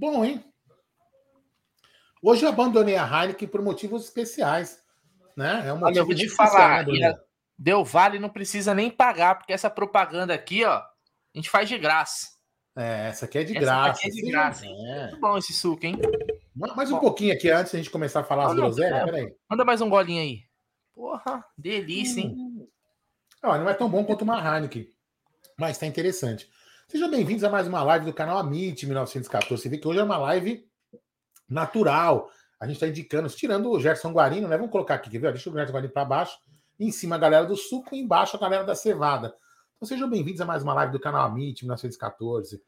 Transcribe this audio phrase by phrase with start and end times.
[0.00, 0.42] Bom, hein?
[2.22, 4.82] Hoje eu abandonei a Heineken por motivos especiais.
[5.36, 5.64] Né?
[5.66, 7.18] É um Olha, eu vou te falar, né,
[7.58, 10.88] Deu Vale não precisa nem pagar, porque essa propaganda aqui, ó, a
[11.34, 12.28] gente faz de graça.
[12.74, 14.06] É, essa aqui é de essa graça.
[14.06, 14.90] é de graça, hein?
[14.90, 15.02] É.
[15.08, 15.98] Muito bom esse suco, hein?
[16.56, 17.00] Mais um bom.
[17.00, 19.34] pouquinho aqui antes da gente começar a falar as groselhas, peraí.
[19.50, 20.44] Manda mais um golinho aí.
[20.94, 22.34] Porra, delícia, hein?
[22.38, 22.66] Hum.
[23.42, 24.88] não é tão bom quanto uma Heineken,
[25.58, 26.48] mas tá interessante.
[26.90, 29.62] Sejam bem-vindos a mais uma live do canal Amit 1914.
[29.62, 30.68] Você vê que hoje é uma live
[31.48, 32.28] natural.
[32.58, 34.56] A gente está indicando, tirando o Gerson Guarino, né?
[34.56, 35.32] Vamos colocar aqui, quer ver?
[35.32, 36.36] Deixa o Gerson Guarino para baixo.
[36.80, 39.32] Em cima a galera do suco embaixo a galera da cevada.
[39.76, 42.60] Então sejam bem-vindos a mais uma live do canal Amit 1914.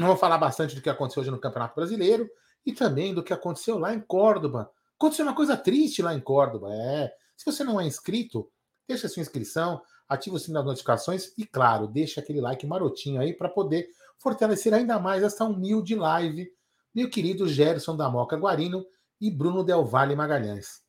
[0.00, 2.26] Vamos falar bastante do que aconteceu hoje no Campeonato Brasileiro
[2.64, 4.70] e também do que aconteceu lá em Córdoba.
[4.98, 6.68] Aconteceu uma coisa triste lá em Córdoba.
[6.72, 7.12] É.
[7.36, 8.50] Se você não é inscrito,
[8.88, 13.32] deixa sua inscrição, ativa o sininho das notificações e, claro, deixa aquele like marotinho aí
[13.32, 16.50] para poder fortalecer ainda mais essa humilde live
[16.94, 18.84] meu querido Gerson da Moca Guarino
[19.20, 20.82] e Bruno Del Valle Magalhães.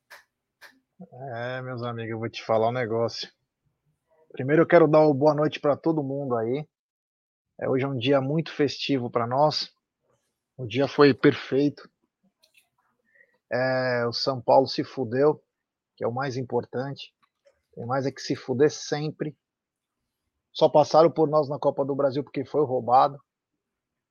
[1.11, 3.29] É, meus amigos, eu vou te falar um negócio.
[4.31, 6.67] Primeiro eu quero dar uma boa noite para todo mundo aí.
[7.59, 9.71] É, hoje é um dia muito festivo para nós.
[10.57, 11.87] O dia foi perfeito.
[13.51, 15.43] É, o São Paulo se fudeu,
[15.95, 17.13] que é o mais importante.
[17.73, 19.35] Tem mais é que se fuder sempre.
[20.51, 23.17] Só passaram por nós na Copa do Brasil porque foi roubado.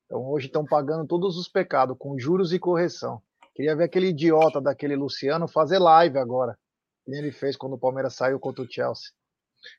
[0.06, 3.22] Então hoje estão pagando todos os pecados, com juros e correção.
[3.54, 6.56] Queria ver aquele idiota daquele Luciano fazer live agora.
[7.04, 9.10] Que ele fez quando o Palmeiras saiu contra o Chelsea.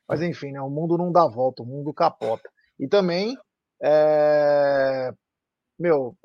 [0.06, 2.48] Mas enfim, né, o mundo não dá volta, o mundo capota.
[2.78, 3.36] E também,
[3.82, 5.12] é...
[5.78, 6.16] meu,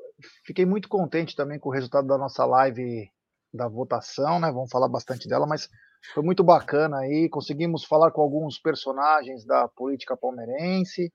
[0.44, 3.10] fiquei muito contente também com o resultado da nossa live
[3.56, 4.50] da votação, né?
[4.50, 5.68] Vamos falar bastante dela, mas
[6.12, 7.28] foi muito bacana aí.
[7.28, 11.12] Conseguimos falar com alguns personagens da política palmeirense.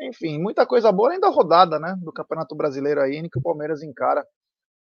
[0.00, 1.96] Enfim, muita coisa boa ainda rodada, né?
[2.00, 4.24] Do Campeonato Brasileiro aí, em que o Palmeiras encara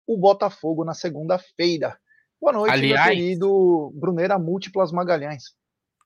[0.06, 1.96] o Botafogo na segunda-feira.
[2.40, 5.44] Boa noite, aliás, meu querido Bruneira Múltiplas Magalhães.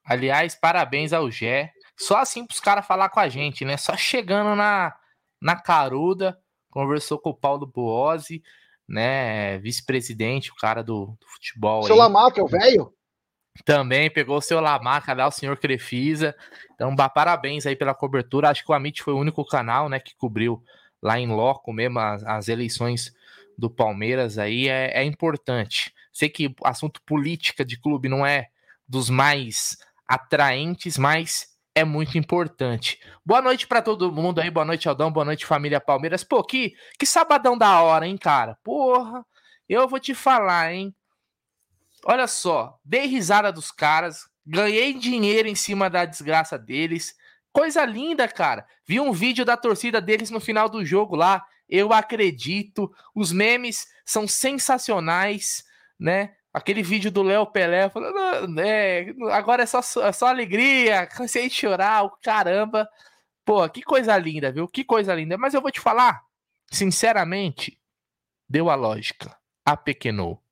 [0.05, 1.73] Aliás, parabéns ao Gé.
[1.99, 3.77] Só assim para os caras falar com a gente, né?
[3.77, 4.95] Só chegando na,
[5.43, 6.39] na caruda,
[6.71, 8.43] conversou com o Paulo Boazzi,
[8.89, 9.59] né?
[9.59, 11.83] Vice-presidente, o cara do, do futebol.
[11.83, 12.93] Seu Lamarca, é o velho?
[13.65, 16.35] Também pegou o seu Lamarca lá, o senhor Crefisa.
[16.75, 18.49] Então, parabéns aí pela cobertura.
[18.49, 20.63] Acho que o Amit foi o único canal, né, que cobriu
[21.03, 23.13] lá em loco mesmo as, as eleições
[23.57, 24.69] do Palmeiras aí.
[24.69, 25.93] É, é importante.
[26.13, 28.49] Sei que assunto política de clube não é
[28.89, 29.77] dos mais
[30.07, 32.99] atraentes, mas é muito importante.
[33.25, 36.25] Boa noite para todo mundo aí, boa noite Aldão, boa noite família Palmeiras.
[36.25, 38.59] Pô, que, que sabadão da hora, hein, cara?
[38.65, 39.25] Porra,
[39.69, 40.93] eu vou te falar, hein?
[42.05, 47.15] Olha só, dei risada dos caras, ganhei dinheiro em cima da desgraça deles.
[47.53, 48.67] Coisa linda, cara.
[48.85, 51.45] Vi um vídeo da torcida deles no final do jogo lá.
[51.69, 52.91] Eu acredito.
[53.15, 55.65] Os memes são sensacionais,
[55.99, 56.35] né?
[56.53, 61.55] Aquele vídeo do Léo Pelé falando, é, agora é só, é só alegria, cansei de
[61.55, 62.89] chorar, o caramba.
[63.45, 64.67] Pô, que coisa linda, viu?
[64.67, 65.39] Que coisa linda.
[65.39, 66.23] Mas eu vou te falar,
[66.71, 67.79] sinceramente,
[68.49, 69.37] deu a lógica.
[69.65, 70.43] Apequenou.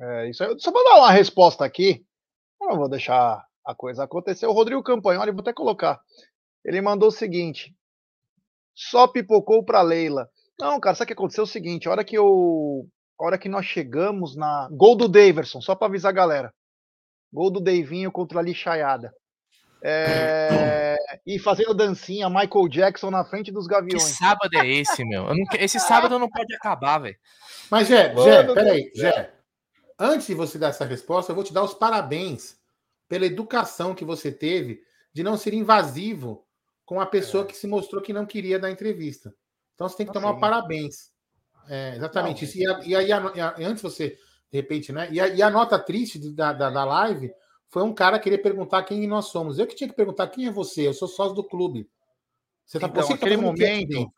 [0.00, 2.04] É, isso aí, só para dar uma resposta aqui,
[2.60, 4.46] eu não vou deixar a coisa acontecer.
[4.46, 6.00] O Rodrigo Campanholi, vou até colocar.
[6.64, 7.74] Ele mandou o seguinte:
[8.74, 10.28] só pipocou para Leila.
[10.58, 11.42] Não, cara, sabe o que aconteceu?
[11.42, 12.86] É o seguinte: a hora que eu.
[13.22, 14.68] A hora que nós chegamos na.
[14.72, 16.52] Gol do Daverson, só para avisar a galera.
[17.32, 19.14] Gol do Davinho contra a Lixaiada.
[19.84, 20.96] É...
[21.24, 24.02] e fazendo dancinha, Michael Jackson na frente dos Gaviões.
[24.02, 25.28] Que sábado é esse, meu?
[25.28, 25.44] Não...
[25.58, 27.16] Esse sábado não pode acabar, velho.
[27.70, 29.32] Mas, Jé, Jé, peraí, Jé.
[29.96, 32.56] Antes de você dar essa resposta, eu vou te dar os parabéns
[33.08, 34.82] pela educação que você teve
[35.14, 36.44] de não ser invasivo
[36.84, 37.46] com a pessoa é.
[37.46, 39.32] que se mostrou que não queria dar entrevista.
[39.74, 40.40] Então você tem que tomar assim.
[40.40, 41.11] parabéns.
[41.68, 42.88] É, exatamente não, isso.
[42.88, 43.10] E, aí,
[43.64, 44.18] antes você,
[44.50, 45.08] de repente, né?
[45.10, 47.32] E a, e a nota triste da, da, da, live
[47.68, 49.58] foi um cara querer perguntar quem nós somos.
[49.58, 50.86] Eu que tinha que perguntar quem é você.
[50.86, 51.88] Eu sou sócio do clube.
[52.66, 54.12] Você tá, então, você tá momento.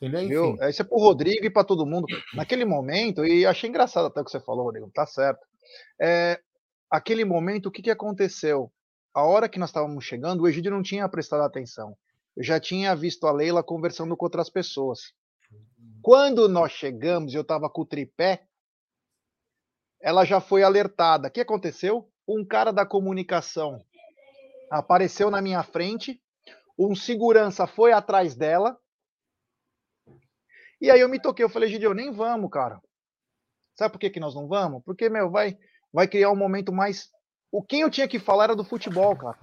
[0.00, 0.52] Entendeu?
[0.52, 0.68] Enfim.
[0.68, 2.06] Isso é pro Rodrigo e para todo mundo.
[2.34, 5.44] Naquele momento, e achei engraçado até o que você falou, Rodrigo, tá certo.
[6.00, 6.40] É,
[6.90, 8.72] aquele momento, o que, que aconteceu?
[9.12, 11.96] A hora que nós estávamos chegando, o Egídio não tinha prestado atenção.
[12.36, 15.12] Eu já tinha visto a Leila conversando com outras pessoas.
[16.02, 18.46] Quando nós chegamos eu estava com o tripé,
[20.00, 21.28] ela já foi alertada.
[21.28, 22.10] O que aconteceu?
[22.26, 23.84] Um cara da comunicação
[24.70, 26.22] apareceu na minha frente,
[26.78, 28.78] um segurança foi atrás dela,
[30.80, 32.80] e aí eu me toquei, eu falei, Gideon, nem vamos, cara.
[33.76, 34.82] Sabe por que, que nós não vamos?
[34.84, 35.58] Porque, meu, vai,
[35.92, 37.10] vai criar um momento mais.
[37.50, 39.38] O quem eu tinha que falar era do futebol, cara.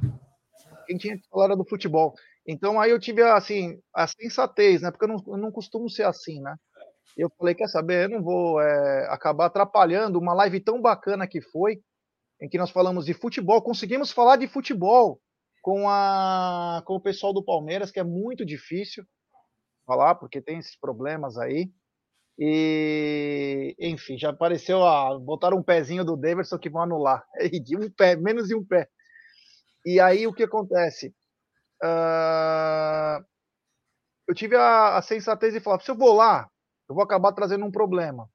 [0.85, 2.15] Quem tinha que falar era do futebol.
[2.47, 4.92] Então aí eu tive assim a sensatez, né?
[4.92, 6.56] Porque eu não, eu não costumo ser assim, né?
[7.18, 8.06] Eu falei, quer saber?
[8.06, 11.81] Eu não vou é, acabar atrapalhando uma live tão bacana que foi,
[12.42, 15.19] em que nós falamos de futebol, conseguimos falar de futebol
[15.62, 19.03] com a com o pessoal do Palmeiras, que é muito difícil
[19.86, 21.71] falar, porque tem esses problemas aí.
[22.38, 27.24] E, enfim, já apareceu, a, botaram um pezinho do Davidson que vão anular.
[27.39, 28.89] É um pé, menos de um pé.
[29.86, 31.13] E aí o que acontece?
[31.83, 33.24] Uh,
[34.27, 36.50] eu tive a, a, sensatez de falar: se eu vou lá,
[36.89, 38.30] eu vou acabar trazendo um problema.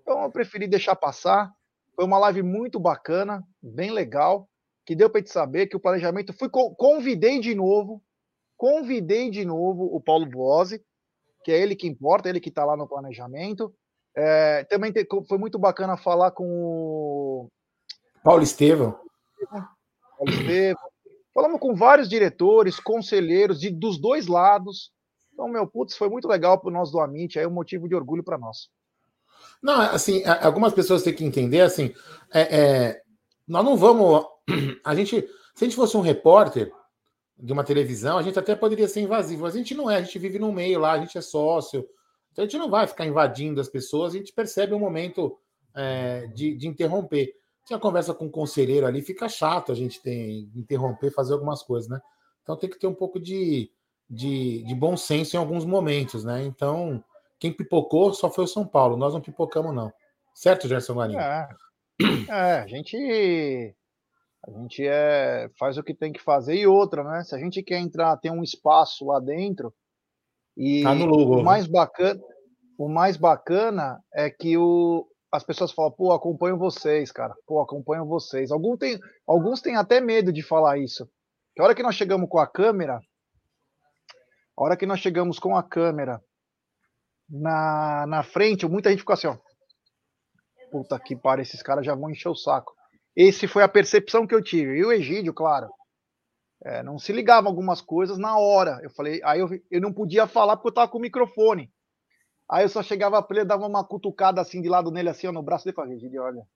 [0.00, 1.52] Então eu preferi deixar passar.
[1.94, 4.48] Foi uma live muito bacana, bem legal,
[4.84, 6.32] que deu para te saber que o planejamento.
[6.32, 8.02] Fui convidei de novo,
[8.56, 10.84] convidei de novo o Paulo Boazzi,
[11.44, 13.74] que é ele que importa, ele que está lá no planejamento.
[14.16, 17.48] É, também te, foi muito bacana falar com o
[18.22, 18.98] Paulo Estevam.
[19.50, 20.93] Paulo Estevam.
[21.34, 24.92] Falamos com vários diretores, conselheiros de, dos dois lados.
[25.32, 28.22] Então, meu putz, foi muito legal para nós do Amit, é um motivo de orgulho
[28.22, 28.68] para nós.
[29.60, 31.92] Não, assim, algumas pessoas têm que entender, assim,
[32.32, 33.02] é, é,
[33.46, 34.24] nós não vamos.
[34.84, 36.72] A gente, se a gente fosse um repórter,
[37.38, 40.02] de uma televisão, a gente até poderia ser invasivo, mas a gente não é, a
[40.02, 41.86] gente vive no meio lá, a gente é sócio,
[42.32, 45.38] então a gente não vai ficar invadindo as pessoas, a gente percebe o um momento
[45.74, 47.34] é, de, de, interromper.
[47.64, 51.62] Se a conversa com o conselheiro ali, fica chato a gente ter, interromper, fazer algumas
[51.62, 52.00] coisas, né?
[52.42, 53.70] Então tem que ter um pouco de,
[54.08, 56.44] de, de bom senso em alguns momentos, né?
[56.44, 57.02] Então,
[57.38, 59.92] quem pipocou só foi o São Paulo, nós não pipocamos, não.
[60.34, 61.18] Certo, Gerson Guarini?
[61.18, 61.48] É,
[62.28, 63.74] é a gente
[64.46, 67.24] a gente é, faz o que tem que fazer e outra, né?
[67.24, 69.72] Se a gente quer entrar, tem um espaço lá dentro
[70.54, 71.40] e tá no logo.
[71.40, 72.20] o mais bacana,
[72.76, 78.06] o mais bacana é que o, as pessoas falam, pô, acompanho vocês, cara, pô, acompanho
[78.06, 78.52] vocês.
[78.52, 81.10] Alguns têm, alguns têm até medo de falar isso.
[81.54, 83.00] Que a hora que nós chegamos com a câmera,
[84.56, 86.22] a hora que nós chegamos com a câmera
[87.28, 89.36] na, na frente, muita gente ficou assim, ó.
[90.70, 92.72] Puta que pariu, esses caras já vão encher o saco.
[93.16, 94.78] Esse foi a percepção que eu tive.
[94.78, 95.68] E o Egídio, claro,
[96.64, 98.78] é, não se ligava algumas coisas na hora.
[98.84, 101.72] Eu falei, aí eu, eu não podia falar porque eu tava com o microfone.
[102.54, 105.32] Aí eu só chegava para ele, dava uma cutucada assim de lado nele, assim, ó,
[105.32, 106.46] no braço dele, falei, Egídio, olha,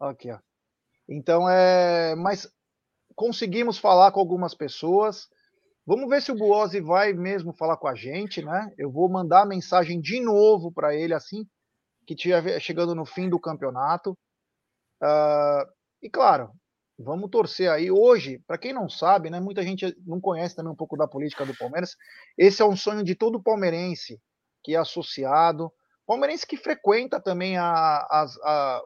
[0.00, 0.38] aqui, ó.
[1.06, 2.50] Então, é, mas
[3.14, 5.28] conseguimos falar com algumas pessoas.
[5.84, 8.72] Vamos ver se o Buozzi vai mesmo falar com a gente, né?
[8.78, 11.46] Eu vou mandar a mensagem de novo para ele assim
[12.06, 14.16] que estiver chegando no fim do campeonato.
[15.02, 16.50] Uh, e claro,
[16.98, 17.90] vamos torcer aí.
[17.90, 21.44] Hoje, para quem não sabe, né, muita gente não conhece também um pouco da política
[21.44, 21.94] do Palmeiras.
[22.38, 24.18] Esse é um sonho de todo palmeirense
[24.66, 25.72] que é associado,
[26.04, 28.82] palmeirense que frequenta também a, a, a,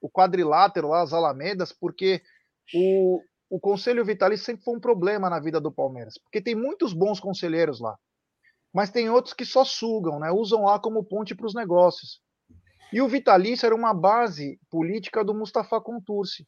[0.00, 2.22] o quadrilátero lá, as Alamedas, porque
[2.72, 3.20] o,
[3.50, 7.18] o Conselho Vitalício sempre foi um problema na vida do Palmeiras, porque tem muitos bons
[7.18, 7.98] conselheiros lá,
[8.72, 12.20] mas tem outros que só sugam, né, usam lá como ponte para os negócios.
[12.92, 16.46] E o vitalício era uma base política do Mustafa Contursi.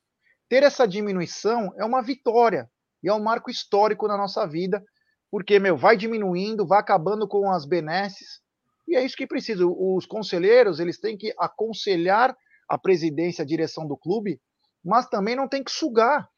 [0.49, 2.71] Ter essa diminuição é uma vitória
[3.03, 4.85] e é um marco histórico na nossa vida,
[5.33, 8.42] porque, meu, vai diminuindo, vai acabando com as benesses,
[8.87, 9.65] e é isso que precisa.
[9.67, 12.37] Os conselheiros, eles têm que aconselhar
[12.69, 14.41] a presidência, a direção do clube,
[14.85, 16.29] mas também não tem que sugar.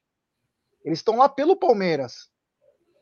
[0.85, 2.31] Eles estão lá pelo Palmeiras,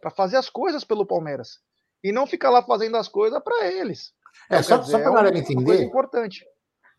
[0.00, 1.58] para fazer as coisas pelo Palmeiras,
[2.02, 4.12] e não ficar lá fazendo as coisas para eles.
[4.50, 5.82] É, então, só, dizer, só para a galera entender.
[5.82, 6.44] importante.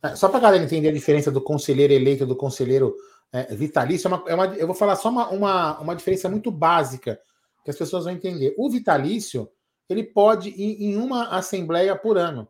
[0.04, 2.96] É, só para a galera entender a diferença do conselheiro eleito do conselheiro
[3.32, 6.52] é, vitalício, é uma, é uma, eu vou falar só uma, uma, uma diferença muito
[6.52, 7.20] básica
[7.64, 8.54] que as pessoas vão entender.
[8.58, 9.50] O vitalício,
[9.94, 12.48] ele pode ir em uma assembleia por ano,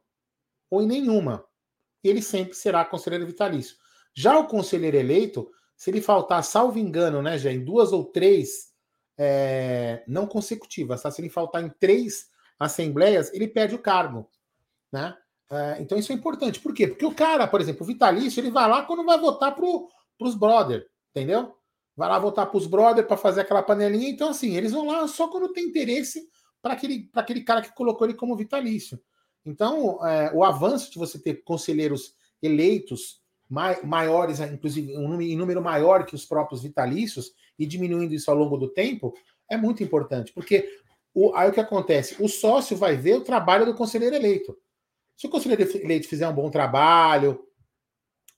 [0.69, 1.45] ou em nenhuma.
[2.03, 3.77] Ele sempre será conselheiro vitalício.
[4.13, 8.73] Já o conselheiro eleito, se ele faltar, salvo engano, né, já em duas ou três
[9.17, 11.11] é, não consecutivas, tá?
[11.11, 12.27] se ele faltar em três
[12.59, 14.29] assembleias, ele perde o cargo.
[14.91, 15.15] Né?
[15.51, 16.59] É, então isso é importante.
[16.59, 16.87] Por quê?
[16.87, 19.65] Porque o cara, por exemplo, o vitalício, ele vai lá quando vai votar para
[20.19, 21.55] os brother, entendeu?
[21.95, 24.09] Vai lá votar para os brother para fazer aquela panelinha.
[24.09, 26.27] Então, assim, eles vão lá só quando tem interesse
[26.63, 28.97] para aquele, aquele cara que colocou ele como vitalício.
[29.45, 35.35] Então, é, o avanço de você ter conselheiros eleitos mai, maiores, inclusive um número, em
[35.35, 39.13] número maior que os próprios vitalícios, e diminuindo isso ao longo do tempo,
[39.51, 40.31] é muito importante.
[40.31, 40.79] Porque
[41.13, 42.15] o, aí o que acontece?
[42.23, 44.57] O sócio vai ver o trabalho do conselheiro eleito.
[45.17, 47.45] Se o conselheiro eleito fizer um bom trabalho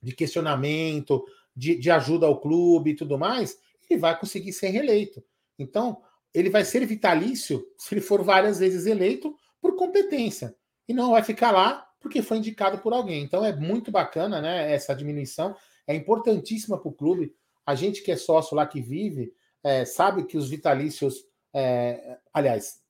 [0.01, 1.23] de questionamento,
[1.55, 5.23] de, de ajuda ao clube e tudo mais, ele vai conseguir ser reeleito.
[5.59, 6.01] Então,
[6.35, 10.55] ele vai ser vitalício se ele for várias vezes eleito por competência.
[10.87, 13.23] E não vai ficar lá porque foi indicado por alguém.
[13.23, 14.71] Então é muito bacana, né?
[14.71, 15.55] Essa diminuição
[15.87, 17.33] é importantíssima para o clube.
[17.65, 21.23] A gente que é sócio lá que vive é, sabe que os vitalícios
[21.57, 22.81] É, aliás,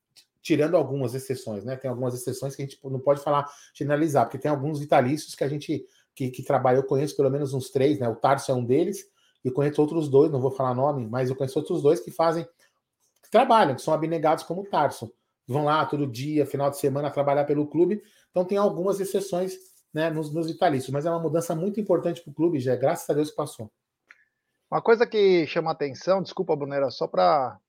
[0.41, 1.75] tirando algumas exceções, né?
[1.75, 5.43] Tem algumas exceções que a gente não pode falar, generalizar, porque tem alguns vitalícios que
[5.43, 5.85] a gente
[6.15, 8.09] que, que trabalha, eu conheço pelo menos uns três, né?
[8.09, 9.05] O Tarso é um deles,
[9.43, 12.43] e conheço outros dois, não vou falar nome, mas eu conheço outros dois que fazem,
[13.35, 15.13] trabalham, que são abnegados como o Tarso.
[15.45, 18.01] Vão lá todo dia, final de semana, trabalhar pelo clube.
[18.31, 19.55] Então tem algumas exceções
[19.93, 23.09] né, nos, nos vitalícios, mas é uma mudança muito importante para o clube, já graças
[23.09, 23.69] a Deus que passou.
[24.71, 27.59] Uma coisa que chama atenção, desculpa, Brunera, só para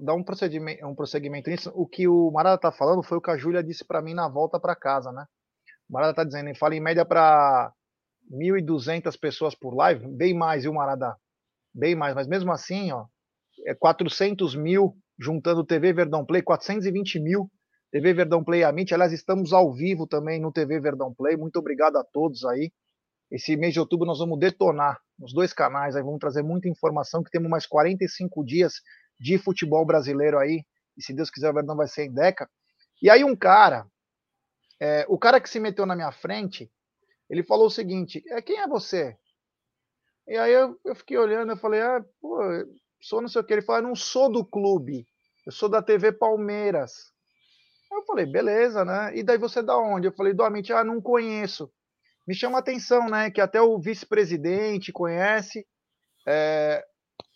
[0.00, 3.30] dar um procedimento, um prosseguimento nisso, o que o Marada está falando foi o que
[3.30, 5.24] a Júlia disse para mim na volta para casa, né?
[5.88, 7.72] O Marada está dizendo, ele fala em média para
[8.28, 11.16] 1.200 pessoas por live, bem mais, viu, Marada?
[11.72, 13.06] Bem mais, mas mesmo assim, ó, é
[13.78, 17.50] 400 mil juntando TV Verdão Play, 420 mil
[17.90, 18.94] TV Verdão Play Amit.
[18.94, 21.36] Aliás, estamos ao vivo também no TV Verdão Play.
[21.36, 22.72] Muito obrigado a todos aí.
[23.30, 27.22] Esse mês de outubro nós vamos detonar nos dois canais, aí vamos trazer muita informação,
[27.22, 28.74] que temos mais 45 dias
[29.20, 30.64] de futebol brasileiro aí,
[30.96, 32.48] e se Deus quiser o Verdão vai ser em Deca.
[33.00, 33.86] E aí um cara,
[34.80, 36.70] é, o cara que se meteu na minha frente,
[37.28, 39.16] ele falou o seguinte: é, quem é você?
[40.26, 42.38] E aí eu, eu fiquei olhando, eu falei, ah, pô,
[43.00, 43.52] sou não sei o que.
[43.52, 45.06] Ele falou, não sou do clube,
[45.46, 46.92] eu sou da TV Palmeiras.
[47.92, 49.16] Eu falei, beleza, né?
[49.16, 50.06] E daí você é da onde?
[50.06, 51.70] Eu falei, do Amit, ah, não conheço.
[52.26, 53.30] Me chama a atenção, né?
[53.30, 55.66] Que até o vice-presidente conhece,
[56.26, 56.84] é,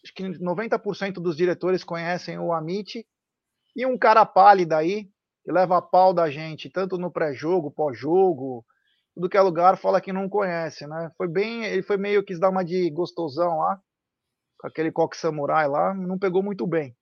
[0.05, 3.05] acho que 90% dos diretores conhecem o Amit,
[3.75, 5.09] e um cara pálido aí,
[5.45, 8.65] que leva a pau da gente, tanto no pré-jogo, pós-jogo,
[9.15, 11.11] tudo que é lugar, fala que não conhece, né?
[11.17, 13.81] Foi bem, ele foi meio quis dar uma de gostosão lá,
[14.65, 16.97] com aquele coque samurai lá, não pegou muito bem.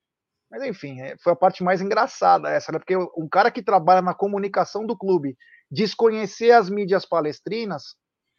[0.51, 2.77] Mas enfim, é, foi a parte mais engraçada essa, né?
[2.77, 5.37] Porque um cara que trabalha na comunicação do clube
[5.71, 7.95] desconhecer as mídias palestrinas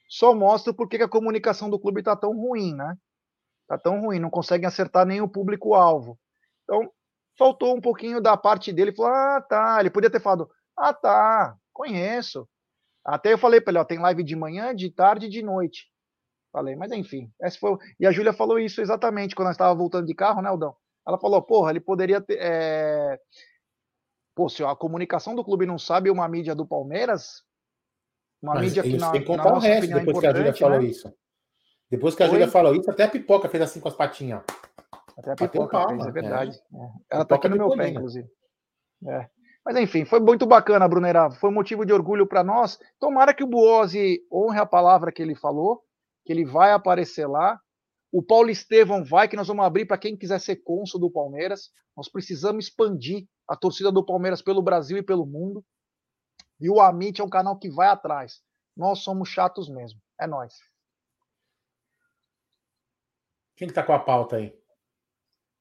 [0.08, 2.96] só mostra por que a comunicação do clube tá tão ruim, né?
[3.66, 6.18] Tá tão ruim, não conseguem acertar nem o público-alvo.
[6.64, 6.90] Então,
[7.38, 9.78] faltou um pouquinho da parte dele, falou: "Ah, tá".
[9.80, 12.46] Ele podia ter falado: "Ah, tá, conheço".
[13.04, 15.88] Até eu falei para ele, ó, tem live de manhã, de tarde e de noite.
[16.54, 17.76] Falei, mas enfim, essa foi.
[17.98, 20.76] E a Júlia falou isso exatamente quando nós estava voltando de carro, né, Aldão?
[21.04, 22.38] Ela falou, porra, ele poderia ter.
[22.40, 23.18] É...
[24.36, 27.42] Pô, se a comunicação do clube não sabe uma mídia do Palmeiras,
[28.40, 30.54] uma mas mídia que na, tem que contar o resto é depois que a Júlia
[30.54, 30.86] falou né?
[30.86, 31.12] isso.
[31.90, 34.42] Depois que a Júlia falou isso, até a pipoca fez assim com as patinhas.
[35.18, 36.62] Até a pipoca palma, fez, é verdade.
[36.72, 36.84] É.
[36.84, 36.90] É.
[37.10, 38.28] Ela tá aqui no meu pé, inclusive.
[39.08, 39.28] É.
[39.64, 41.32] Mas enfim, foi muito bacana, Brunera.
[41.32, 42.78] Foi motivo de orgulho para nós.
[43.00, 45.82] Tomara que o Buozzi honre a palavra que ele falou,
[46.24, 47.60] que ele vai aparecer lá.
[48.12, 51.70] O Paulo Estevão vai, que nós vamos abrir para quem quiser ser cônsul do Palmeiras.
[51.96, 55.64] Nós precisamos expandir a torcida do Palmeiras pelo Brasil e pelo mundo.
[56.60, 58.40] E o Amit é um canal que vai atrás.
[58.76, 60.00] Nós somos chatos mesmo.
[60.20, 60.54] É nós.
[63.56, 64.56] Quem que tá com a pauta aí?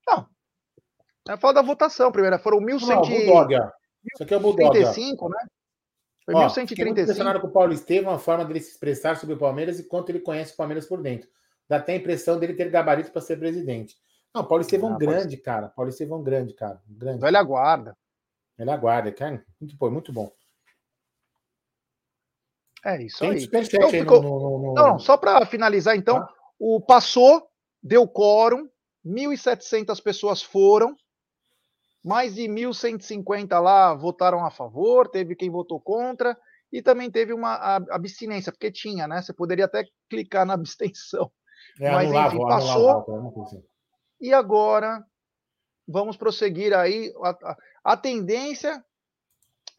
[0.08, 0.28] Não.
[1.30, 2.40] É falar da votação primeiro.
[2.40, 2.88] Foram 1.100.
[2.88, 3.54] Não, Bulldog,
[4.14, 4.72] isso aqui é o Bulldog.
[4.72, 5.48] 35, né?
[6.26, 7.02] Foi Ó, 1135.
[7.02, 10.10] impressionado com o Paulo Estevam, a forma dele se expressar sobre o Palmeiras e quanto
[10.10, 11.30] ele conhece o Palmeiras por dentro.
[11.68, 13.98] Dá até a impressão dele ter gabarito para ser presidente.
[14.34, 15.38] Não, Paulo Estevam ah, grande, pode...
[15.38, 15.68] cara.
[15.70, 16.82] Paulo Estevam grande, cara.
[16.88, 17.20] Grande.
[17.20, 17.98] Velha guarda.
[18.58, 19.46] Velha guarda, cara.
[19.60, 20.32] Muito bom, muito bom.
[22.86, 23.44] É isso Tem aí.
[23.44, 24.22] Então, ficou...
[24.22, 24.74] no, no, no...
[24.74, 26.34] Não, só para finalizar, então, ah.
[26.60, 27.48] o passou,
[27.82, 28.70] deu quórum,
[29.06, 30.96] 1.700 pessoas foram,
[32.04, 36.38] mais de 1.150 lá votaram a favor, teve quem votou contra,
[36.72, 37.56] e também teve uma
[37.92, 39.22] abstinência, porque tinha, né?
[39.22, 41.32] Você poderia até clicar na abstenção.
[41.80, 43.06] É, Mas enfim, passou.
[43.06, 43.64] Volta,
[44.20, 45.06] e agora
[45.88, 47.14] vamos prosseguir aí.
[47.24, 47.58] A, a,
[47.94, 48.84] a, tendência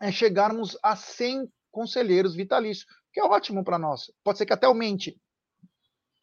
[0.01, 4.13] é chegarmos a 100 conselheiros vitalícios, que é ótimo para nós.
[4.23, 5.21] Pode ser que até aumente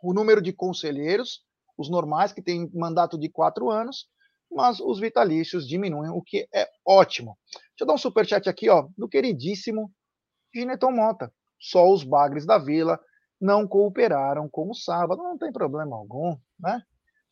[0.01, 1.43] o número de conselheiros,
[1.77, 4.07] os normais, que têm mandato de quatro anos,
[4.51, 7.37] mas os vitalícios diminuem, o que é ótimo.
[7.51, 9.91] Deixa eu dar um superchat aqui, ó, do queridíssimo
[10.53, 11.31] Gineton Mota.
[11.59, 12.99] Só os bagres da vila
[13.39, 15.23] não cooperaram com o sábado.
[15.23, 16.83] Não tem problema algum, né?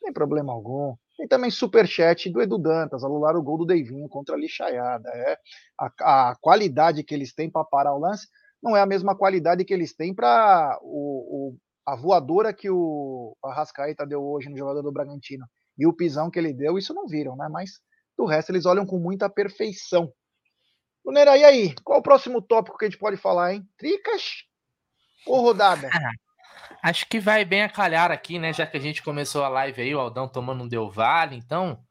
[0.01, 0.95] Não tem problema algum.
[1.17, 5.09] Tem também superchat do Edu Dantas, alular o gol do Deivinho contra a lixaiada.
[5.09, 5.37] É.
[5.77, 8.27] A, a qualidade que eles têm para parar o lance
[8.63, 13.35] não é a mesma qualidade que eles têm para o, o, a voadora que o
[13.43, 15.45] Arrascaeta deu hoje no jogador do Bragantino
[15.79, 17.47] e o pisão que ele deu, isso não viram, né?
[17.49, 17.79] Mas
[18.17, 20.11] do resto eles olham com muita perfeição.
[21.05, 21.75] Lunera, e aí?
[21.83, 23.65] Qual o próximo tópico que a gente pode falar, hein?
[23.77, 24.43] Tricas
[25.25, 25.89] ou rodada?
[26.83, 28.51] acho que vai bem a calhar aqui, né?
[28.51, 31.81] Já que a gente começou a live aí, o Aldão tomando um Del Vale, então.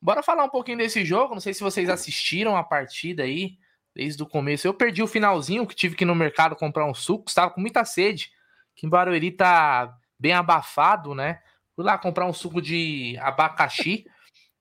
[0.00, 1.32] Bora falar um pouquinho desse jogo.
[1.32, 3.56] Não sei se vocês assistiram a partida aí
[3.94, 4.66] desde o começo.
[4.66, 7.60] Eu perdi o finalzinho, que tive que ir no mercado comprar um suco, estava com
[7.60, 8.30] muita sede.
[8.74, 11.40] Que em Barueri tá bem abafado, né?
[11.74, 14.04] Fui lá comprar um suco de abacaxi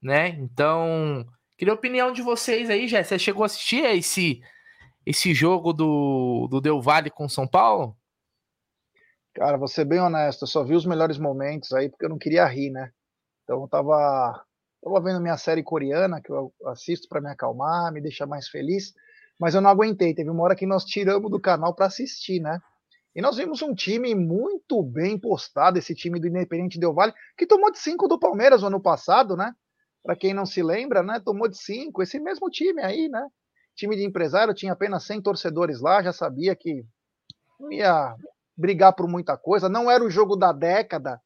[0.01, 0.29] né?
[0.29, 1.25] Então,
[1.57, 3.03] queria a opinião de vocês aí, Jé.
[3.03, 4.41] Você chegou a assistir esse,
[5.05, 7.95] esse jogo do, do Del Valle com São Paulo?
[9.33, 12.17] Cara, vou ser bem honesto, eu só vi os melhores momentos aí porque eu não
[12.17, 12.91] queria rir, né?
[13.43, 14.43] Então eu tava,
[14.83, 18.93] tava vendo minha série coreana que eu assisto para me acalmar, me deixar mais feliz,
[19.39, 20.13] mas eu não aguentei.
[20.13, 22.59] Teve uma hora que nós tiramos do canal para assistir, né?
[23.15, 27.45] E nós vimos um time muito bem postado, esse time do Independente Del Vale, que
[27.45, 29.53] tomou de 5 do Palmeiras no ano passado, né?
[30.01, 31.19] Para quem não se lembra, né?
[31.23, 33.27] Tomou de 5, esse mesmo time aí, né?
[33.75, 36.85] Time de empresário tinha apenas 100 torcedores lá, já sabia que
[37.59, 38.15] não ia
[38.57, 39.67] brigar por muita coisa.
[39.67, 41.21] Não era o jogo da década.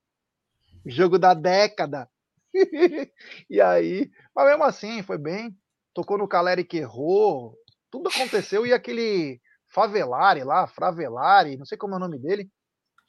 [0.85, 2.09] Jogo da década.
[3.49, 5.55] e aí, mas mesmo assim, foi bem.
[5.93, 7.55] Tocou no Caleri que errou.
[7.91, 8.65] Tudo aconteceu.
[8.65, 9.39] E aquele
[9.75, 12.49] Favelari lá, Fravelari, não sei como é o nome dele.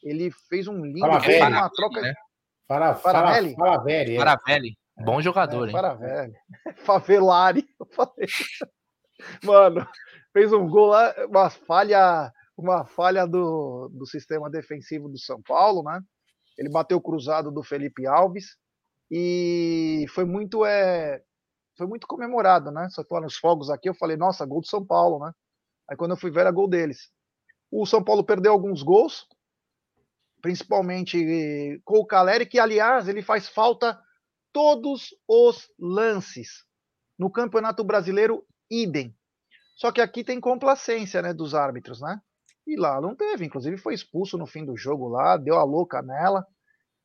[0.03, 2.01] Ele fez um lindo uma troca.
[2.01, 2.13] Né?
[2.67, 3.55] Para, Faravelli?
[3.55, 4.17] Faravelli.
[4.17, 4.79] Faravelli.
[4.99, 5.05] É.
[5.05, 5.73] Bom jogador, é, hein?
[5.73, 6.35] Faravelli.
[6.85, 7.69] Favelari.
[9.45, 9.87] Mano,
[10.33, 15.83] fez um gol lá, uma falha uma falha do, do sistema defensivo do São Paulo,
[15.85, 16.01] né?
[16.59, 18.57] Ele bateu o cruzado do Felipe Alves
[19.11, 21.23] e foi muito é,
[21.77, 22.89] foi muito comemorado, né?
[22.91, 25.33] Só tô nos fogos aqui, eu falei, nossa, gol do São Paulo, né?
[25.89, 27.11] Aí quando eu fui ver era gol deles.
[27.71, 29.27] O São Paulo perdeu alguns gols,
[30.41, 34.01] principalmente com o Caleri, que aliás ele faz falta
[34.53, 36.65] todos os lances.
[37.19, 39.15] No Campeonato Brasileiro, idem.
[39.75, 42.21] Só que aqui tem complacência, né, dos árbitros, né?
[42.67, 46.03] E lá não teve, inclusive foi expulso no fim do jogo lá, deu a louca
[46.03, 46.45] nela,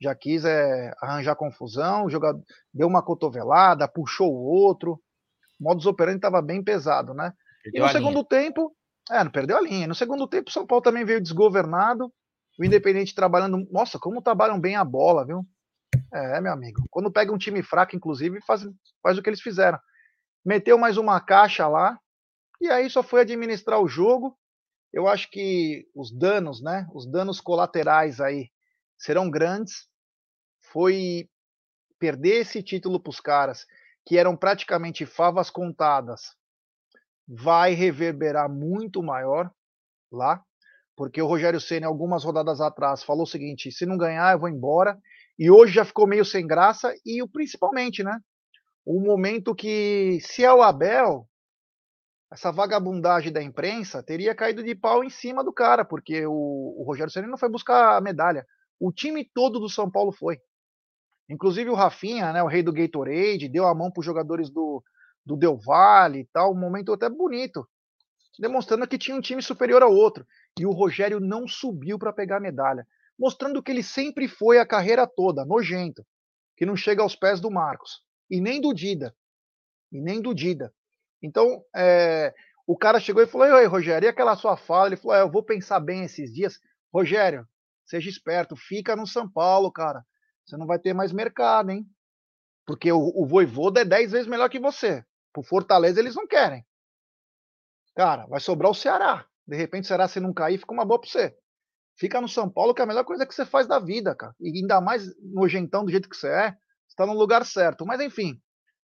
[0.01, 2.41] já quis é, arranjar confusão, jogador,
[2.73, 4.93] deu uma cotovelada, puxou o outro.
[5.59, 7.31] O modus operandi estava bem pesado, né?
[7.63, 8.25] Perdeu e no segundo linha.
[8.25, 8.75] tempo,
[9.09, 9.87] é, não perdeu a linha.
[9.87, 12.11] No segundo tempo, o São Paulo também veio desgovernado.
[12.59, 13.67] O Independente trabalhando.
[13.71, 15.45] Nossa, como trabalham bem a bola, viu?
[16.13, 16.83] É, meu amigo.
[16.89, 18.67] Quando pega um time fraco, inclusive, faz,
[19.01, 19.79] faz o que eles fizeram.
[20.45, 21.97] Meteu mais uma caixa lá.
[22.59, 24.37] E aí só foi administrar o jogo
[24.93, 28.49] eu acho que os danos, né, os danos colaterais aí
[28.97, 29.87] serão grandes.
[30.71, 31.29] Foi
[31.97, 33.65] perder esse título para os caras
[34.05, 36.35] que eram praticamente favas contadas,
[37.27, 39.51] vai reverberar muito maior
[40.11, 40.43] lá,
[40.95, 44.49] porque o Rogério Ceni algumas rodadas atrás falou o seguinte: se não ganhar eu vou
[44.49, 44.97] embora.
[45.39, 48.19] E hoje já ficou meio sem graça e o principalmente, né?
[48.85, 51.27] O momento que se é o Abel,
[52.31, 56.83] essa vagabundagem da imprensa teria caído de pau em cima do cara, porque o, o
[56.85, 58.45] Rogério Ceni não foi buscar a medalha.
[58.79, 60.39] O time todo do São Paulo foi.
[61.29, 64.70] Inclusive o Rafinha, né, o rei do Gatorade, deu a mão para os jogadores do,
[65.25, 67.67] do Del Valle e tal, um momento até bonito,
[68.39, 70.25] demonstrando que tinha um time superior ao outro.
[70.59, 74.65] E o Rogério não subiu para pegar a medalha, mostrando que ele sempre foi a
[74.65, 76.05] carreira toda, nojento,
[76.57, 79.15] que não chega aos pés do Marcos, e nem do Dida,
[79.91, 80.73] e nem do Dida.
[81.21, 82.33] Então, é,
[82.65, 84.87] o cara chegou e falou: Oi, Rogério, e aquela sua fala?
[84.87, 86.59] Ele falou: é, Eu vou pensar bem esses dias.
[86.93, 87.47] Rogério,
[87.85, 90.03] seja esperto, fica no São Paulo, cara.
[90.45, 91.85] Você não vai ter mais mercado, hein?
[92.65, 95.05] Porque o, o Voivoda é 10 vezes melhor que você.
[95.33, 96.65] Por Fortaleza, eles não querem.
[97.95, 99.25] Cara, vai sobrar o Ceará.
[99.47, 101.35] De repente, o Ceará, se não cair, fica uma boa pra você.
[101.97, 104.33] Fica no São Paulo, que é a melhor coisa que você faz da vida, cara.
[104.39, 106.51] E ainda mais nojentão do jeito que você é,
[106.87, 107.85] você tá no lugar certo.
[107.85, 108.41] Mas enfim,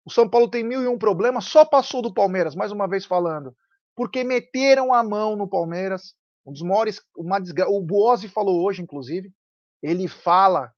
[0.05, 3.05] o São Paulo tem mil e um problemas, só passou do Palmeiras, mais uma vez
[3.05, 3.55] falando,
[3.95, 6.15] porque meteram a mão no Palmeiras.
[6.45, 7.67] Um dos maiores, uma desgra...
[7.67, 9.33] o Buozzi falou hoje, inclusive,
[9.81, 10.71] ele fala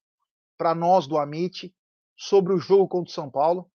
[0.58, 1.74] para nós do Amit
[2.16, 3.70] sobre o jogo contra o São Paulo,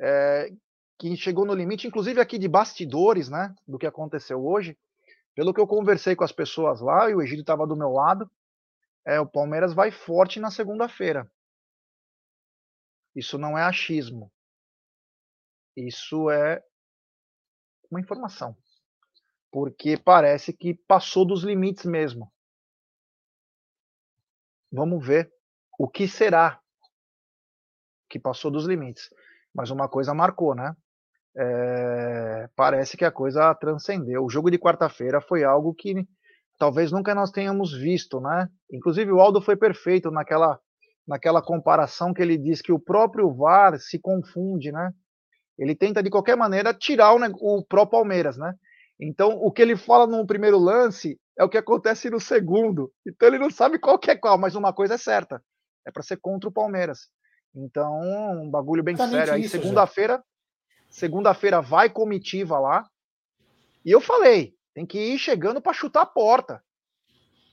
[0.00, 0.50] é,
[0.98, 4.78] que chegou no limite, inclusive aqui de bastidores, né, do que aconteceu hoje.
[5.34, 8.30] Pelo que eu conversei com as pessoas lá, e o Egídio estava do meu lado,
[9.04, 11.30] é, o Palmeiras vai forte na segunda-feira.
[13.14, 14.32] Isso não é achismo.
[15.76, 16.62] Isso é
[17.90, 18.56] uma informação.
[19.50, 22.32] Porque parece que passou dos limites mesmo.
[24.72, 25.32] Vamos ver
[25.78, 26.60] o que será
[28.08, 29.10] que passou dos limites.
[29.56, 30.74] Mas uma coisa marcou, né?
[31.34, 34.24] É, parece que a coisa transcendeu.
[34.24, 36.06] O jogo de quarta-feira foi algo que
[36.58, 38.48] talvez nunca nós tenhamos visto, né?
[38.70, 40.58] Inclusive o Aldo foi perfeito naquela
[41.06, 44.92] naquela comparação que ele diz que o próprio VAR se confunde, né?
[45.56, 48.54] Ele tenta de qualquer maneira tirar o, o pró Palmeiras, né?
[49.00, 52.90] Então, o que ele fala no primeiro lance é o que acontece no segundo.
[53.06, 55.40] Então, ele não sabe qual que é qual, mas uma coisa é certa:
[55.86, 57.08] é para ser contra o Palmeiras.
[57.56, 59.32] Então, um bagulho bem sério.
[59.32, 60.22] Aí, segunda-feira,
[60.90, 62.88] segunda-feira vai comitiva lá.
[63.84, 66.62] E eu falei: tem que ir chegando para chutar a porta.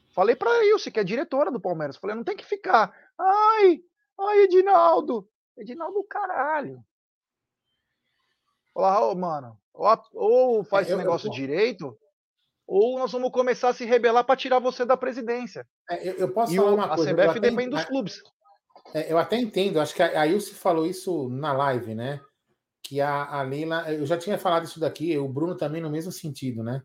[0.09, 1.95] Falei para a Ilse, que é diretora do Palmeiras.
[1.95, 3.81] Falei: não tem que ficar Ai,
[4.19, 6.83] ai, Edinaldo, Edinaldo, caralho.
[8.75, 9.57] Olá, oh, mano.
[9.73, 11.97] Ou, ou faz é, esse negócio eu, direito,
[12.67, 15.67] ou nós vamos começar a se rebelar para tirar você da presidência.
[15.89, 17.11] É, eu, eu, posso e falar uma a coisa.
[17.11, 18.21] A CBF depende dos clubes.
[18.93, 22.21] É, eu até entendo, acho que a, Ilse falou isso na live, né?
[22.81, 26.11] Que a, a Leila, eu já tinha falado isso daqui, o Bruno também no mesmo
[26.11, 26.83] sentido, né?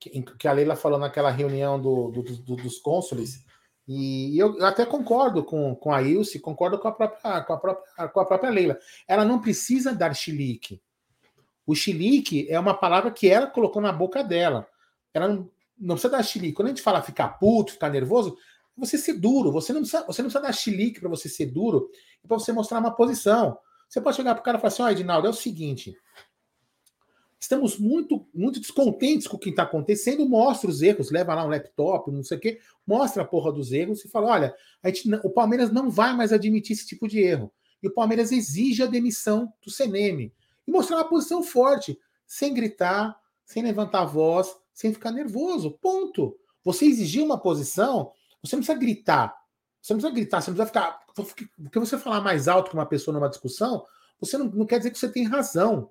[0.00, 3.44] Que, que a Leila falou naquela reunião do, do, do, dos cônsules,
[3.88, 7.56] e eu, eu, até concordo com, com a Ilse, concordo com a, própria, com, a
[7.56, 8.78] própria, com a própria Leila.
[9.06, 10.82] Ela não precisa dar chilique.
[11.64, 14.66] O chilique é uma palavra que ela colocou na boca dela.
[15.14, 16.54] Ela não, não precisa dar chilique.
[16.54, 18.36] Quando a gente fala ficar puto, ficar nervoso,
[18.76, 19.50] você ser duro.
[19.52, 21.90] Você não precisa, você não precisa dar chilique para você ser duro
[22.22, 23.58] e para você mostrar uma posição.
[23.88, 25.96] Você pode chegar para o cara e falar assim: ó, oh, Edinaldo, é o seguinte.
[27.38, 30.28] Estamos muito, muito descontentes com o que está acontecendo.
[30.28, 33.72] Mostra os erros, leva lá um laptop, não sei o quê, mostra a porra dos
[33.72, 37.20] erros e fala: olha, a gente, o Palmeiras não vai mais admitir esse tipo de
[37.20, 37.52] erro.
[37.82, 40.32] E o Palmeiras exige a demissão do CNM.
[40.66, 45.78] E mostrar uma posição forte, sem gritar, sem levantar a voz, sem ficar nervoso.
[45.80, 46.36] Ponto.
[46.64, 48.10] Você exigir uma posição
[48.46, 49.36] você não precisa gritar.
[49.82, 51.00] Você não precisa gritar, você não precisa ficar.
[51.62, 53.84] Porque você falar mais alto com uma pessoa numa discussão,
[54.20, 55.90] você não, não quer dizer que você tem razão.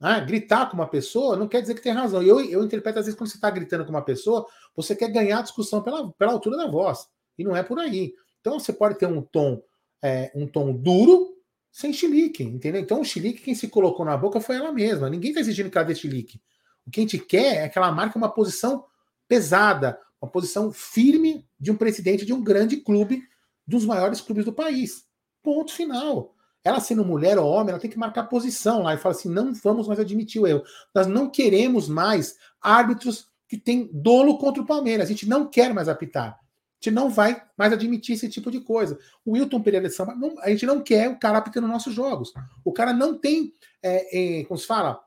[0.00, 2.22] Ah, gritar com uma pessoa não quer dizer que tem razão.
[2.22, 5.40] Eu, eu interpreto, às vezes, quando você está gritando com uma pessoa, você quer ganhar
[5.40, 7.06] a discussão pela, pela altura da voz.
[7.38, 8.14] E não é por aí.
[8.40, 9.62] Então você pode ter um tom,
[10.02, 11.36] é, um tom duro
[11.70, 12.80] sem chilique, entendeu?
[12.80, 15.08] Então o chilique, quem se colocou na boca foi ela mesma.
[15.08, 16.40] Ninguém está exigindo que ela dê chilique.
[16.86, 18.84] O que a gente quer é que ela marque uma posição
[19.28, 23.22] pesada, uma posição firme de um presidente de um grande clube,
[23.66, 25.04] dos maiores clubes do país.
[25.42, 26.34] Ponto final.
[26.62, 29.54] Ela sendo mulher ou homem, ela tem que marcar posição lá e falar assim: não
[29.54, 30.62] vamos mais admitir o erro.
[30.94, 35.06] Nós não queremos mais árbitros que têm dolo contra o Palmeiras.
[35.06, 36.38] A gente não quer mais apitar.
[36.38, 38.98] A gente não vai mais admitir esse tipo de coisa.
[39.24, 42.32] O Wilton Pereira de Samba, a gente não quer o cara apitando nossos jogos.
[42.64, 43.52] O cara não tem,
[43.82, 45.00] é, é, como se fala,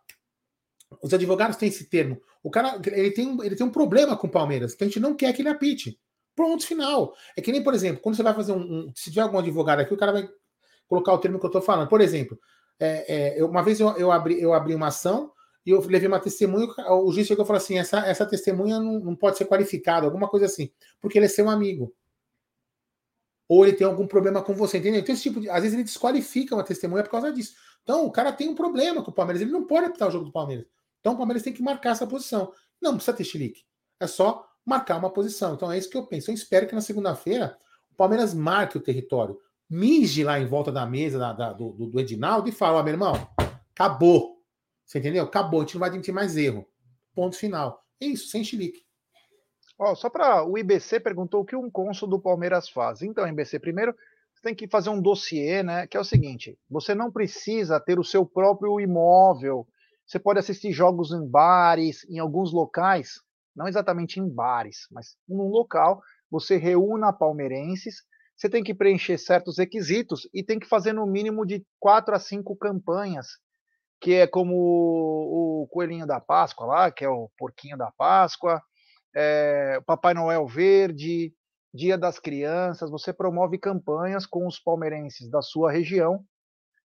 [1.02, 2.22] os advogados têm esse termo.
[2.42, 5.16] O cara ele tem, ele tem um problema com o Palmeiras, então a gente não
[5.16, 6.00] quer que ele apite.
[6.36, 7.14] Pronto, final.
[7.38, 8.88] É que nem, por exemplo, quando você vai fazer um.
[8.88, 10.28] um se tiver algum advogado aqui, o cara vai
[10.88, 11.88] colocar o termo que eu estou falando.
[11.88, 12.40] Por exemplo,
[12.80, 15.32] é, é, uma vez eu, eu, abri, eu abri uma ação
[15.66, 19.00] e eu levei uma testemunha, o juiz chegou e falou assim: essa, essa testemunha não,
[19.00, 21.94] não pode ser qualificada, alguma coisa assim, porque ele é seu amigo.
[23.48, 25.02] Ou ele tem algum problema com você, entendeu?
[25.02, 25.50] Então, esse tipo de.
[25.50, 27.54] Às vezes ele desqualifica uma testemunha por causa disso.
[27.84, 30.26] Então, o cara tem um problema com o Palmeiras, ele não pode apitar o jogo
[30.26, 30.66] do Palmeiras.
[31.04, 32.54] Então, o Palmeiras tem que marcar essa posição.
[32.82, 33.66] Não precisa ter chilique.
[34.00, 35.54] É só marcar uma posição.
[35.54, 36.32] Então, é isso que eu penso.
[36.32, 37.58] Eu espero que na segunda-feira
[37.92, 39.38] o Palmeiras marque o território.
[39.70, 42.94] Mige lá em volta da mesa da, da, do, do, Edinaldo e fala: ó, meu
[42.94, 43.16] irmão,
[43.74, 44.42] acabou.
[44.86, 45.26] Você entendeu?
[45.26, 45.60] Acabou.
[45.60, 46.66] A gente não vai admitir mais erro.
[47.14, 47.84] Ponto final.
[48.00, 48.86] É isso, sem chilique.
[49.78, 53.02] Ó, só para o IBC perguntou o que um cônsul do Palmeiras faz.
[53.02, 53.94] Então, IBC, primeiro
[54.34, 55.86] você tem que fazer um dossiê, né?
[55.86, 59.68] Que é o seguinte: você não precisa ter o seu próprio imóvel
[60.06, 63.22] você pode assistir jogos em bares, em alguns locais,
[63.56, 68.04] não exatamente em bares, mas num local, você reúna palmeirenses,
[68.36, 72.20] você tem que preencher certos requisitos e tem que fazer no mínimo de quatro a
[72.20, 73.28] cinco campanhas,
[74.02, 78.62] que é como o Coelhinho da Páscoa lá, que é o Porquinho da Páscoa,
[79.16, 81.34] é, Papai Noel Verde,
[81.74, 86.24] Dia das Crianças, você promove campanhas com os palmeirenses da sua região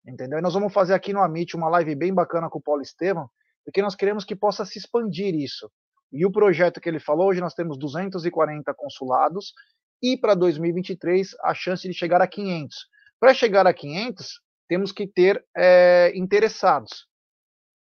[0.09, 0.39] entendeu?
[0.39, 3.29] E nós vamos fazer aqui no Amit uma live bem bacana com o Paulo Estevam,
[3.63, 5.71] porque nós queremos que possa se expandir isso.
[6.11, 9.53] E o projeto que ele falou, hoje nós temos 240 consulados
[10.01, 12.75] e para 2023 a chance de chegar a 500.
[13.19, 17.05] Para chegar a 500, temos que ter é, interessados,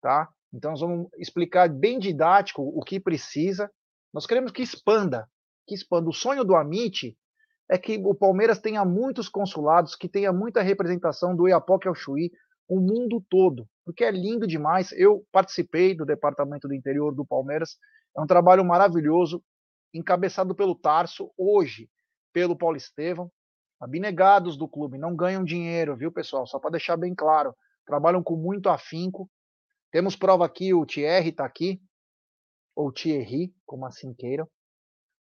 [0.01, 0.27] tá?
[0.51, 3.71] Então nós vamos explicar bem didático o que precisa.
[4.13, 5.29] Nós queremos que expanda,
[5.67, 6.09] que expanda.
[6.09, 7.15] O sonho do Amit
[7.69, 12.31] é que o Palmeiras tenha muitos consulados, que tenha muita representação do Iapoque ao Chuí,
[12.67, 14.91] o mundo todo, porque é lindo demais.
[14.91, 17.77] Eu participei do departamento do interior do Palmeiras,
[18.17, 19.43] é um trabalho maravilhoso,
[19.93, 21.89] encabeçado pelo Tarso, hoje
[22.33, 23.31] pelo Paulo Estevam.
[23.79, 26.45] Abnegados do clube, não ganham dinheiro, viu, pessoal?
[26.45, 27.55] Só para deixar bem claro,
[27.85, 29.29] trabalham com muito afinco.
[29.89, 31.81] Temos prova aqui, o Thierry está aqui,
[32.75, 34.49] ou Thierry, como assim queiram.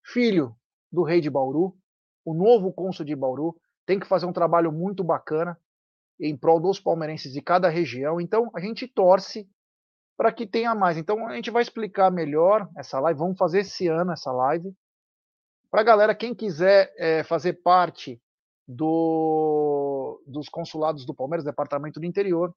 [0.05, 0.55] Filho
[0.91, 1.77] do rei de Bauru,
[2.25, 3.55] o novo cônsul de Bauru
[3.87, 5.59] tem que fazer um trabalho muito bacana
[6.19, 8.21] em prol dos palmeirenses de cada região.
[8.21, 9.49] Então, a gente torce
[10.17, 10.97] para que tenha mais.
[10.97, 13.19] Então, a gente vai explicar melhor essa live.
[13.19, 14.73] Vamos fazer esse ano essa live.
[15.71, 18.21] Para a galera, quem quiser é, fazer parte
[18.67, 22.55] do, dos consulados do Palmeiras, Departamento do Interior,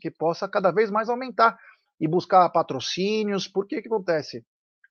[0.00, 1.58] que possa cada vez mais aumentar
[2.00, 3.48] e buscar patrocínios.
[3.48, 4.46] Por que que acontece?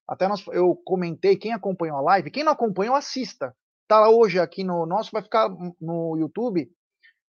[0.05, 3.55] Até nós, eu comentei, quem acompanhou a live, quem não acompanhou, assista
[3.88, 6.69] tá hoje aqui no nosso, vai ficar no YouTube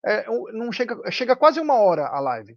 [0.07, 2.57] é, não chega, chega quase uma hora a live,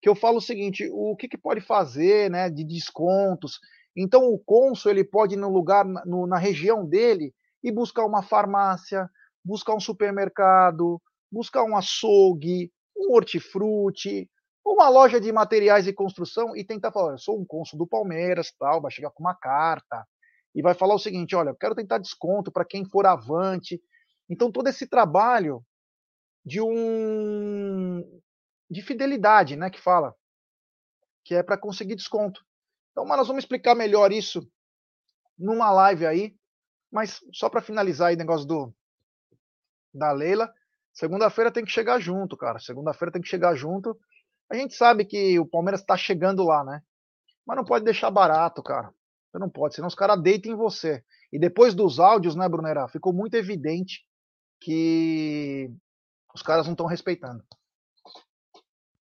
[0.00, 3.58] que eu falo o seguinte, o que, que pode fazer, né, de descontos.
[3.96, 8.22] Então o cônsul ele pode ir no lugar, no, na região dele e buscar uma
[8.22, 9.08] farmácia,
[9.44, 14.30] buscar um supermercado, buscar um açougue, um hortifruti,
[14.64, 18.52] uma loja de materiais de construção e tentar falar, eu sou um cônsul do Palmeiras,
[18.58, 20.06] tal, vai chegar com uma carta
[20.56, 23.78] e vai falar o seguinte, olha, eu quero tentar desconto para quem for avante.
[24.28, 25.62] Então todo esse trabalho
[26.42, 28.02] de um
[28.68, 30.14] de fidelidade, né, que fala,
[31.22, 32.44] que é para conseguir desconto.
[32.90, 34.50] Então, mas nós vamos explicar melhor isso
[35.38, 36.34] numa live aí,
[36.90, 38.74] mas só para finalizar aí o negócio do
[39.92, 40.52] da Leila,
[40.92, 42.58] segunda-feira tem que chegar junto, cara.
[42.58, 43.98] Segunda-feira tem que chegar junto.
[44.50, 46.82] A gente sabe que o Palmeiras está chegando lá, né?
[47.46, 48.92] Mas não pode deixar barato, cara.
[49.36, 51.04] Você não pode, senão os caras deitam em você.
[51.30, 52.88] E depois dos áudios, né, Brunera?
[52.88, 54.02] Ficou muito evidente
[54.58, 55.70] que
[56.34, 57.44] os caras não estão respeitando.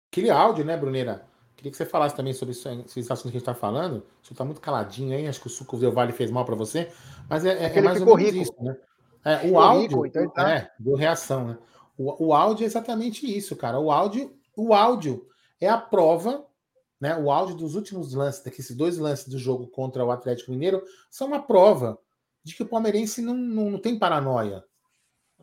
[0.08, 1.26] Aquele áudio, né, Brunera?
[1.56, 4.06] Queria que você falasse também sobre isso, esses assuntos que a gente está falando.
[4.22, 6.92] Você está muito caladinho aí, acho que o suco do Vale fez mal para você.
[7.28, 8.42] Mas é, é, é mais ou menos rico.
[8.42, 8.76] isso, né?
[9.24, 10.02] É, o áudio.
[10.02, 10.48] Rico, então tá...
[10.48, 11.58] É, deu reação, né?
[11.98, 13.80] O, o áudio é exatamente isso, cara.
[13.80, 15.26] O áudio, o áudio
[15.60, 16.46] é a prova,
[17.00, 17.16] né?
[17.16, 21.28] O áudio dos últimos lances, desses dois lances do jogo contra o Atlético Mineiro, são
[21.28, 21.98] uma prova
[22.44, 24.62] de que o palmeirense não, não, não tem paranoia.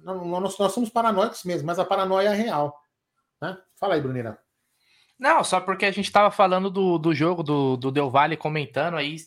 [0.04, 2.80] Nós, nós somos paranoicos mesmo, mas a paranoia é real.
[3.42, 3.58] Né?
[3.76, 4.40] Fala aí, Brunira.
[5.20, 8.96] Não, só porque a gente tava falando do, do jogo do, do Del Valle comentando,
[8.96, 9.18] aí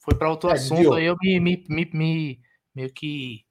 [0.00, 2.40] foi para outro é, assunto, aí eu me, me, me, me,
[2.74, 3.45] meio que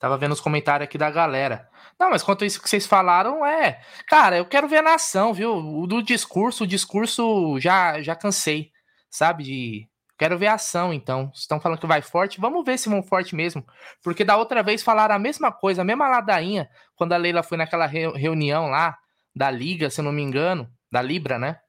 [0.00, 1.68] tava vendo os comentários aqui da galera.
[1.98, 3.82] Não, mas quanto isso que vocês falaram, é.
[4.08, 5.54] Cara, eu quero ver a nação, viu?
[5.54, 8.72] O do discurso, o discurso já, já cansei,
[9.10, 9.44] sabe?
[9.44, 9.90] De.
[10.18, 11.30] Quero ver a ação, então.
[11.34, 13.64] Estão falando que vai forte, vamos ver se vão forte mesmo.
[14.02, 17.58] Porque da outra vez falaram a mesma coisa, a mesma ladainha, quando a Leila foi
[17.58, 18.98] naquela reunião lá
[19.34, 21.60] da Liga, se eu não me engano, da Libra, né?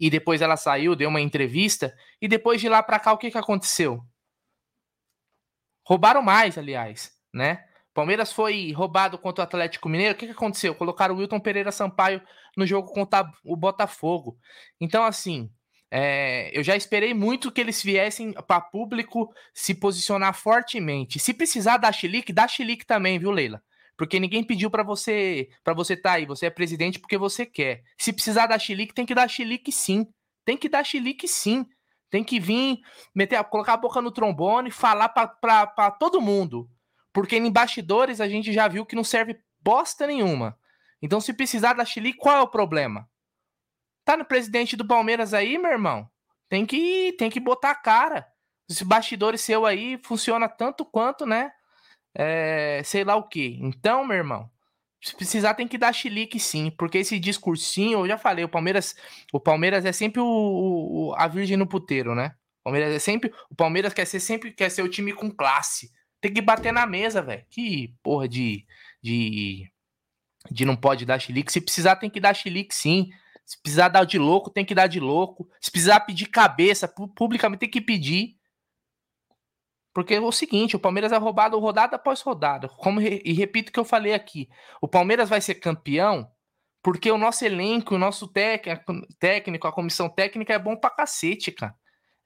[0.00, 3.30] E depois ela saiu, deu uma entrevista, e depois de lá para cá, o que,
[3.30, 4.02] que aconteceu?
[5.86, 7.64] Roubaram mais, aliás, né?
[7.94, 10.14] Palmeiras foi roubado contra o Atlético Mineiro.
[10.14, 10.74] O que, que aconteceu?
[10.74, 12.22] Colocaram o Wilton Pereira Sampaio
[12.56, 14.38] no jogo contra o Botafogo.
[14.80, 15.50] Então, assim,
[15.90, 21.18] é, eu já esperei muito que eles viessem para público se posicionar fortemente.
[21.18, 23.62] Se precisar dar chilique, dá chilique também, viu, Leila?
[23.94, 26.24] Porque ninguém pediu para você para você estar tá aí.
[26.24, 27.82] Você é presidente porque você quer.
[27.98, 30.06] Se precisar dar chilique, tem que dar chilique sim.
[30.46, 31.66] Tem que dar chilique sim.
[32.10, 32.78] Tem que vir,
[33.14, 36.68] meter, colocar a boca no trombone, falar para todo mundo.
[37.12, 40.58] Porque em bastidores a gente já viu que não serve bosta nenhuma.
[41.00, 43.08] Então, se precisar da Chile, qual é o problema?
[44.04, 46.08] Tá no presidente do Palmeiras aí, meu irmão?
[46.48, 48.26] Tem que, tem que botar a cara.
[48.68, 51.52] Esse bastidores seu aí funciona tanto quanto, né?
[52.14, 53.58] É, sei lá o que.
[53.60, 54.50] Então, meu irmão,
[55.02, 58.94] se precisar tem que dar chilique sim, porque esse discursinho, eu já falei, o Palmeiras,
[59.32, 62.34] o Palmeiras é sempre o, o a virgem no puteiro, né?
[62.60, 65.90] O Palmeiras é sempre, o Palmeiras quer ser sempre quer ser o time com classe.
[66.22, 67.44] Tem que bater na mesa, velho.
[67.50, 68.64] Que porra de,
[69.02, 69.70] de.
[70.50, 71.52] De não pode dar chilique.
[71.52, 73.10] Se precisar, tem que dar chilique sim.
[73.44, 75.50] Se precisar dar de louco, tem que dar de louco.
[75.60, 78.36] Se precisar pedir cabeça, publicamente tem que pedir.
[79.92, 82.68] Porque é o seguinte, o Palmeiras é roubado rodada após rodada.
[82.68, 84.48] Como, e repito o que eu falei aqui.
[84.80, 86.30] O Palmeiras vai ser campeão
[86.82, 91.74] porque o nosso elenco, o nosso técnico, a comissão técnica é bom pra cacete, cara.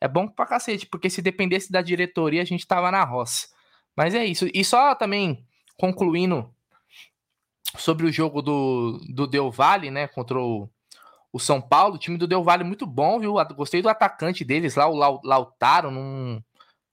[0.00, 3.48] É bom pra cacete, porque se dependesse da diretoria, a gente tava na roça.
[3.96, 4.46] Mas é isso.
[4.52, 5.44] E só também
[5.78, 6.52] concluindo
[7.78, 10.68] sobre o jogo do, do Del Valle, né, contra o,
[11.32, 13.35] o São Paulo, o time do Del Valle muito bom, viu?
[13.54, 16.42] Gostei do atacante deles lá, o Lautaro, não,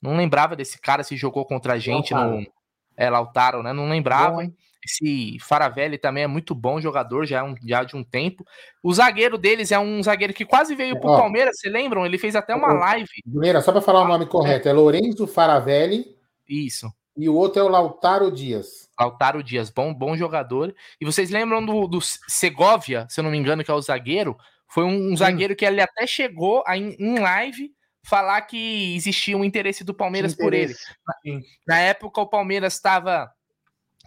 [0.02, 2.42] não lembrava desse cara se jogou contra a gente Lautaro.
[2.42, 2.48] no
[2.96, 3.74] é Lautaro, né?
[3.74, 4.44] Não lembrava.
[4.44, 4.52] Bom,
[4.86, 8.46] Esse Faravelli também é muito bom jogador, já, é um, já de um tempo.
[8.84, 12.06] O zagueiro deles é um zagueiro que quase veio pro Ó, Palmeiras, você lembram?
[12.06, 13.10] Ele fez até uma live.
[13.24, 16.13] Primeira, só para falar o nome correto, é Lourenço Faravelli
[16.48, 16.92] isso.
[17.16, 18.90] E o outro é o Lautaro Dias.
[19.00, 20.76] Lautaro Dias, bom, bom jogador.
[21.00, 24.36] E vocês lembram do, do Segovia, se eu não me engano, que é o zagueiro?
[24.68, 27.72] Foi um, um zagueiro que ele até chegou a, em, em live
[28.04, 30.74] falar que existia um interesse do Palmeiras por ele.
[31.06, 33.32] Na, na, época, o Palmeiras estava.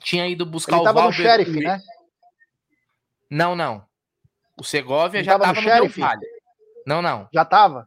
[0.01, 1.05] Tinha ido buscar ele o Valber.
[1.05, 1.81] no Sheriff, né?
[3.31, 3.87] Não, não.
[4.59, 6.27] O Segovia ele já estava no, no Del Valle.
[6.87, 7.29] Não, não.
[7.33, 7.87] Já estava?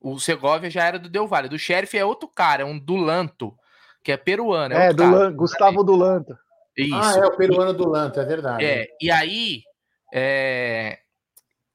[0.00, 1.48] O Segovia já era do Del Valle.
[1.48, 3.56] Do Sheriff é outro cara, é um Dulanto
[4.06, 4.72] que é peruano.
[4.72, 6.38] É, é Dulan, Gustavo Dulanto.
[6.76, 6.94] Isso.
[6.94, 8.64] Ah, é o peruano Dulanto, é verdade.
[8.64, 9.62] É, e aí,
[10.14, 11.00] é,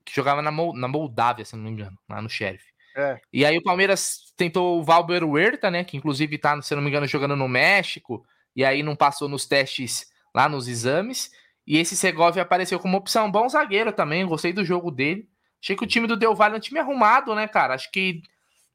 [0.05, 2.63] que jogava na, na Moldávia, se não me engano, lá no Sheriff.
[2.95, 3.19] É.
[3.33, 6.87] E aí o Palmeiras tentou o Valber Huerta, né, que inclusive tá, se não me
[6.87, 11.31] engano, jogando no México, e aí não passou nos testes lá nos exames.
[11.67, 13.29] E esse Segovia apareceu como opção.
[13.29, 15.27] Bom zagueiro também, gostei do jogo dele.
[15.61, 17.73] Achei que o time do Del Valle é um time arrumado, né, cara?
[17.73, 18.21] Acho que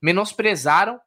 [0.03, 1.01] menosprezaram,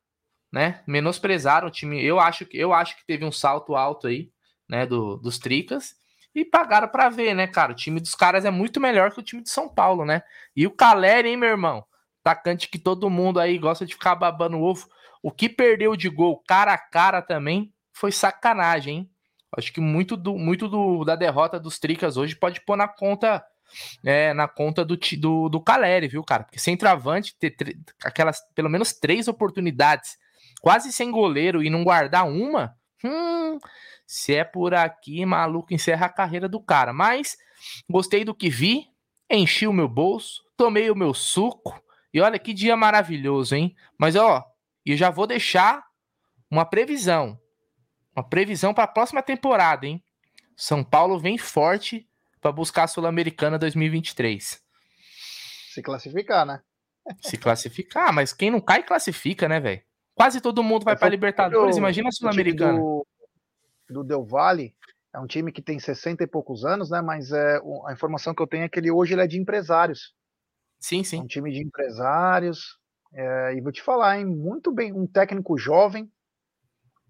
[0.51, 0.81] né?
[0.87, 2.03] Menosprezaram o time.
[2.03, 4.31] Eu acho que eu acho que teve um salto alto aí,
[4.67, 5.95] né, do, dos Tricas
[6.33, 7.71] e pagaram para ver, né, cara?
[7.71, 10.21] O time dos caras é muito melhor que o time de São Paulo, né?
[10.55, 11.83] E o Caleri, hein, meu irmão?
[12.23, 14.87] Atacante que todo mundo aí gosta de ficar babando o ovo.
[15.21, 19.11] O que perdeu de gol cara a cara também foi sacanagem, hein?
[19.57, 23.43] Acho que muito do muito do, da derrota dos Tricas hoje pode pôr na conta
[24.05, 26.43] é, na conta do, do, do Caleri, viu, cara?
[26.43, 27.55] Porque centroavante ter
[28.03, 30.17] aquelas pelo menos três oportunidades,
[30.61, 33.57] quase sem goleiro e não guardar uma, hum,
[34.05, 36.91] se é por aqui, maluco, encerra a carreira do cara.
[36.91, 37.37] Mas
[37.89, 38.87] gostei do que vi,
[39.29, 41.81] enchi o meu bolso, tomei o meu suco
[42.13, 43.75] e olha que dia maravilhoso, hein?
[43.97, 44.43] Mas ó,
[44.85, 45.85] eu já vou deixar
[46.49, 47.39] uma previsão.
[48.15, 50.03] Uma previsão para a próxima temporada, hein?
[50.55, 52.09] São Paulo vem forte
[52.41, 54.59] para buscar a Sul-Americana 2023.
[55.73, 56.61] Se classificar, né?
[57.21, 59.81] Se classificar, mas quem não cai, classifica, né, velho?
[60.19, 62.77] Quase todo mundo vai para Libertadores, imagina a Sul-Americana.
[62.77, 63.07] Do,
[63.89, 64.75] do Del Valle
[65.15, 67.01] é um time que tem 60 e poucos anos, né?
[67.01, 70.13] Mas é, a informação que eu tenho é que ele hoje ele é de empresários.
[70.77, 71.19] Sim, sim.
[71.19, 72.77] É um time de empresários.
[73.13, 74.25] É, e vou te falar, hein?
[74.25, 76.11] Muito bem, um técnico jovem,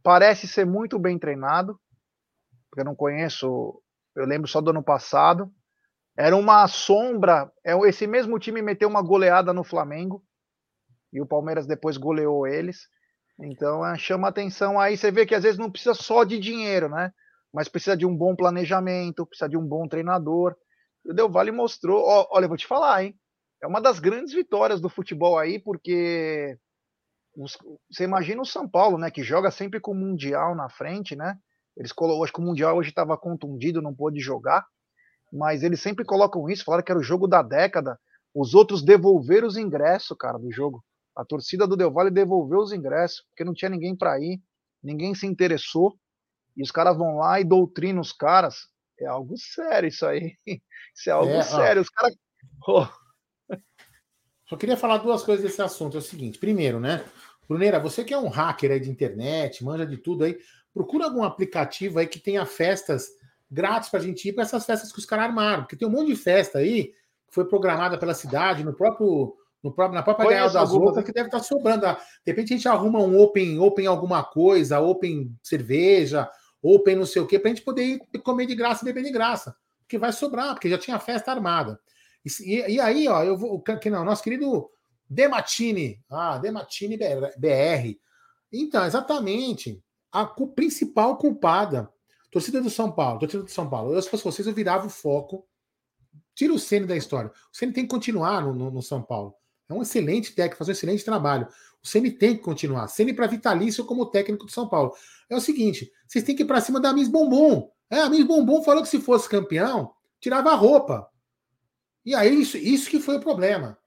[0.04, 1.80] parece ser muito bem treinado,
[2.70, 3.82] porque eu não conheço,
[4.16, 5.52] eu lembro só do ano passado.
[6.16, 10.24] Era uma sombra, é esse mesmo time meteu uma goleada no Flamengo
[11.12, 12.88] e o Palmeiras depois goleou eles.
[13.42, 16.90] Então é, chama atenção aí, você vê que às vezes não precisa só de dinheiro,
[16.90, 17.12] né?
[17.54, 20.56] Mas precisa de um bom planejamento, precisa de um bom treinador.
[21.06, 23.16] O Del Valle mostrou, ó, olha, eu vou te falar, hein?
[23.62, 26.58] É uma das grandes vitórias do futebol aí, porque
[27.90, 31.38] você imagina o São Paulo, né, que joga sempre com o Mundial na frente, né?
[31.78, 34.66] Eles colocam, acho que o Mundial hoje estava contundido, não pôde jogar,
[35.32, 37.98] mas eles sempre colocam isso, falaram que era o jogo da década.
[38.36, 40.84] Os outros devolveram os ingressos, cara, do jogo.
[41.20, 44.42] A torcida do Del Valle devolveu os ingressos, porque não tinha ninguém para ir,
[44.82, 46.00] ninguém se interessou,
[46.56, 48.70] e os caras vão lá e doutrinam os caras.
[48.98, 50.38] É algo sério isso aí.
[50.96, 51.82] Isso é algo é, sério.
[51.82, 51.84] Ó.
[51.84, 52.16] Os caras.
[52.68, 52.88] Oh.
[54.48, 55.98] Só queria falar duas coisas desse assunto.
[55.98, 57.06] É o seguinte: primeiro, né?
[57.48, 60.38] Bruneira, você que é um hacker aí de internet, manja de tudo aí,
[60.74, 63.10] procura algum aplicativo aí que tenha festas
[63.52, 66.08] grátis pra gente ir para essas festas que os caras armaram, porque tem um monte
[66.08, 66.94] de festa aí
[67.28, 71.12] que foi programada pela cidade, no próprio, no próprio na própria Gael das Outras, que
[71.12, 71.82] deve estar tá sobrando.
[71.82, 76.30] De repente a gente arruma um open, open alguma coisa, open cerveja,
[76.62, 79.12] open não sei o quê, pra gente poder ir comer de graça e beber de
[79.12, 79.56] graça.
[79.82, 81.80] Porque vai sobrar, porque já tinha festa armada.
[82.26, 83.62] E, e aí, ó, eu vou.
[83.62, 84.70] Que não, nosso querido
[85.10, 87.98] Dematini, ah, Dematini BR.
[88.52, 91.92] Então, exatamente, a principal culpada,
[92.32, 94.90] torcida do São Paulo, torcida do São Paulo, eu se fosse vocês, eu virava o
[94.90, 95.48] foco,
[96.36, 97.32] tira o Ceni da história.
[97.32, 99.34] O Ceni tem que continuar no, no, no, São Paulo.
[99.70, 101.48] É um excelente técnico, faz um excelente trabalho.
[101.84, 102.88] O Ceni tem que continuar.
[102.88, 104.94] Ceni para vitalício como técnico do São Paulo.
[105.30, 107.72] É o seguinte, vocês têm que ir para cima da Miss Bombom.
[107.90, 111.08] É, a Miss Bombom falou que se fosse campeão, tirava a roupa.
[112.06, 113.78] E aí, isso, isso que foi o problema.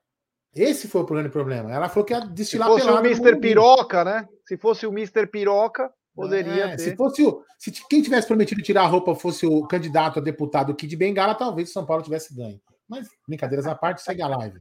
[0.55, 1.73] Esse foi o grande problema.
[1.73, 3.41] Ela falou que ia destilar Se fosse o Mr.
[3.41, 4.29] Piroca, né?
[4.47, 5.27] Se fosse o Mr.
[5.27, 6.83] Piroca, poderia é, ter.
[6.83, 7.43] Se fosse o.
[7.59, 11.71] Se quem tivesse prometido tirar a roupa fosse o candidato a deputado Kid Bengala, talvez
[11.71, 12.61] o São Paulo tivesse ganho.
[12.87, 14.61] Mas, brincadeiras à parte, segue a live.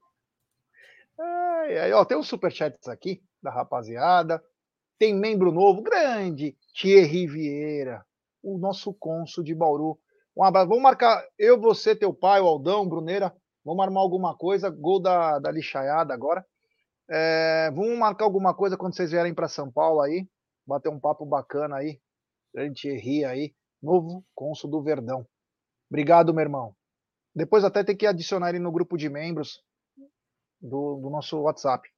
[1.67, 4.43] É, ó, tem uns superchats aqui da rapaziada.
[4.99, 8.05] Tem membro novo, grande, Thierry Vieira,
[8.43, 9.99] o nosso cônsul de Bauru.
[10.35, 10.67] Um abraço.
[10.67, 14.69] Vamos marcar eu, você, teu pai, o Aldão, Bruneira, Vamos armar alguma coisa.
[14.69, 16.45] Gol da, da lixaiada agora.
[17.09, 20.27] É, vamos marcar alguma coisa quando vocês vierem para São Paulo aí.
[20.65, 21.99] Bater um papo bacana aí.
[22.55, 23.53] Gente rir aí.
[23.81, 25.25] Novo cônsul do Verdão.
[25.89, 26.75] Obrigado, meu irmão.
[27.35, 29.61] Depois até tem que adicionar ele no grupo de membros
[30.61, 31.89] do, do nosso WhatsApp.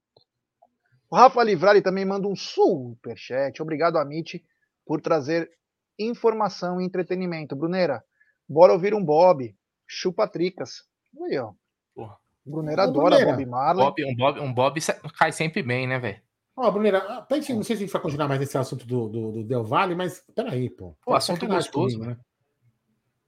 [1.10, 3.62] O Rafa Livrari também manda um super chat.
[3.62, 4.44] Obrigado, Amit,
[4.86, 5.52] por trazer
[6.00, 7.56] informação e entretenimento.
[7.56, 8.04] Bruneira,
[8.48, 9.56] bora ouvir um Bob.
[9.86, 10.84] Chupa tricas.
[11.22, 11.54] Aí, ó.
[11.94, 12.18] Porra.
[12.46, 13.86] Bruneira adora Bob Marley.
[13.86, 14.80] Bob, um, Bob, um Bob
[15.18, 16.20] cai sempre bem, né, velho?
[16.56, 19.10] Ó, oh, Bruneira, ah, não sei se a gente vai continuar mais nesse assunto do,
[19.10, 20.96] do, do Del Valle, mas peraí, pô.
[21.04, 22.18] Pô, assunto gostoso, comigo, né?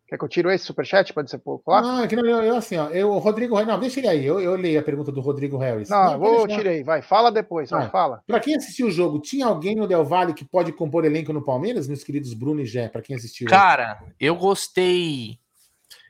[0.07, 1.11] Quer que eu tire esse superchat?
[1.13, 1.81] Pode ser por lá?
[1.81, 4.25] Não, é que não, eu, eu, assim, ó, eu, o Rodrigo Não, deixa ele aí.
[4.25, 5.89] Eu, eu leio a pergunta do Rodrigo Harris.
[5.89, 6.83] Não, não vou, tirei.
[6.83, 8.21] Vai, fala depois, vai, fala.
[8.27, 11.43] Pra quem assistiu o jogo, tinha alguém no Del Valle que pode compor elenco no
[11.43, 13.47] Palmeiras, meus queridos Bruno e Gé, pra quem assistiu?
[13.47, 15.39] Cara, eu gostei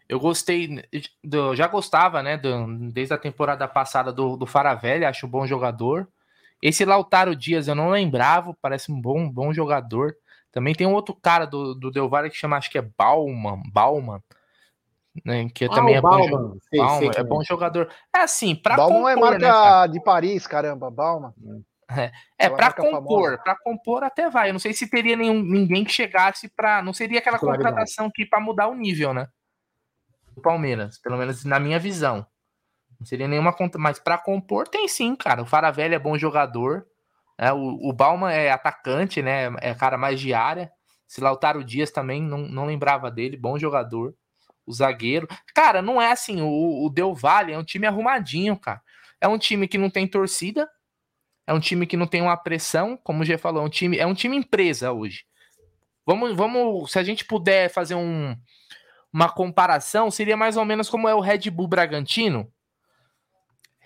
[0.07, 0.83] eu gostei,
[1.23, 5.47] do, já gostava, né, do, desde a temporada passada do, do Faravelli, acho um bom
[5.47, 6.07] jogador.
[6.61, 10.15] Esse Lautaro Dias eu não lembrava, parece um bom, bom jogador.
[10.55, 13.61] Também tem um outro cara do, do Del Valle que chama, acho que é Bauman,
[13.73, 14.23] Bauman.
[15.25, 15.49] né?
[15.53, 16.29] Que ah, também é Bauman.
[16.29, 17.91] bom, sei, Bauman, sei, é bom jogador.
[18.15, 21.33] É assim, para Bauman é marca né, de Paris, caramba, Bauman.
[21.91, 24.47] É, é para compor, para compor até vai.
[24.47, 28.25] Eu não sei se teria nenhum, ninguém que chegasse para, não seria aquela contratação que
[28.25, 29.27] para mudar o nível, né?
[30.33, 32.25] Do Palmeiras, pelo menos na minha visão.
[32.97, 35.41] Não seria nenhuma conta, mas para compor tem sim, cara.
[35.41, 36.87] O Faravelli é bom jogador.
[37.37, 39.53] É, o, o Bauman é atacante, né?
[39.61, 40.71] É cara mais de área.
[41.07, 44.15] Se Lautaro Dias também, não, não lembrava dele, bom jogador.
[44.65, 45.27] O zagueiro.
[45.53, 46.41] Cara, não é assim.
[46.41, 48.81] O, o Del Valle é um time arrumadinho, cara.
[49.21, 50.67] É um time que não tem torcida.
[51.47, 53.97] É um time que não tem uma pressão, como o G falou, é um time,
[53.97, 55.25] é um time empresa hoje.
[56.05, 58.35] Vamos, vamos, se a gente puder fazer um,
[59.13, 62.51] uma comparação, seria mais ou menos como é o Red Bull Bragantino.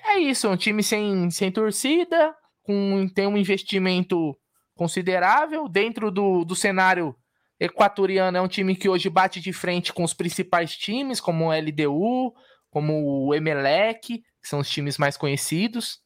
[0.06, 2.34] É isso, é um time sem, sem torcida,
[2.70, 4.38] com, tem um investimento
[4.76, 7.16] considerável dentro do, do cenário
[7.60, 8.38] equatoriano.
[8.38, 12.32] É um time que hoje bate de frente com os principais times, como o LDU,
[12.70, 16.00] como o Emelec, que são os times mais conhecidos.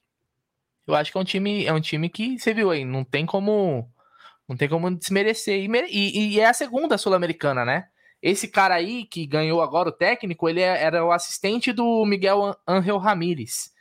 [0.87, 3.25] Eu acho que é um time, é um time que você viu aí, não tem
[3.25, 3.89] como
[4.47, 5.59] não tem como desmerecer.
[5.59, 7.87] E, e, e é a segunda sul-americana, né?
[8.21, 12.55] Esse cara aí que ganhou agora o técnico, ele é, era o assistente do Miguel
[12.65, 13.72] Angel Ramírez.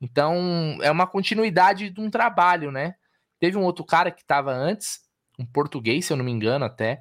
[0.00, 2.94] Então, é uma continuidade de um trabalho, né?
[3.38, 5.00] Teve um outro cara que estava antes,
[5.38, 7.00] um português, se eu não me engano, até.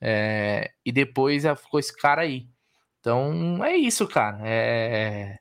[0.00, 2.46] É, e depois ficou esse cara aí.
[3.00, 4.38] Então, é isso, cara.
[4.42, 5.36] É...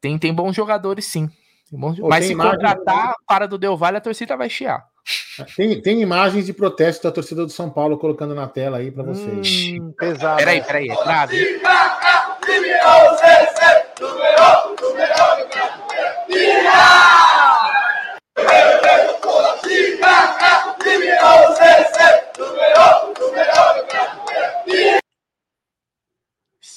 [0.00, 1.28] Tem, tem bons jogadores, sim.
[1.70, 1.98] Bons...
[1.98, 2.52] Mas se imagem...
[2.52, 4.84] contratar para do Del Valle, a torcida vai chiar.
[5.56, 9.02] Tem, tem imagens de protesto da torcida do São Paulo colocando na tela aí para
[9.02, 9.72] vocês.
[9.80, 10.38] Hum, pesado.
[10.38, 11.32] Peraí, peraí, é claro.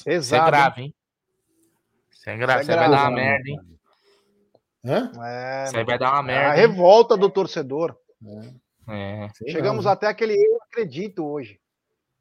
[0.06, 0.96] Isso é grave, hein?
[2.12, 3.60] Isso é grave, isso é grave, vai dar uma merda, hein?
[4.86, 5.12] Hã?
[5.26, 6.50] É, isso aí vai dar uma merda.
[6.50, 7.96] A revolta do torcedor.
[8.90, 9.28] É.
[9.50, 11.60] Chegamos até aquele eu acredito hoje.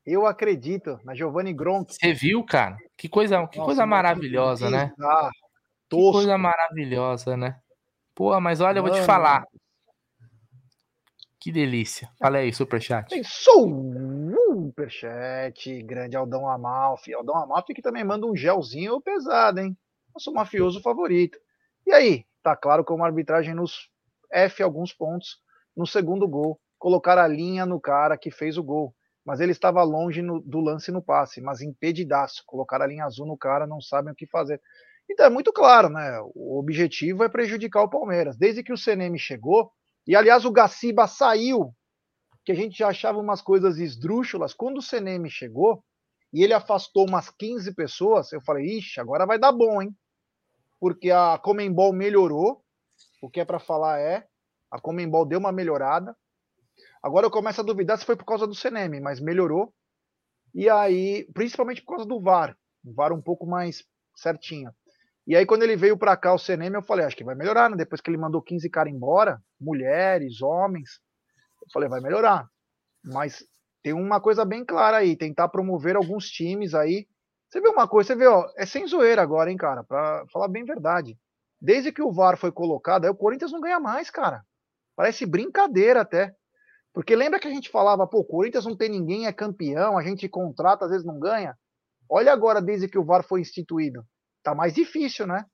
[0.04, 1.92] Eu acredito na Giovanni Gronk.
[1.92, 2.76] Você viu, cara?
[2.96, 4.92] Que coisa, que Nossa, coisa maravilhosa, né?
[5.88, 7.56] Que coisa maravilhosa, né?
[8.14, 8.88] Pô, mas olha, Mano.
[8.88, 9.44] eu vou te falar.
[11.42, 12.08] Que delícia.
[12.20, 13.08] Fala aí, superchat.
[13.08, 13.24] Tem
[14.70, 17.12] superchat, grande Aldão Amalfi.
[17.12, 19.76] Aldão Amalfi que também manda um gelzinho pesado, hein?
[20.14, 21.36] Nosso mafioso favorito.
[21.84, 23.90] E aí, tá claro como a arbitragem nos
[24.30, 25.40] F alguns pontos
[25.76, 26.60] no segundo gol.
[26.78, 28.94] Colocar a linha no cara que fez o gol.
[29.24, 32.44] Mas ele estava longe no, do lance no passe, mas impedidaço.
[32.46, 34.60] Colocar a linha azul no cara, não sabem o que fazer.
[35.10, 36.20] Então é muito claro, né?
[36.36, 38.36] O objetivo é prejudicar o Palmeiras.
[38.36, 39.72] Desde que o CNM chegou,
[40.06, 41.74] e aliás, o Gaciba saiu,
[42.44, 44.52] que a gente já achava umas coisas esdrúxulas.
[44.52, 45.84] Quando o CNM chegou
[46.32, 49.94] e ele afastou umas 15 pessoas, eu falei, ixi, agora vai dar bom, hein?
[50.80, 52.64] Porque a Comembol melhorou.
[53.22, 54.26] O que é para falar é,
[54.70, 56.16] a Comembol deu uma melhorada.
[57.00, 59.72] Agora eu começo a duvidar se foi por causa do CNM, mas melhorou.
[60.54, 63.84] E aí, principalmente por causa do VAR, o VAR um pouco mais
[64.16, 64.72] certinho.
[65.26, 67.70] E aí, quando ele veio para cá, o CNM, eu falei, acho que vai melhorar,
[67.70, 67.76] né?
[67.76, 71.00] Depois que ele mandou 15 caras embora, mulheres, homens,
[71.60, 72.48] eu falei, vai melhorar.
[73.04, 73.44] Mas
[73.82, 77.06] tem uma coisa bem clara aí, tentar promover alguns times aí.
[77.48, 80.48] Você vê uma coisa, você vê, ó, é sem zoeira agora, hein, cara, pra falar
[80.48, 81.16] bem verdade.
[81.60, 84.42] Desde que o VAR foi colocado, aí o Corinthians não ganha mais, cara.
[84.96, 86.34] Parece brincadeira até.
[86.92, 90.02] Porque lembra que a gente falava, pô, o Corinthians não tem ninguém, é campeão, a
[90.02, 91.56] gente contrata, às vezes não ganha.
[92.10, 94.04] Olha agora, desde que o VAR foi instituído
[94.42, 95.44] tá mais difícil, né?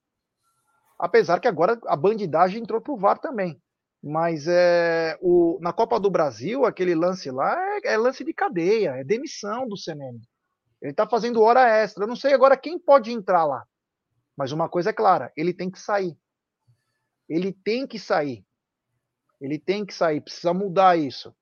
[0.98, 3.60] Apesar que agora a bandidagem entrou pro VAR também.
[4.02, 8.90] Mas é, o, na Copa do Brasil, aquele lance lá é, é lance de cadeia,
[8.96, 10.20] é demissão do CNM.
[10.80, 12.04] Ele tá fazendo hora extra.
[12.04, 13.64] Eu não sei agora quem pode entrar lá.
[14.36, 16.16] Mas uma coisa é clara, ele tem que sair.
[17.28, 18.44] Ele tem que sair.
[19.40, 21.34] Ele tem que sair, precisa mudar isso.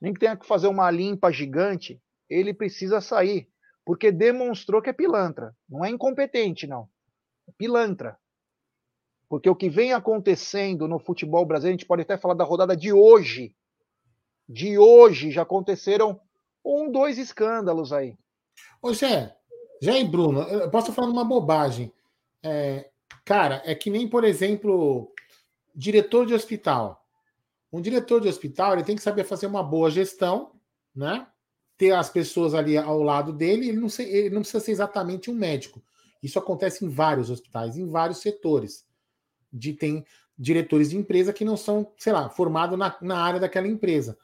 [0.00, 3.48] Nem que tenha que fazer uma limpa gigante, ele precisa sair
[3.86, 5.56] porque demonstrou que é pilantra.
[5.68, 6.88] Não é incompetente, não.
[7.48, 8.18] É pilantra.
[9.28, 12.76] Porque o que vem acontecendo no futebol brasileiro, a gente pode até falar da rodada
[12.76, 13.54] de hoje.
[14.48, 16.20] De hoje já aconteceram
[16.64, 18.18] um, dois escândalos aí.
[18.82, 19.36] Ô, Zé,
[19.82, 21.92] Zé e Bruno, eu posso falar uma bobagem.
[22.42, 22.90] É,
[23.24, 25.12] cara, é que nem, por exemplo,
[25.72, 27.06] diretor de hospital.
[27.72, 30.52] Um diretor de hospital ele tem que saber fazer uma boa gestão,
[30.94, 31.24] né?
[31.76, 35.30] Ter as pessoas ali ao lado dele, ele não, sei, ele não precisa ser exatamente
[35.30, 35.82] um médico.
[36.22, 38.86] Isso acontece em vários hospitais, em vários setores.
[39.52, 40.04] De, tem
[40.38, 44.16] diretores de empresa que não são, sei lá, formados na, na área daquela empresa.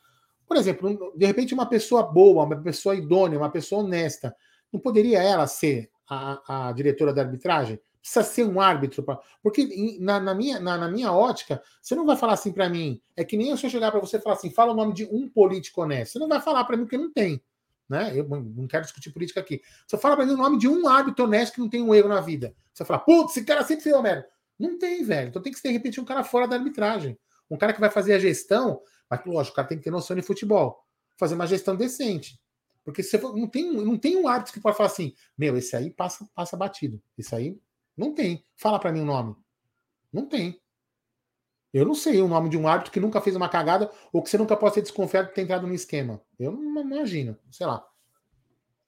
[0.47, 4.35] Por exemplo, de repente, uma pessoa boa, uma pessoa idônea, uma pessoa honesta,
[4.73, 7.81] não poderia ela ser a, a diretora da arbitragem?
[8.03, 9.01] Precisa ser um árbitro.
[9.03, 9.19] Pra...
[9.41, 13.01] Porque na, na minha, na, na, minha ótica, você não vai falar assim para mim.
[13.17, 15.29] É que nem eu chegar para você e falar assim: fala o nome de um
[15.29, 16.13] político honesto.
[16.13, 17.41] Você não vai falar para mim porque não tem.
[17.89, 18.13] Né?
[18.19, 19.63] Eu não quero discutir política aqui.
[19.87, 22.09] Você fala para mim o nome de um árbitro honesto que não tem um erro
[22.09, 22.55] na vida.
[22.75, 24.27] Você fala, putz, esse cara sempre fez merda.
[24.59, 25.29] Não tem, velho.
[25.29, 27.17] Então tem que, de repente, um cara fora da arbitragem.
[27.51, 30.17] Um cara que vai fazer a gestão, mas lógico, o cara tem que ter noção
[30.17, 30.85] de futebol.
[31.17, 32.41] Fazer uma gestão decente.
[32.85, 35.91] Porque você não tem, não tem um árbitro que pode falar assim, meu, esse aí
[35.91, 37.01] passa, passa batido.
[37.17, 37.59] Esse aí
[37.97, 38.45] não tem.
[38.57, 39.37] Fala para mim o nome.
[40.13, 40.61] Não tem.
[41.73, 44.29] Eu não sei o nome de um árbitro que nunca fez uma cagada ou que
[44.29, 46.21] você nunca pode ser desconfiado de ter entrado no esquema.
[46.39, 47.37] Eu não imagino.
[47.51, 47.87] Sei lá.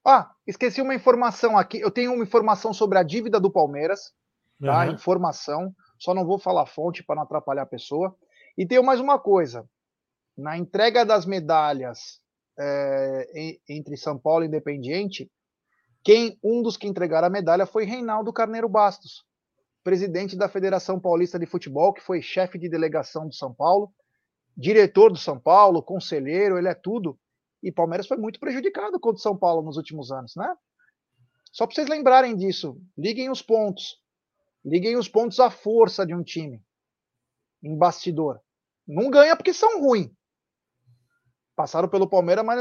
[0.06, 1.80] Ah, esqueci uma informação aqui.
[1.80, 4.12] Eu tenho uma informação sobre a dívida do Palmeiras.
[4.60, 4.84] Tá?
[4.84, 4.92] Uhum.
[4.92, 5.74] Informação.
[5.98, 8.14] Só não vou falar fonte para não atrapalhar a pessoa.
[8.56, 9.66] E tenho mais uma coisa.
[10.36, 12.20] Na entrega das medalhas
[12.58, 15.30] é, entre São Paulo e Independiente,
[16.04, 19.24] quem um dos que entregaram a medalha foi Reinaldo Carneiro Bastos,
[19.82, 23.92] presidente da Federação Paulista de Futebol, que foi chefe de delegação do São Paulo,
[24.56, 27.18] diretor do São Paulo, conselheiro, ele é tudo.
[27.62, 30.54] E Palmeiras foi muito prejudicado contra o São Paulo nos últimos anos, né?
[31.50, 34.02] Só para vocês lembrarem disso, liguem os pontos.
[34.64, 36.62] Liguem os pontos à força de um time
[37.62, 38.40] em bastidor.
[38.86, 40.10] Não ganha porque são ruins.
[41.56, 42.60] Passaram pelo Palmeiras, mas.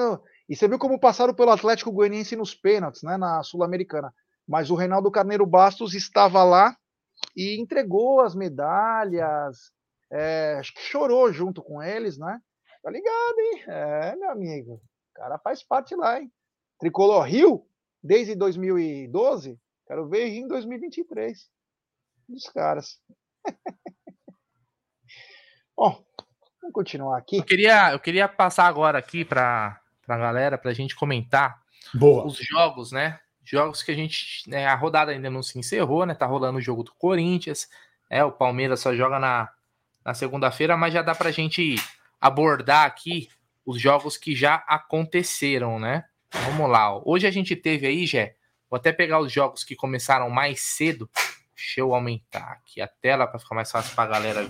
[0.53, 3.17] E você viu como passaram pelo Atlético Goianiense nos pênaltis, né?
[3.17, 4.13] Na Sul-Americana.
[4.47, 6.77] Mas o Reinaldo Carneiro Bastos estava lá
[7.35, 9.71] e entregou as medalhas.
[10.11, 12.39] É, acho que chorou junto com eles, né?
[12.83, 13.63] Tá ligado, hein?
[13.67, 14.73] É, meu amigo.
[14.75, 16.31] O cara faz parte lá, hein?
[16.77, 17.65] Tricolor Rio,
[18.03, 19.59] desde 2012.
[19.87, 21.49] Quero ver em 2023.
[22.29, 22.99] Dos caras.
[25.75, 26.05] Bom,
[26.63, 27.37] Vamos continuar aqui.
[27.37, 31.61] Eu queria, eu queria passar agora aqui para a galera, para a gente comentar
[31.93, 32.25] Boa.
[32.25, 33.19] os jogos, né?
[33.43, 34.49] Jogos que a gente.
[34.49, 36.13] Né, a rodada ainda não se encerrou, né?
[36.13, 37.67] Tá rolando o jogo do Corinthians.
[38.09, 39.49] É, o Palmeiras só joga na,
[40.05, 41.75] na segunda-feira, mas já dá para a gente
[42.19, 43.29] abordar aqui
[43.65, 46.05] os jogos que já aconteceram, né?
[46.31, 46.99] Vamos lá.
[47.05, 48.35] Hoje a gente teve aí, Jé.
[48.69, 51.09] Vou até pegar os jogos que começaram mais cedo.
[51.55, 54.47] Deixa eu aumentar aqui a tela para ficar mais fácil para a galera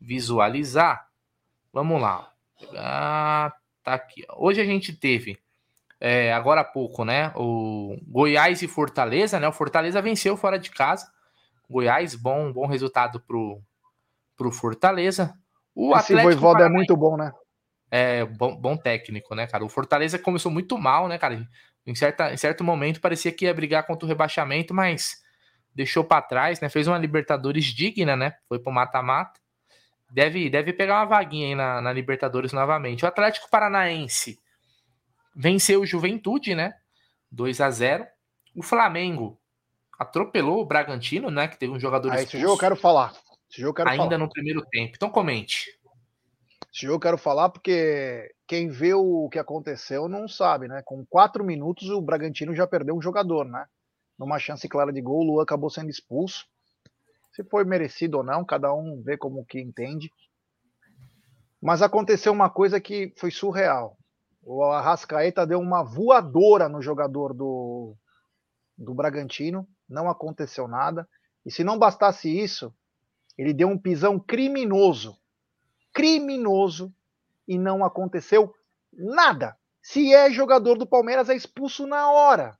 [0.00, 1.08] visualizar.
[1.72, 2.32] Vamos lá.
[2.74, 3.52] Ah,
[3.88, 4.24] tá aqui.
[4.36, 5.38] Hoje a gente teve,
[6.00, 7.32] é, agora há pouco, né?
[7.34, 9.48] O Goiás e Fortaleza, né?
[9.48, 11.10] O Fortaleza venceu fora de casa.
[11.68, 13.60] Goiás, bom, bom resultado pro,
[14.36, 15.34] pro Fortaleza.
[15.74, 17.32] O Esse Atlético Voivoda é muito bom, né?
[17.90, 19.64] É, bom, bom técnico, né, cara?
[19.64, 21.46] O Fortaleza começou muito mal, né, cara?
[21.86, 25.22] Em, certa, em certo momento parecia que ia brigar contra o rebaixamento, mas
[25.74, 26.68] deixou para trás, né?
[26.68, 28.34] Fez uma Libertadores digna, né?
[28.48, 29.40] Foi pro mata-mata
[30.10, 33.04] deve, deve pegar uma vaguinha aí na, na Libertadores novamente.
[33.04, 34.40] O Atlético Paranaense
[35.34, 36.74] venceu o Juventude, né?
[37.30, 38.06] 2 a 0
[38.56, 39.38] O Flamengo
[39.98, 41.48] atropelou o Bragantino, né?
[41.48, 43.12] Que teve um jogador ah, Esse jogo eu quero falar.
[43.50, 44.18] Esse jogo quero ainda falar.
[44.18, 44.92] no primeiro tempo.
[44.96, 45.78] Então comente.
[46.72, 50.82] Esse jogo eu quero falar porque quem vê o que aconteceu não sabe, né?
[50.84, 53.66] Com quatro minutos o Bragantino já perdeu um jogador, né?
[54.18, 56.46] Numa chance clara de gol, o Luan acabou sendo expulso.
[57.38, 60.12] Se foi merecido ou não, cada um vê como que entende.
[61.62, 63.96] Mas aconteceu uma coisa que foi surreal.
[64.42, 67.94] O Arrascaeta deu uma voadora no jogador do,
[68.76, 71.08] do Bragantino, não aconteceu nada.
[71.46, 72.74] E se não bastasse isso,
[73.38, 75.16] ele deu um pisão criminoso.
[75.92, 76.92] Criminoso.
[77.46, 78.52] E não aconteceu
[78.92, 79.56] nada.
[79.80, 82.58] Se é jogador do Palmeiras, é expulso na hora.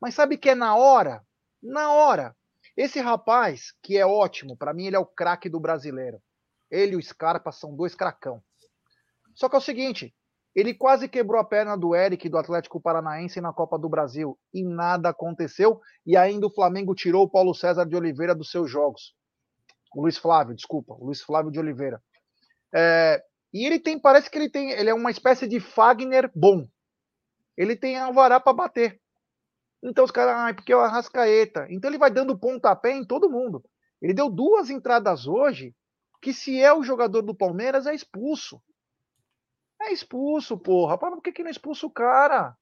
[0.00, 1.26] Mas sabe que é na hora?
[1.60, 2.36] Na hora.
[2.76, 6.20] Esse rapaz, que é ótimo, para mim ele é o craque do brasileiro.
[6.70, 8.42] Ele e o Scarpa são dois cracão.
[9.34, 10.14] Só que é o seguinte,
[10.54, 14.62] ele quase quebrou a perna do Eric do Atlético Paranaense na Copa do Brasil e
[14.62, 15.80] nada aconteceu.
[16.06, 19.14] E ainda o Flamengo tirou o Paulo César de Oliveira dos seus jogos.
[19.94, 22.02] O Luiz Flávio, desculpa, o Luiz Flávio de Oliveira.
[22.74, 26.66] É, e ele tem, parece que ele tem, ele é uma espécie de Fagner bom.
[27.56, 29.01] Ele tem alvará para bater.
[29.82, 31.66] Então os caras, ah, porque é o Arrascaeta.
[31.68, 33.64] Então ele vai dando pontapé em todo mundo.
[34.00, 35.74] Ele deu duas entradas hoje
[36.20, 38.62] que se é o jogador do Palmeiras é expulso.
[39.80, 40.96] É expulso, porra.
[40.96, 42.56] Por que, que não expulsa o cara?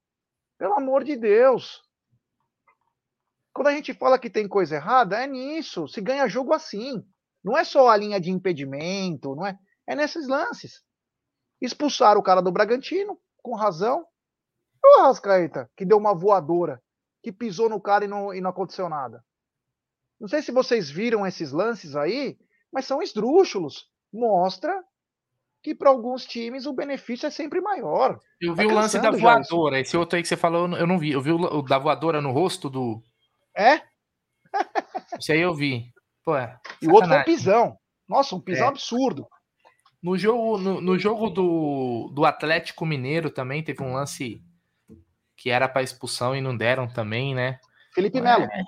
[0.57, 1.83] Pelo amor de Deus.
[3.53, 5.87] Quando a gente fala que tem coisa errada, é nisso.
[5.89, 7.05] Se ganha jogo assim.
[7.45, 9.59] Não é só a linha de impedimento, não é?
[9.87, 10.83] É nesses lances.
[11.61, 14.07] Expulsaram o cara do Bragantino, com razão.
[14.83, 16.83] O Arrascaeta, que deu uma voadora
[17.23, 19.25] que pisou no cara e não, e não aconteceu nada.
[20.21, 22.39] Não sei se vocês viram esses lances aí,
[22.73, 23.89] mas são esdrúxulos.
[24.13, 24.85] Mostra
[25.63, 28.19] que para alguns times o benefício é sempre maior.
[28.41, 29.81] Eu vi tá o lance da voadora.
[29.81, 31.13] Esse outro aí que você falou, eu não vi.
[31.13, 33.03] Eu vi o da voadora no rosto do,
[33.57, 33.83] É?
[35.21, 35.85] Isso aí eu vi.
[36.25, 37.77] Pô, é, e o outro foi um pisão.
[38.09, 38.69] Nossa, um pisão é.
[38.69, 39.27] absurdo.
[40.03, 44.43] No jogo, no, no, jogo do, do Atlético Mineiro também teve um lance
[45.41, 47.59] que era para expulsão e não deram também, né?
[47.95, 48.45] Felipe Melo.
[48.45, 48.63] É,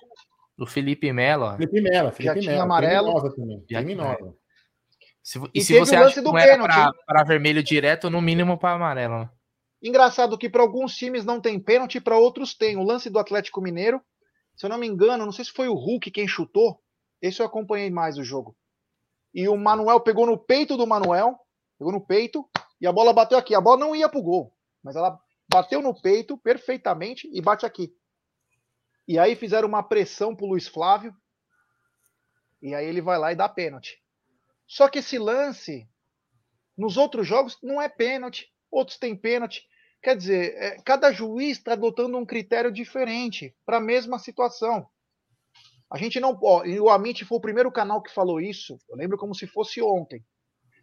[0.57, 1.55] do Felipe Melo.
[1.59, 2.63] Felipe Melo, Felipe Já Melo.
[2.63, 3.35] amarelo.
[3.35, 3.61] Também.
[3.67, 4.35] Criminosa.
[5.23, 8.75] Se, e, e se você acha que não era para vermelho direto, no mínimo para
[8.75, 9.19] amarelo.
[9.19, 9.31] Né?
[9.83, 12.79] Engraçado que para alguns times não tem pênalti, para outros tem.
[12.79, 14.01] O lance do Atlético Mineiro,
[14.57, 16.81] se eu não me engano, não sei se foi o Hulk quem chutou.
[17.21, 18.57] Esse eu acompanhei mais o jogo.
[19.35, 21.39] E o Manuel pegou no peito do Manuel,
[21.79, 22.49] pegou no peito,
[22.81, 23.55] e a bola bateu aqui.
[23.55, 25.21] A bola não ia pro gol, mas ela
[25.53, 27.95] bateu no peito perfeitamente e bate aqui.
[29.07, 31.15] E aí fizeram uma pressão pro Luiz Flávio.
[32.63, 34.01] E aí ele vai lá e dá pênalti.
[34.67, 35.89] Só que esse lance,
[36.77, 38.51] nos outros jogos, não é pênalti.
[38.71, 39.67] Outros têm pênalti.
[40.03, 44.89] Quer dizer, é, cada juiz está adotando um critério diferente para a mesma situação.
[45.91, 46.39] A gente não.
[46.43, 48.79] Ó, o Amit foi o primeiro canal que falou isso.
[48.89, 50.25] Eu lembro como se fosse ontem.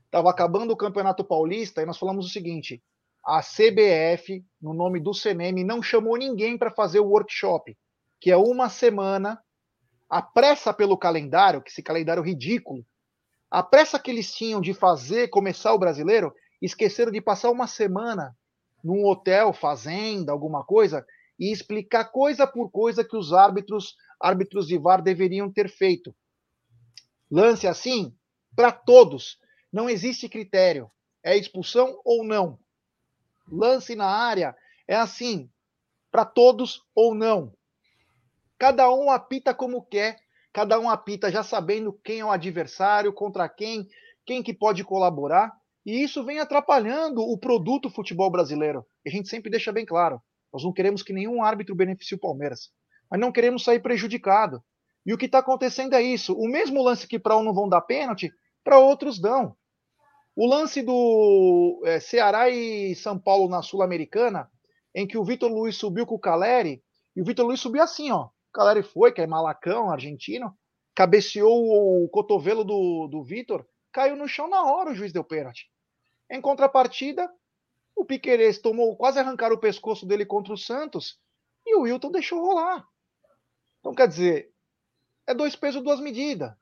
[0.05, 2.83] Estava acabando o Campeonato Paulista e nós falamos o seguinte:
[3.25, 7.77] a CBF, no nome do CNM, não chamou ninguém para fazer o workshop,
[8.19, 9.41] que é uma semana.
[10.09, 12.83] A pressa pelo calendário, que esse calendário ridículo,
[13.51, 18.35] a pressa que eles tinham de fazer começar o brasileiro, esqueceram de passar uma semana
[18.83, 21.05] num hotel, fazenda, alguma coisa,
[21.37, 26.15] e explicar coisa por coisa que os árbitros, árbitros de VAR deveriam ter feito.
[27.31, 28.13] Lance assim,
[28.55, 29.37] para todos.
[29.71, 30.89] Não existe critério.
[31.23, 32.59] É expulsão ou não.
[33.51, 34.55] Lance na área
[34.87, 35.49] é assim,
[36.11, 37.53] para todos ou não.
[38.57, 40.17] Cada um apita como quer
[40.53, 43.87] cada um apita já sabendo quem é o adversário, contra quem,
[44.25, 45.53] quem que pode colaborar,
[45.85, 48.85] e isso vem atrapalhando o produto futebol brasileiro.
[49.05, 50.21] E a gente sempre deixa bem claro,
[50.51, 52.71] nós não queremos que nenhum árbitro beneficie o Palmeiras,
[53.09, 54.63] mas não queremos sair prejudicado.
[55.05, 57.69] E o que está acontecendo é isso, o mesmo lance que para um não vão
[57.69, 58.31] dar pênalti,
[58.63, 59.55] para outros dão.
[60.41, 64.49] O lance do é, Ceará e São Paulo na Sul-Americana,
[64.95, 66.81] em que o Vitor Luiz subiu com o Caleri,
[67.13, 70.57] e o Vitor Luiz subiu assim, ó, o Caleri foi, que é malacão, argentino,
[70.95, 75.69] cabeceou o cotovelo do, do Vitor, caiu no chão na hora, o juiz deu pênalti.
[76.31, 77.29] Em contrapartida,
[77.93, 81.19] o Piquerez tomou, quase arrancar o pescoço dele contra o Santos
[81.67, 82.87] e o Wilton deixou rolar.
[83.81, 84.53] Então, quer dizer,
[85.27, 86.53] é dois pesos, duas medidas.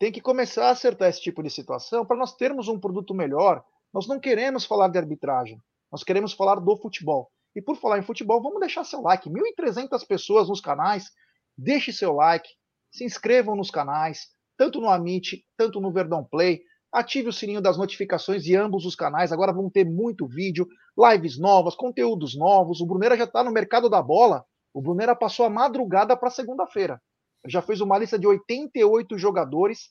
[0.00, 3.62] Tem que começar a acertar esse tipo de situação para nós termos um produto melhor.
[3.92, 7.30] Nós não queremos falar de arbitragem, nós queremos falar do futebol.
[7.54, 9.28] E por falar em futebol, vamos deixar seu like.
[9.28, 11.10] 1.300 pessoas nos canais.
[11.54, 12.48] Deixe seu like.
[12.90, 16.62] Se inscrevam nos canais, tanto no Amit, tanto no Verdão Play.
[16.90, 19.32] Ative o sininho das notificações de ambos os canais.
[19.32, 22.80] Agora vamos ter muito vídeo, lives novas, conteúdos novos.
[22.80, 24.46] O Brunera já está no mercado da bola.
[24.72, 27.02] O Brunera passou a madrugada para segunda-feira.
[27.46, 29.90] Já fez uma lista de 88 jogadores.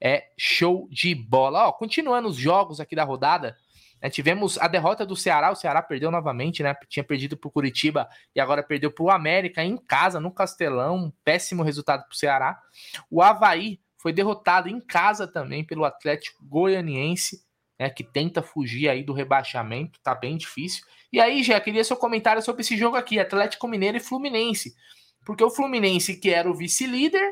[0.00, 1.68] É show de bola.
[1.68, 3.56] Ó, continuando os jogos aqui da rodada,
[4.04, 5.50] né, tivemos a derrota do Ceará.
[5.50, 6.74] O Ceará perdeu novamente, né?
[6.90, 11.06] Tinha perdido para o Curitiba e agora perdeu para o América em casa, no Castelão.
[11.06, 12.60] Um péssimo resultado para o Ceará.
[13.10, 17.42] O Havaí foi derrotado em casa também pelo Atlético Goianiense,
[17.80, 20.84] né, que tenta fugir aí do rebaixamento, tá bem difícil.
[21.10, 24.74] E aí, já queria seu comentário sobre esse jogo aqui, Atlético Mineiro e Fluminense.
[25.24, 27.26] Porque o Fluminense, que era o vice-líder,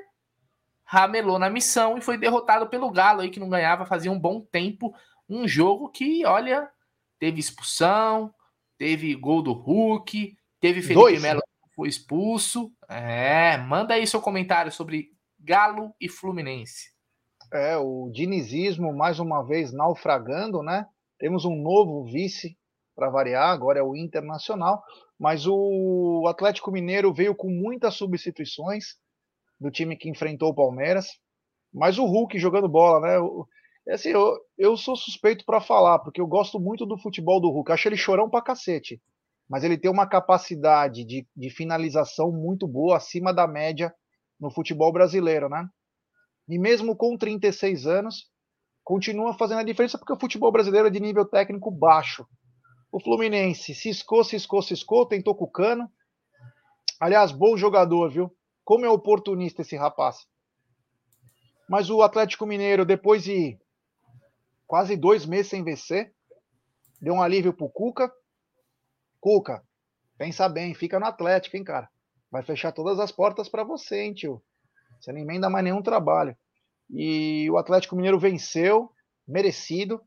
[0.92, 4.40] ramelou na missão e foi derrotado pelo Galo aí, que não ganhava fazia um bom
[4.40, 4.94] tempo.
[5.32, 6.68] Um jogo que, olha,
[7.18, 8.34] teve expulsão,
[8.76, 12.70] teve gol do Hulk, teve Felipe Melo que foi expulso.
[12.86, 15.08] É, manda aí seu comentário sobre
[15.40, 16.90] Galo e Fluminense.
[17.50, 20.86] É, o dinizismo mais uma vez naufragando, né?
[21.18, 22.58] Temos um novo vice
[22.94, 24.82] para variar, agora é o Internacional,
[25.18, 28.96] mas o Atlético Mineiro veio com muitas substituições
[29.58, 31.06] do time que enfrentou o Palmeiras,
[31.72, 33.16] mas o Hulk jogando bola, né?
[33.88, 37.72] Assim, eu, eu sou suspeito para falar, porque eu gosto muito do futebol do Hulk,
[37.72, 39.02] acho ele chorão pra cacete,
[39.48, 43.92] mas ele tem uma capacidade de, de finalização muito boa, acima da média
[44.38, 45.68] no futebol brasileiro, né?
[46.48, 48.30] E mesmo com 36 anos,
[48.84, 52.26] continua fazendo a diferença porque o futebol brasileiro é de nível técnico baixo.
[52.90, 55.90] O Fluminense ciscou, ciscou, ciscou, tentou com o cano.
[57.00, 58.30] Aliás, bom jogador, viu?
[58.64, 60.26] Como é oportunista esse rapaz.
[61.68, 63.58] Mas o Atlético Mineiro, depois de
[64.72, 66.14] quase dois meses sem vencer,
[66.98, 68.10] deu um alívio pro Cuca.
[69.20, 69.62] Cuca,
[70.16, 71.90] pensa bem, fica no Atlético, hein, cara?
[72.30, 74.42] vai fechar todas as portas para você, hein, tio?
[74.98, 76.34] Você não emenda mais nenhum trabalho.
[76.88, 78.90] E o Atlético Mineiro venceu,
[79.28, 80.00] merecido.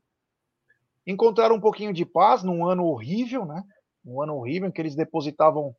[1.06, 3.62] Encontraram um pouquinho de paz num ano horrível, né?
[4.04, 5.76] Um ano horrível em que eles depositavam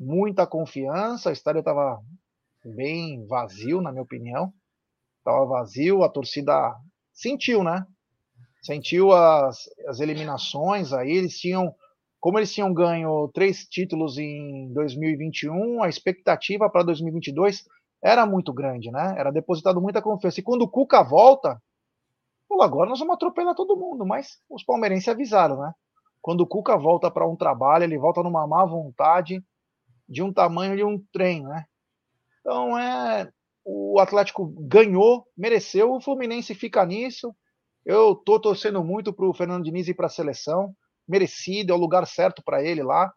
[0.00, 1.28] muita confiança.
[1.28, 2.00] O estádio estava
[2.64, 4.54] bem vazio, na minha opinião.
[5.18, 6.74] Estava vazio, a torcida
[7.12, 7.86] sentiu, né?
[8.62, 11.10] Sentiu as, as eliminações aí.
[11.10, 11.74] Eles tinham
[12.22, 17.64] como eles tinham ganho três títulos em 2021, a expectativa para 2022
[18.00, 19.16] era muito grande, né?
[19.18, 20.38] Era depositado muita confiança.
[20.38, 21.60] E quando o Cuca volta,
[22.48, 25.72] pô, agora nós vamos atropelar todo mundo, mas os palmeirenses avisaram, né?
[26.20, 29.42] Quando o Cuca volta para um trabalho, ele volta numa má vontade
[30.08, 31.64] de um tamanho de um trem, né?
[32.40, 33.28] Então é
[33.64, 37.34] o Atlético ganhou, mereceu, o Fluminense fica nisso.
[37.84, 40.74] Eu tô torcendo muito para o Fernando Diniz e para a seleção
[41.06, 43.12] merecido, é o lugar certo para ele lá.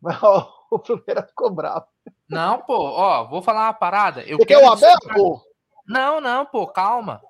[0.00, 1.86] Mas ó, o Palmeiras ficou bravo.
[2.28, 4.22] Não, pô, ó, vou falar uma parada.
[4.22, 5.16] Eu Você quero quer o Abel, disputar...
[5.16, 5.42] pô?
[5.86, 7.20] Não, não, pô, calma.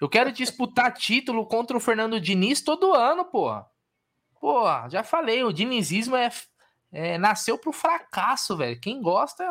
[0.00, 3.50] Eu quero disputar título contra o Fernando Diniz todo ano, pô.
[4.40, 6.28] Pô, já falei, o dinizismo é,
[6.92, 8.80] é nasceu pro fracasso, velho.
[8.80, 9.44] Quem gosta,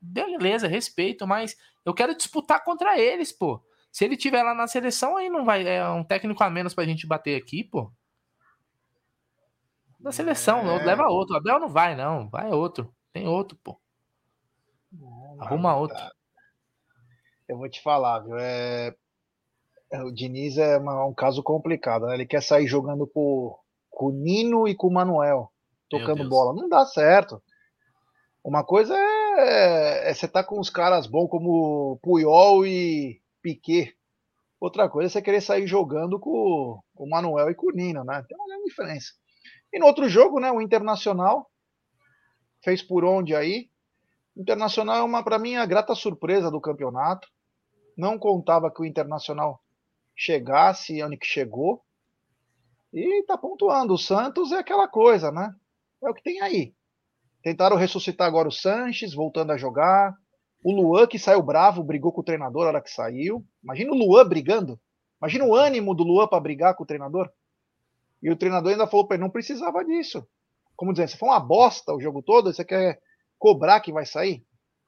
[0.00, 3.60] beleza, respeito, mas eu quero disputar contra eles, pô.
[3.90, 5.66] Se ele tiver lá na seleção, aí não vai.
[5.66, 7.92] É um técnico a menos pra gente bater aqui, pô
[9.98, 10.84] da seleção, é.
[10.84, 11.34] leva outro.
[11.34, 12.28] O Abel não vai, não.
[12.28, 12.94] Vai outro.
[13.12, 13.78] Tem outro, pô.
[14.92, 15.98] Não, Arruma não, outro.
[17.48, 18.38] Eu vou te falar, viu?
[18.38, 18.94] É...
[19.90, 22.14] é o Diniz é uma, um caso complicado, né?
[22.14, 23.58] Ele quer sair jogando com,
[23.90, 25.50] com o Nino e com o Manuel,
[25.90, 26.54] tocando bola.
[26.54, 27.42] Não dá certo.
[28.44, 33.94] Uma coisa é, é você tá com os caras bons como Puyol e Piquet.
[34.60, 38.02] Outra coisa é você querer sair jogando com, com o Manuel e com o Nino,
[38.04, 38.24] né?
[38.28, 39.12] Tem uma grande diferença.
[39.72, 41.50] E no outro jogo, né, o Internacional
[42.62, 43.70] fez por onde aí.
[44.36, 47.28] Internacional é uma para mim a grata surpresa do campeonato.
[47.96, 49.60] Não contava que o Internacional
[50.16, 51.82] chegasse onde que chegou.
[52.92, 53.94] E tá pontuando.
[53.94, 55.54] O Santos é aquela coisa, né?
[56.02, 56.74] É o que tem aí.
[57.42, 60.16] Tentaram ressuscitar agora o Sanches, voltando a jogar.
[60.62, 63.44] O Luan, que saiu bravo, brigou com o treinador na hora que saiu.
[63.62, 64.78] Imagina o Luan brigando.
[65.20, 67.30] Imagina o ânimo do Luan para brigar com o treinador.
[68.22, 70.26] E o treinador ainda falou para ele: não precisava disso.
[70.76, 73.00] Como dizendo, se foi uma bosta o jogo todo, você quer
[73.38, 74.44] cobrar que vai sair?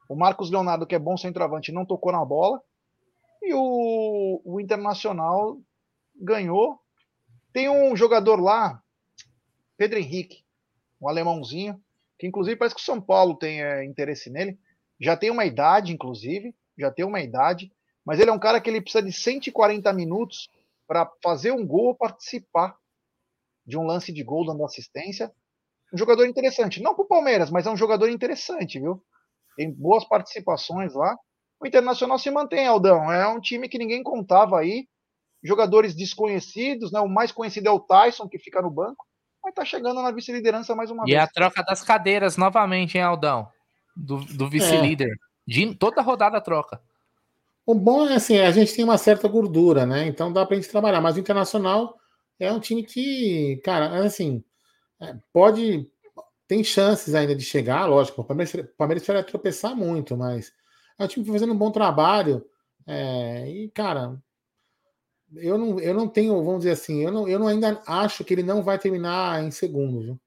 [0.09, 2.61] O Marcos Leonardo, que é bom centroavante, não tocou na bola.
[3.41, 5.57] E o, o Internacional
[6.15, 6.79] ganhou.
[7.53, 8.81] Tem um jogador lá,
[9.77, 10.43] Pedro Henrique,
[11.01, 11.81] um alemãozinho,
[12.17, 14.57] que inclusive parece que o São Paulo tem é, interesse nele.
[15.01, 17.71] Já tem uma idade, inclusive, já tem uma idade,
[18.05, 20.47] mas ele é um cara que ele precisa de 140 minutos
[20.87, 22.77] para fazer um gol ou participar
[23.65, 25.31] de um lance de gol dando assistência.
[25.91, 26.81] Um jogador interessante.
[26.81, 29.03] Não para o Palmeiras, mas é um jogador interessante, viu?
[29.55, 31.17] Tem boas participações lá.
[31.59, 33.11] O Internacional se mantém, Aldão.
[33.11, 34.87] É um time que ninguém contava aí.
[35.43, 36.99] Jogadores desconhecidos, né?
[36.99, 39.05] O mais conhecido é o Tyson, que fica no banco,
[39.43, 41.17] mas tá chegando na vice-liderança mais uma e vez.
[41.17, 43.49] E a troca das cadeiras novamente, hein, Aldão?
[43.95, 45.11] Do, do vice-líder.
[45.49, 45.73] É.
[45.77, 46.81] Toda rodada troca.
[47.65, 50.07] O bom é assim, a gente tem uma certa gordura, né?
[50.07, 51.01] Então dá pra gente trabalhar.
[51.01, 51.97] Mas o Internacional
[52.39, 54.43] é um time que, cara, assim,
[54.99, 55.87] é, pode.
[56.47, 58.21] Tem chances ainda de chegar, lógico.
[58.21, 60.51] O Palmeiras, o Palmeiras vai tropeçar muito, mas
[60.99, 62.45] é um time que tá fazendo um bom trabalho.
[62.85, 64.21] É, e, cara,
[65.35, 68.33] eu não, eu não tenho, vamos dizer assim, eu, não, eu não ainda acho que
[68.33, 70.19] ele não vai terminar em segundo, viu?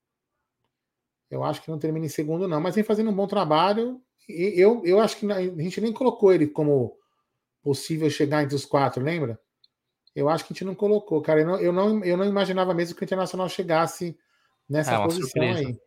[1.34, 4.00] Eu acho que não termina em segundo, não, mas vem fazendo um bom trabalho.
[4.28, 6.96] E eu, eu acho que a gente nem colocou ele como
[7.60, 9.36] possível chegar entre os quatro, lembra?
[10.14, 11.40] Eu acho que a gente não colocou, cara.
[11.40, 14.16] Eu não, eu não, eu não imaginava mesmo que o Internacional chegasse
[14.68, 15.58] nessa é posição surpresa.
[15.58, 15.78] aí.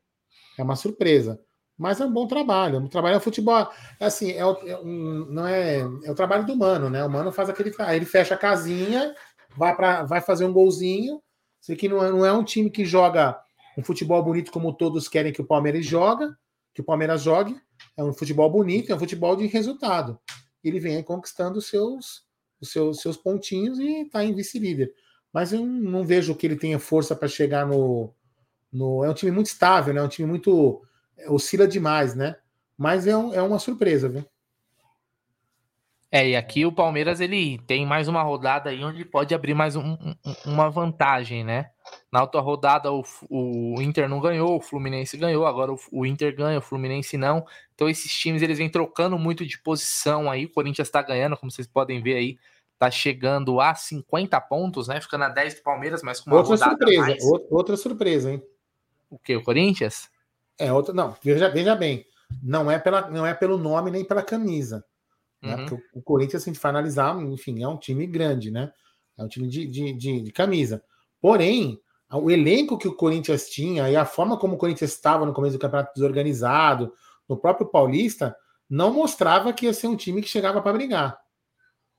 [0.57, 1.41] É uma surpresa.
[1.77, 2.79] Mas é um bom trabalho.
[2.79, 3.71] Um trabalho é futebol.
[4.01, 7.05] É assim, é, o, é não é, é o trabalho do mano, né?
[7.05, 7.73] O mano faz aquele.
[7.93, 9.15] Ele fecha a casinha,
[9.55, 11.21] vai, pra, vai fazer um golzinho.
[11.61, 13.39] Isso aqui não é, não é um time que joga
[13.77, 16.35] um futebol bonito como todos querem que o Palmeiras joga,
[16.73, 17.55] que o Palmeiras jogue.
[17.95, 20.19] É um futebol bonito, é um futebol de resultado.
[20.63, 22.25] Ele vem conquistando os seus,
[22.59, 24.91] os seus, seus pontinhos e está em vice-líder.
[25.31, 28.11] Mas eu não vejo que ele tenha força para chegar no,
[28.71, 29.03] no.
[29.03, 29.99] É um time muito estável, né?
[29.99, 30.81] É um time muito
[31.27, 32.35] oscila demais, né?
[32.75, 34.25] Mas é, um, é uma surpresa, viu?
[36.09, 39.75] É, e aqui o Palmeiras ele tem mais uma rodada aí onde pode abrir mais
[39.75, 41.71] um, um, uma vantagem, né?
[42.09, 46.33] Na outra rodada o, o, Inter não ganhou, o Fluminense ganhou, agora o, o, Inter
[46.33, 47.45] ganha, o Fluminense não.
[47.75, 50.45] Então esses times eles vêm trocando muito de posição aí.
[50.45, 52.37] O Corinthians está ganhando, como vocês podem ver aí,
[52.79, 55.01] tá chegando a 50 pontos, né?
[55.01, 57.23] Ficando a 10 do Palmeiras, mas com uma outra surpresa, mais.
[57.49, 58.43] outra surpresa, hein?
[59.09, 59.35] O que?
[59.35, 60.09] O Corinthians?
[60.57, 62.05] É outra, não, veja, veja bem,
[62.41, 64.85] não é, pela, não é pelo nome nem pela camisa.
[65.41, 65.55] Né?
[65.57, 68.71] Porque o, o, Corinthians, se a gente for analisar, enfim, é um time grande, né?
[69.17, 70.83] É um time de, de, de, de camisa.
[71.21, 71.79] Porém,
[72.11, 75.57] o elenco que o Corinthians tinha e a forma como o Corinthians estava no começo
[75.57, 76.93] do campeonato desorganizado,
[77.27, 78.35] no próprio Paulista,
[78.69, 81.19] não mostrava que ia ser um time que chegava para brigar.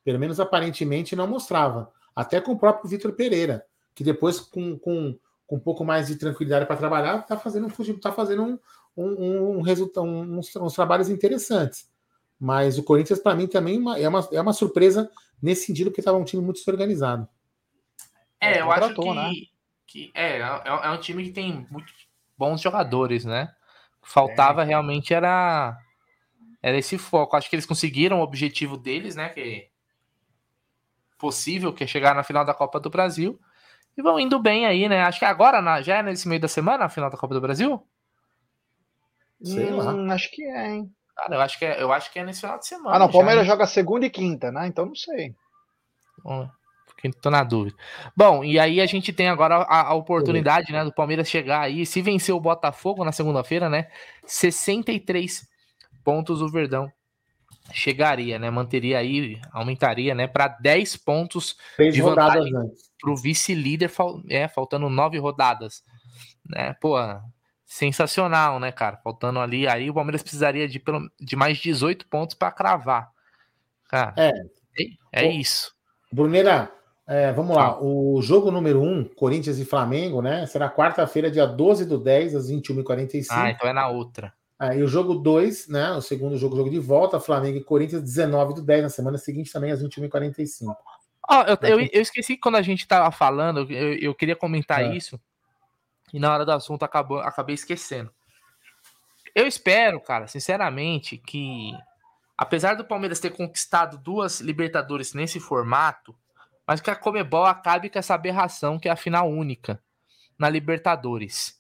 [0.05, 1.93] Pelo menos aparentemente não mostrava.
[2.15, 3.65] Até com o próprio Vitor Pereira,
[3.95, 5.19] que depois, com, com
[5.49, 8.59] com um pouco mais de tranquilidade para trabalhar, está fazendo um tá fazendo um,
[8.95, 11.89] um, um resultado, uns, uns, trabalhos interessantes.
[12.41, 15.11] Mas o Corinthians, para mim, também é uma, é uma surpresa
[15.43, 17.29] nesse sentido, porque estava um time muito organizado.
[18.41, 19.33] É, eu acho que, né?
[19.87, 21.93] que é, é, é, um time que tem muitos
[22.37, 23.53] bons jogadores, né?
[24.03, 24.67] Faltava é.
[24.67, 25.77] realmente era,
[26.63, 27.37] era esse foco.
[27.37, 29.31] Acho que eles conseguiram o objetivo deles, né?
[29.31, 29.69] Que é
[31.19, 33.41] possível, que é chegar na final da Copa do Brasil.
[33.97, 35.03] E vão indo bem aí, né?
[35.03, 37.41] Acho que agora, na, já é nesse meio da semana, a final da Copa do
[37.41, 37.85] Brasil?
[39.43, 39.93] Sei lá.
[39.93, 40.95] Hum, acho que é, hein?
[41.19, 42.95] Cara, eu acho que é, eu acho que é nesse final de semana.
[42.95, 44.69] Ah, não, o Palmeiras joga segunda e quinta, né?
[44.69, 45.35] Então não sei.
[46.23, 46.49] Bom,
[47.21, 47.77] tô na dúvida.
[48.17, 51.85] Bom, e aí a gente tem agora a, a oportunidade, né, do Palmeiras chegar aí,
[51.85, 53.89] se vencer o Botafogo na segunda-feira, né?
[54.27, 55.45] 63
[56.05, 56.89] pontos o Verdão
[57.73, 58.49] chegaria, né?
[58.49, 62.53] Manteria aí, aumentaria, né, para 10 pontos Três de vantagem
[63.01, 63.91] para o vice-líder,
[64.31, 65.83] é, faltando nove rodadas,
[66.49, 66.75] né?
[66.81, 66.97] Pô,
[67.69, 68.97] sensacional, né, cara?
[68.97, 73.11] Faltando ali, aí o Palmeiras precisaria de, pelo, de mais 18 pontos para cravar.
[73.89, 74.33] Cara, é,
[75.13, 75.75] é, é isso.
[76.11, 76.73] Bruneira,
[77.07, 77.79] é, vamos lá.
[77.81, 80.47] O jogo número 1, um, Corinthians e Flamengo, né?
[80.47, 83.27] Será quarta-feira, dia 12 do 10, às 21h45.
[83.31, 84.33] Ah, então é na outra.
[84.59, 85.93] Aí o jogo 2, né?
[85.93, 89.53] O segundo jogo, jogo de volta, Flamengo e Corinthians, 19 do 10, na semana seguinte
[89.53, 90.75] também, às 21h45.
[91.31, 94.83] Oh, eu, eu, eu, esqueci que quando a gente tava falando, eu, eu queria comentar
[94.83, 94.97] é.
[94.97, 95.21] isso,
[96.13, 98.13] e na hora do assunto acabou, acabei esquecendo.
[99.35, 101.73] Eu espero, cara, sinceramente, que
[102.37, 106.17] apesar do Palmeiras ter conquistado duas Libertadores nesse formato,
[106.67, 109.83] mas que a Comebol acabe com essa aberração que é a final única
[110.39, 111.59] na Libertadores.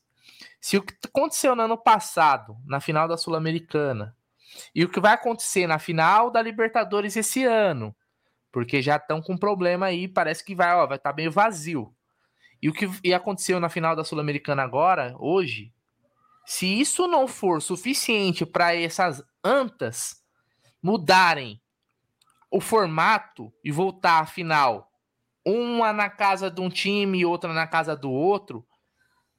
[0.60, 4.16] Se o que aconteceu no ano passado, na final da Sul-Americana,
[4.74, 7.94] e o que vai acontecer na final da Libertadores esse ano,
[8.50, 11.94] porque já estão com problema aí, parece que vai, ó, vai estar tá meio vazio.
[12.60, 15.72] E o que e aconteceu na final da Sul-Americana agora, hoje,
[16.44, 20.22] se isso não for suficiente para essas antas
[20.82, 21.60] mudarem
[22.50, 24.90] o formato e voltar à final,
[25.44, 28.66] uma na casa de um time e outra na casa do outro,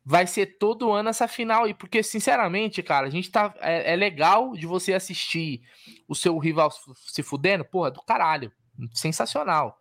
[0.05, 3.95] vai ser todo ano essa final aí, porque sinceramente, cara, a gente tá é, é
[3.95, 5.61] legal de você assistir
[6.07, 8.51] o seu rival se fudendo, porra, do caralho,
[8.93, 9.77] sensacional.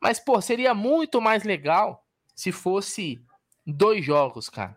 [0.00, 2.05] Mas pô, seria muito mais legal
[2.36, 3.20] se fosse
[3.66, 4.76] dois jogos, cara.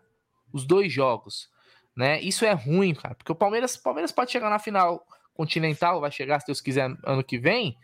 [0.52, 1.48] Os dois jogos,
[1.94, 2.20] né?
[2.20, 6.10] Isso é ruim, cara, porque o Palmeiras, o Palmeiras pode chegar na final continental, vai
[6.10, 7.76] chegar se Deus quiser ano que vem.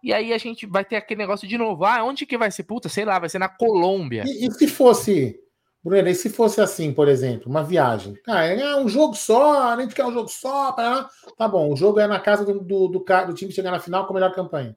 [0.00, 1.84] E aí a gente vai ter aquele negócio de novo.
[1.84, 2.62] Ah, onde que vai ser?
[2.62, 4.22] Puta, sei lá, vai ser na Colômbia.
[4.24, 5.40] E, e se fosse
[5.82, 8.14] Bruno, e se fosse assim, por exemplo, uma viagem?
[8.26, 10.72] Ah, é um jogo só, a gente quer um jogo só.
[10.72, 11.08] Pra...
[11.36, 14.06] Tá bom, o jogo é na casa do, do, do, do time chegar na final
[14.06, 14.76] com a melhor campanha.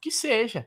[0.00, 0.66] Que seja.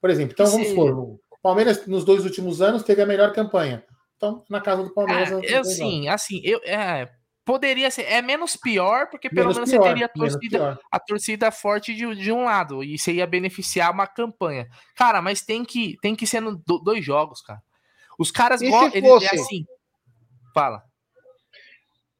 [0.00, 0.80] Por exemplo, então que vamos seja.
[0.80, 3.84] supor, Palmeiras nos dois últimos anos teve a melhor campanha.
[4.16, 5.30] Então, na casa do Palmeiras.
[5.30, 7.06] É, eu sim, assim, eu, é,
[7.44, 8.04] poderia ser.
[8.04, 11.94] É menos pior, porque pelo menos, menos pior, você teria a torcida, a torcida forte
[11.94, 12.82] de, de um lado.
[12.82, 14.66] E você ia beneficiar uma campanha.
[14.96, 17.60] Cara, mas tem que, tem que ser no, dois jogos, cara.
[18.18, 19.02] Os caras gostam.
[19.02, 19.26] Fosse...
[19.26, 19.66] É assim.
[20.54, 20.82] Fala.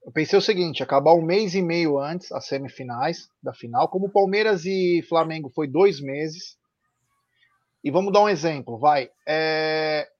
[0.05, 4.13] Eu pensei o seguinte: acabar um mês e meio antes as semifinais da final, como
[4.13, 6.63] Palmeiras e Flamengo foi dois meses.
[7.85, 9.11] E vamos dar um exemplo, vai.
[9.29, 10.11] É...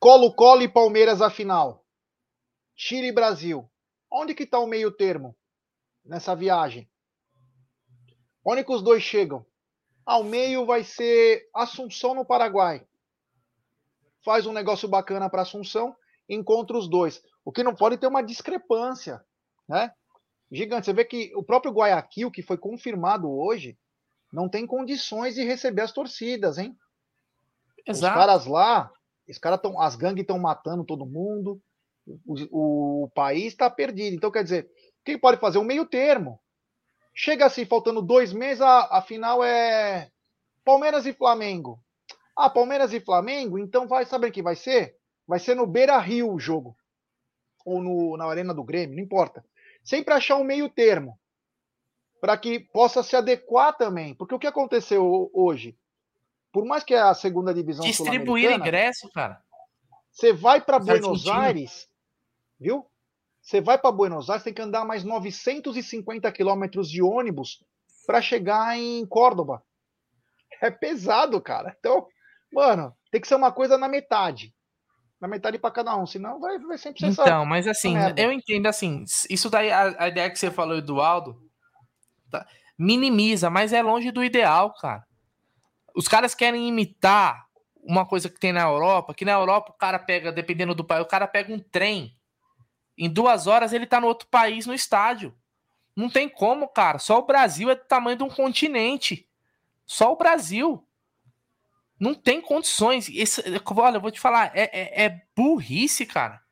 [0.00, 1.84] Colo-Colo e Palmeiras a final.
[2.74, 3.70] Chile e Brasil.
[4.10, 5.36] Onde que está o meio termo
[6.02, 6.90] nessa viagem?
[8.42, 9.44] Onde que os dois chegam?
[10.06, 12.86] Ao meio vai ser Assunção no Paraguai.
[14.24, 15.94] Faz um negócio bacana para Assunção,
[16.26, 17.22] encontra os dois.
[17.44, 19.22] O que não pode ter uma discrepância,
[19.68, 19.92] né?
[20.50, 20.86] Gigante.
[20.86, 23.78] Você vê que o próprio Guayaquil, que foi confirmado hoje,
[24.34, 26.76] não tem condições de receber as torcidas, hein?
[27.86, 28.12] Exato.
[28.12, 28.90] Os caras lá,
[29.28, 31.60] os caras estão, as gangues estão matando todo mundo
[32.26, 34.14] o, o país está perdido.
[34.14, 34.70] Então, quer dizer,
[35.04, 36.40] quem pode fazer um meio termo?
[37.14, 40.10] Chega assim, faltando dois meses, a, a final é
[40.64, 41.80] Palmeiras e Flamengo.
[42.36, 44.96] Ah, Palmeiras e Flamengo, então vai saber que vai ser?
[45.26, 46.76] Vai ser no Beira Rio o jogo.
[47.64, 49.44] Ou no, na Arena do Grêmio, não importa.
[49.82, 51.18] Sempre achar um meio termo.
[52.24, 54.14] Para que possa se adequar também.
[54.14, 55.76] Porque o que aconteceu hoje?
[56.50, 57.84] Por mais que a segunda divisão.
[57.84, 59.42] Distribuir ingresso, cara.
[60.10, 61.86] Você vai para Buenos Aires,
[62.58, 62.86] viu?
[63.42, 67.62] Você vai para Buenos Aires, tem que andar mais 950 quilômetros de ônibus
[68.06, 69.62] para chegar em Córdoba.
[70.62, 71.76] É pesado, cara.
[71.78, 72.06] Então,
[72.50, 74.54] mano, tem que ser uma coisa na metade.
[75.20, 78.66] Na metade para cada um, senão vai, vai sempre ser Então, mas assim, eu entendo
[78.66, 81.44] assim, isso daí, a, a, ideia que você falou, Eduardo,
[82.40, 82.46] tá,
[82.78, 85.04] minimiza, mas é longe do ideal, cara.
[85.94, 87.46] Os caras querem imitar
[87.82, 91.02] uma coisa que tem na Europa, que na Europa o cara pega, dependendo do país,
[91.02, 92.16] o cara pega um trem
[92.96, 95.34] em duas horas ele tá no outro país no estádio.
[95.96, 96.98] Não tem como, cara.
[96.98, 99.28] Só o Brasil é do tamanho de um continente.
[99.86, 100.86] Só o Brasil.
[101.98, 103.08] Não tem condições.
[103.08, 103.42] Esse,
[103.76, 106.42] olha, eu vou te falar, é, é, é burrice, cara.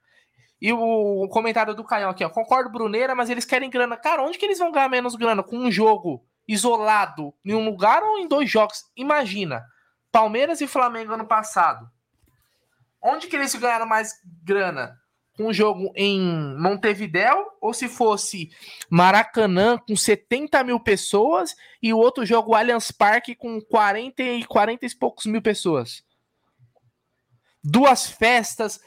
[0.62, 2.30] E o, comentário do Canhão aqui, ó.
[2.30, 3.96] Concordo, Bruneira, mas eles querem grana.
[3.96, 5.42] Cara, onde que eles vão ganhar menos grana?
[5.42, 8.84] Com um jogo isolado em um lugar ou em dois jogos?
[8.96, 9.64] Imagina.
[10.12, 11.90] Palmeiras e Flamengo ano passado.
[13.02, 14.12] Onde que eles ganharam mais
[14.44, 14.96] grana?
[15.34, 16.20] com um jogo em
[16.58, 18.50] Montevidéu ou se fosse
[18.90, 24.84] Maracanã com 70 mil pessoas e o outro jogo Allianz Parque com 40 e 40
[24.84, 26.04] e poucos mil pessoas.
[27.64, 28.78] Duas festas,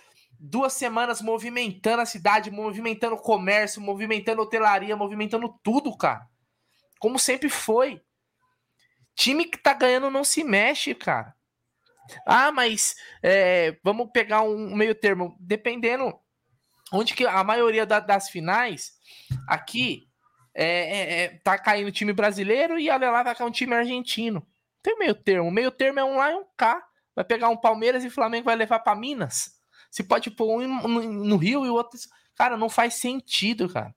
[0.50, 6.28] duas semanas movimentando a cidade, movimentando o comércio, movimentando hotelaria, movimentando tudo, cara.
[7.00, 8.02] Como sempre foi.
[9.16, 11.34] Time que tá ganhando não se mexe, cara.
[12.26, 15.36] Ah, mas é, vamos pegar um meio termo.
[15.40, 16.14] Dependendo
[16.94, 18.94] onde que a maioria da, das finais
[19.48, 20.08] aqui
[20.54, 24.46] é, é, é, tá caindo time brasileiro e olha lá vai cair um time argentino.
[24.84, 25.50] Tem meio termo.
[25.50, 26.86] Meio termo é um lá e um cá.
[27.16, 29.55] Vai pegar um Palmeiras e Flamengo vai levar para Minas.
[29.96, 31.98] Se pode pôr um no, Rio e o outro.
[32.36, 33.96] Cara, não faz sentido, cara.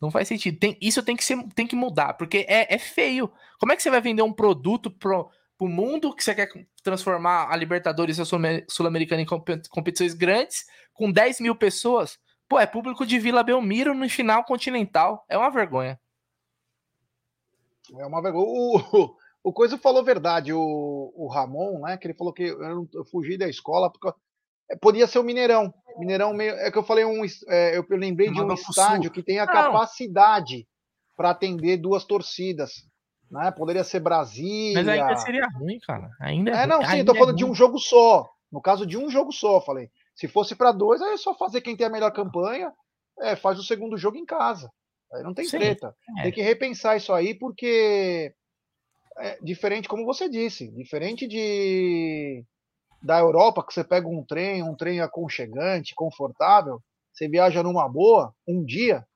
[0.00, 0.56] Não faz sentido.
[0.60, 3.28] Tem, isso tem que, ser, tem que mudar, porque é, é feio.
[3.58, 5.28] Como é que você vai vender um produto pro,
[5.58, 6.48] pro mundo que você quer
[6.84, 8.24] transformar a Libertadores e a
[8.68, 9.26] Sul-Americana em
[9.68, 12.16] competições grandes com 10 mil pessoas?
[12.48, 15.24] Pô, é público de Vila Belmiro no final continental.
[15.28, 15.98] É uma vergonha.
[17.98, 18.46] É uma vergonha.
[18.46, 21.96] O, o Coisa falou verdade, o, o Ramon, né?
[21.96, 24.12] Que ele falou que eu, eu fugi da escola porque
[24.80, 25.72] podia ser o Mineirão.
[25.98, 26.52] Mineirão meio.
[26.54, 27.24] É que eu falei um.
[27.48, 29.52] É, eu, eu, lembrei de um estádio que tem a Não.
[29.52, 30.66] capacidade
[31.16, 32.72] para atender duas torcidas.
[33.30, 33.50] Né?
[33.50, 34.82] Poderia ser Brasília.
[34.82, 36.10] Mas ainda seria ruim, cara.
[36.20, 38.28] Ainda é, é não, sim, eu tô falando é de um jogo só.
[38.50, 39.90] No caso de um jogo só, falei.
[40.14, 42.72] Se fosse para dois, aí é só fazer quem tem a melhor campanha,
[43.20, 44.70] é, faz o segundo jogo em casa.
[45.12, 45.94] Aí não tem Sim, treta.
[46.18, 46.22] É.
[46.24, 48.32] Tem que repensar isso aí, porque
[49.18, 52.44] é diferente, como você disse, diferente de
[53.02, 56.82] da Europa, que você pega um trem, um trem aconchegante, confortável,
[57.12, 59.06] você viaja numa boa, um dia,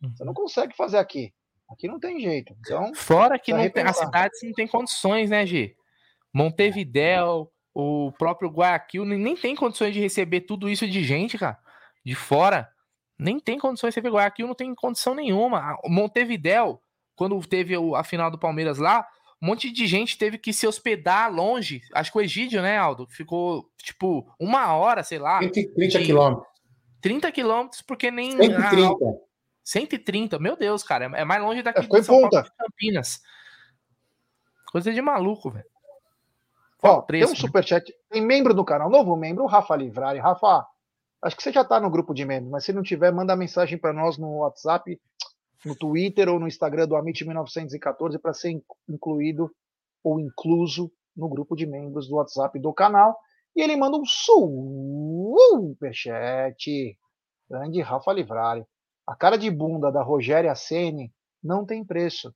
[0.00, 0.34] você não uhum.
[0.34, 1.32] consegue fazer aqui.
[1.70, 2.54] Aqui não tem jeito.
[2.60, 5.76] Então, Fora que não tem, as cidades não tem condições, né, Gi?
[6.32, 11.58] Montevidéu, o próprio Guayaquil nem tem condições de receber tudo isso de gente, cara,
[12.04, 12.68] de fora.
[13.18, 14.14] Nem tem condições de receber.
[14.14, 15.76] Guayaquil não tem condição nenhuma.
[15.84, 16.80] Montevidéu,
[17.14, 19.06] quando teve a final do Palmeiras lá,
[19.40, 21.82] um monte de gente teve que se hospedar longe.
[21.92, 23.06] Acho que o Egídio, né, Aldo?
[23.08, 25.40] Ficou, tipo, uma hora, sei lá.
[25.40, 26.48] 130 quilômetros.
[27.00, 28.32] 30 quilômetros, porque nem.
[28.32, 28.92] 130.
[29.04, 29.12] Ah,
[29.62, 31.04] 130, meu Deus, cara.
[31.14, 33.20] É mais longe daqui é, de São Paulo de Campinas.
[34.72, 35.66] Coisa de maluco, velho.
[36.82, 37.40] Ó, preço, tem um né?
[37.40, 37.94] superchat.
[38.10, 40.18] Tem membro do canal, novo membro, o Rafa Livrari.
[40.18, 40.66] Rafa,
[41.20, 43.76] Acho que você já está no grupo de membros, mas se não tiver, manda mensagem
[43.76, 45.00] para nós no WhatsApp,
[45.64, 49.50] no Twitter ou no Instagram do Amit 1914 para ser incluído
[50.02, 53.16] ou incluso no grupo de membros do WhatsApp do canal.
[53.56, 54.04] E ele manda um
[55.74, 56.96] superchat.
[57.50, 58.66] Grande Rafa Livrário.
[59.06, 62.32] A cara de bunda da Rogéria Ceni não tem preço.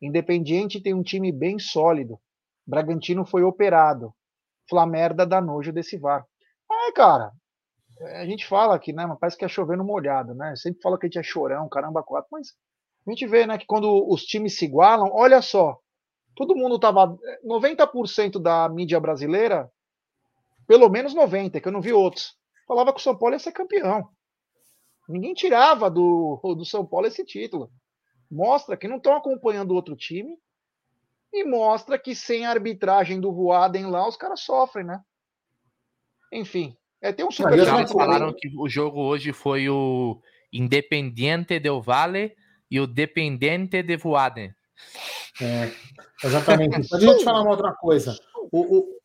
[0.00, 2.18] Independiente tem um time bem sólido.
[2.66, 4.12] Bragantino foi operado.
[4.68, 6.24] Flamerda dá nojo desse VAR.
[6.70, 7.30] É, cara,
[8.00, 9.06] a gente fala aqui, né?
[9.06, 10.54] Mas parece que é chovendo molhado, né?
[10.56, 12.54] Sempre fala que a gente é chorão, caramba, quatro, mas
[13.06, 15.78] a gente vê, né, que quando os times se igualam, olha só,
[16.34, 19.70] todo mundo tava 90% da mídia brasileira,
[20.66, 22.34] pelo menos 90, que eu não vi outros,
[22.66, 24.08] falava que o São Paulo ia ser campeão.
[25.06, 27.70] Ninguém tirava do, do São Paulo esse título.
[28.30, 30.38] Mostra que não estão acompanhando o outro time
[31.30, 35.00] e mostra que sem a arbitragem do Voaden lá, os caras sofrem, né?
[36.32, 36.74] Enfim,
[37.04, 42.34] é, tem um super Eles falaram que o jogo hoje foi o Independiente del Valle
[42.70, 44.54] e o Dependente de Voaden.
[45.38, 45.70] É,
[46.24, 46.78] exatamente.
[46.78, 48.18] Mas deixa eu te falar uma outra coisa.
[48.50, 49.00] O, o...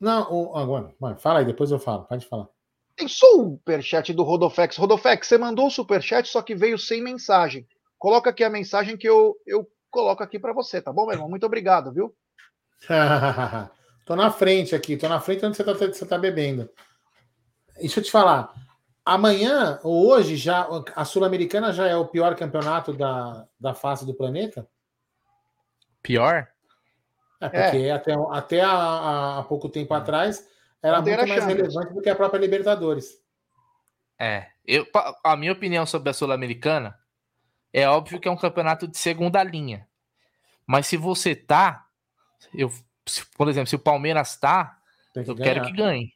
[0.00, 0.56] Não, o...
[0.56, 2.04] agora, fala aí, depois eu falo.
[2.04, 2.46] Pode falar.
[2.94, 4.76] Tem superchat do Rodofex.
[4.76, 7.66] Rodofex, você mandou o superchat, só que veio sem mensagem.
[7.98, 11.28] Coloca aqui a mensagem que eu, eu coloco aqui para você, tá bom, meu irmão?
[11.28, 12.14] Muito obrigado, viu?
[14.06, 16.70] tô na frente aqui, tô na frente onde você tá, você tá bebendo.
[17.76, 18.52] Deixa eu te falar.
[19.04, 24.14] Amanhã, ou hoje, já a Sul-Americana já é o pior campeonato da, da face do
[24.14, 24.68] planeta?
[26.00, 26.48] Pior?
[27.40, 27.90] É, porque é.
[27.90, 30.48] até, até há, pouco tempo atrás
[30.80, 31.46] era muito mais chance.
[31.46, 33.20] relevante do que a própria Libertadores.
[34.18, 34.86] É, eu,
[35.24, 36.96] a minha opinião sobre a Sul-Americana
[37.72, 39.88] é óbvio que é um campeonato de segunda linha.
[40.64, 41.86] Mas se você tá,
[42.54, 42.70] eu,
[43.04, 44.78] se, por exemplo, se o Palmeiras tá,
[45.14, 45.54] eu ganhar.
[45.54, 46.12] quero que ganhe.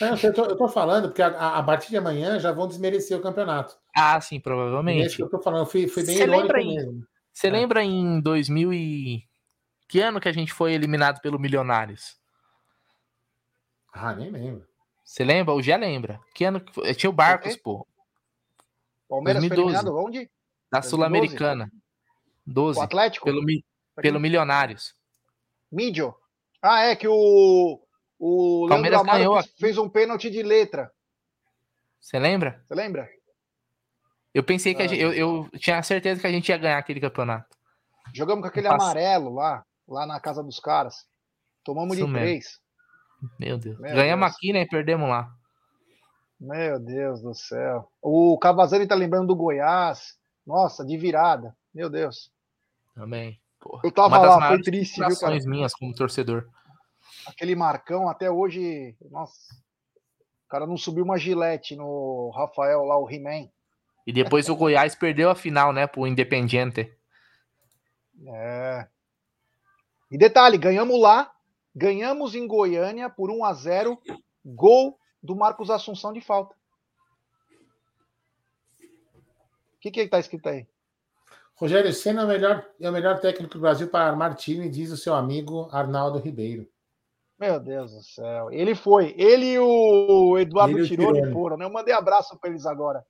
[0.00, 3.16] Não, eu, tô, eu tô falando, porque a, a, partir de amanhã já vão desmerecer
[3.16, 3.76] o campeonato.
[3.96, 5.02] Ah, sim, provavelmente.
[5.02, 7.06] É isso que eu tô falando, fui, fui bem Cê irônico em, mesmo.
[7.32, 7.50] Você é.
[7.50, 9.24] lembra em 2000 e...
[9.88, 12.16] Que ano que a gente foi eliminado pelo Milionários?
[13.92, 14.66] Ah, nem lembro.
[15.04, 15.54] Você lembra?
[15.54, 16.20] O Gé lembra.
[16.34, 16.94] Que ano que foi?
[16.94, 17.86] Tinha o Barcos, pô.
[19.08, 19.54] Palmeiras 2012.
[19.54, 20.30] foi eliminado onde?
[20.70, 21.70] Da Sul-Americana.
[22.46, 22.78] 12.
[22.78, 23.24] O Atlético?
[23.26, 23.42] Pelo,
[23.96, 24.94] pelo Milionários.
[25.70, 26.14] Mídio.
[26.62, 27.80] Ah, é que o
[28.24, 30.92] o Palmeiras Leandro ganhou fez um pênalti de letra.
[32.00, 32.62] Você lembra?
[32.64, 33.10] Você lembra?
[34.32, 37.00] Eu pensei que ah, gente, eu, eu, tinha certeza que a gente ia ganhar aquele
[37.00, 37.56] campeonato.
[38.14, 41.04] Jogamos com aquele amarelo lá, lá na casa dos caras.
[41.64, 42.24] Tomamos Isso de mesmo.
[42.24, 42.60] três.
[43.40, 43.76] Meu Deus.
[43.80, 44.36] Meu Ganhamos Deus.
[44.36, 44.62] aqui, né?
[44.62, 45.28] E perdemos lá.
[46.38, 47.90] Meu Deus do céu.
[48.00, 50.16] O Cavazani tá lembrando do Goiás.
[50.46, 51.56] Nossa, de virada.
[51.74, 52.30] Meu Deus.
[52.94, 53.40] Também.
[53.58, 53.80] Porra.
[53.82, 55.36] Eu tava Uma lá, foi triste, viu, cara?
[55.44, 56.48] minhas como torcedor
[57.26, 59.54] aquele Marcão até hoje, nossa,
[60.46, 63.48] o cara não subiu uma gilete no Rafael lá, o He-Man.
[64.06, 66.92] E depois o Goiás perdeu a final, né, pro Independiente.
[68.26, 68.86] É.
[70.10, 71.32] E detalhe, ganhamos lá,
[71.74, 74.00] ganhamos em Goiânia por 1 a 0
[74.44, 76.54] gol do Marcos Assunção de falta.
[79.74, 80.66] O que, que tá escrito aí?
[81.54, 84.90] Rogério Senna é o, melhor, é o melhor técnico do Brasil para armar time, diz
[84.90, 86.68] o seu amigo Arnaldo Ribeiro.
[87.42, 88.52] Meu Deus do céu.
[88.52, 89.16] Ele foi.
[89.18, 91.64] Ele e o Eduardo ele Tironi foram, né?
[91.64, 93.04] Eu mandei abraço para eles agora.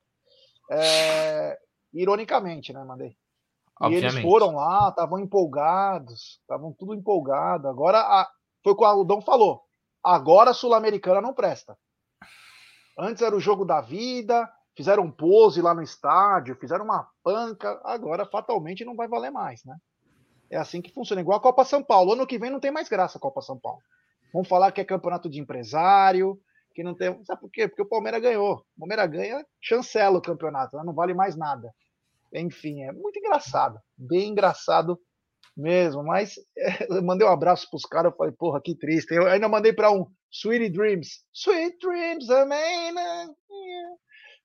[0.70, 1.58] É...
[1.92, 2.82] Ironicamente, né?
[2.82, 3.14] Mandei.
[3.82, 7.68] E eles foram lá, estavam empolgados, estavam tudo empolgado.
[7.68, 8.26] Agora, a...
[8.64, 9.60] foi o que o Aldão falou.
[10.02, 11.76] Agora a Sul-Americana não presta.
[12.98, 17.78] Antes era o jogo da vida, fizeram um pose lá no estádio, fizeram uma panca.
[17.84, 19.76] Agora, fatalmente, não vai valer mais, né?
[20.50, 21.20] É assim que funciona.
[21.20, 22.14] Igual a Copa São Paulo.
[22.14, 23.82] Ano que vem não tem mais graça a Copa São Paulo.
[24.32, 26.40] Vamos falar que é campeonato de empresário,
[26.74, 27.22] que não tem.
[27.24, 27.68] Sabe por quê?
[27.68, 28.64] Porque o Palmeiras ganhou.
[28.76, 30.82] O Palmeiras ganha, chancela o campeonato, né?
[30.84, 31.72] não vale mais nada.
[32.32, 34.98] Enfim, é muito engraçado, bem engraçado
[35.56, 36.02] mesmo.
[36.02, 39.12] Mas é, eu mandei um abraço para os caras, eu falei, porra, que triste.
[39.12, 41.24] Eu ainda mandei para um Sweet Dreams.
[41.34, 43.34] Sweet Dreams, I mean,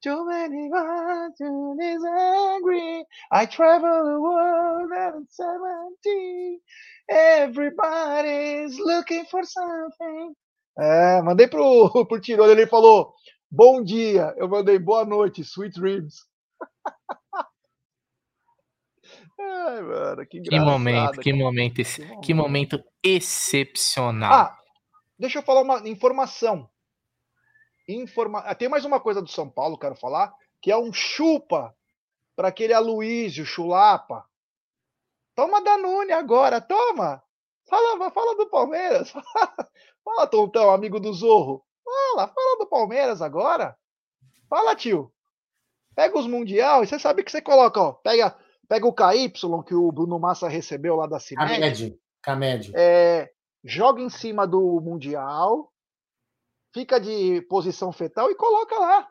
[0.08, 3.04] Too many is angry.
[3.30, 6.62] I travel the world at 17.
[7.10, 10.34] Everybody's looking for something.
[10.80, 13.14] É, mandei pro, pro Tirone, ele falou
[13.52, 14.34] bom dia.
[14.38, 16.26] Eu mandei boa noite, sweet dreams.
[19.38, 24.32] Ai, mano, que, que momento, que momento, esse, que momento, que momento excepcional.
[24.32, 24.58] Ah,
[25.20, 26.70] deixa eu falar uma informação.
[27.88, 28.39] Informa...
[28.39, 31.76] Ah, tem mais uma coisa do São Paulo, quero falar, que é um chupa
[32.35, 34.26] para aquele Aloísio Chulapa,
[35.38, 37.22] Toma Danone agora, toma!
[37.69, 39.14] Fala, fala do Palmeiras.
[40.03, 41.64] Fala, Tontão, amigo do Zorro.
[41.84, 43.77] Fala, fala do Palmeiras agora.
[44.49, 45.11] Fala, tio.
[45.93, 47.91] Pega os Mundial e você sabe que você coloca, ó.
[47.91, 48.35] Pega,
[48.68, 49.30] pega o KY
[49.65, 51.59] que o Bruno Massa recebeu lá da Cimed.
[51.59, 51.99] Camed.
[52.22, 52.72] Camed.
[52.73, 53.30] É,
[53.64, 55.72] joga em cima do Mundial,
[56.78, 59.08] fica de posição fetal e coloca lá.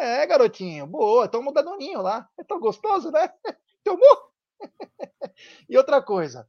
[0.00, 2.28] É, garotinho, boa, toma o danoninho lá.
[2.38, 3.32] É tão gostoso, né?
[3.82, 4.30] Tomou?
[5.66, 6.46] e outra coisa,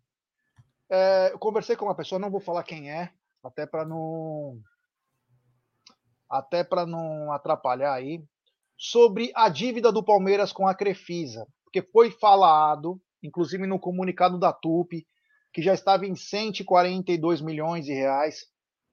[0.89, 4.59] é, eu conversei com uma pessoa, não vou falar quem é, até para não
[6.29, 8.21] até para não atrapalhar aí,
[8.77, 14.51] sobre a dívida do Palmeiras com a Crefisa, porque foi falado, inclusive no comunicado da
[14.51, 15.07] TUP,
[15.53, 18.45] que já estava em 142 milhões de reais.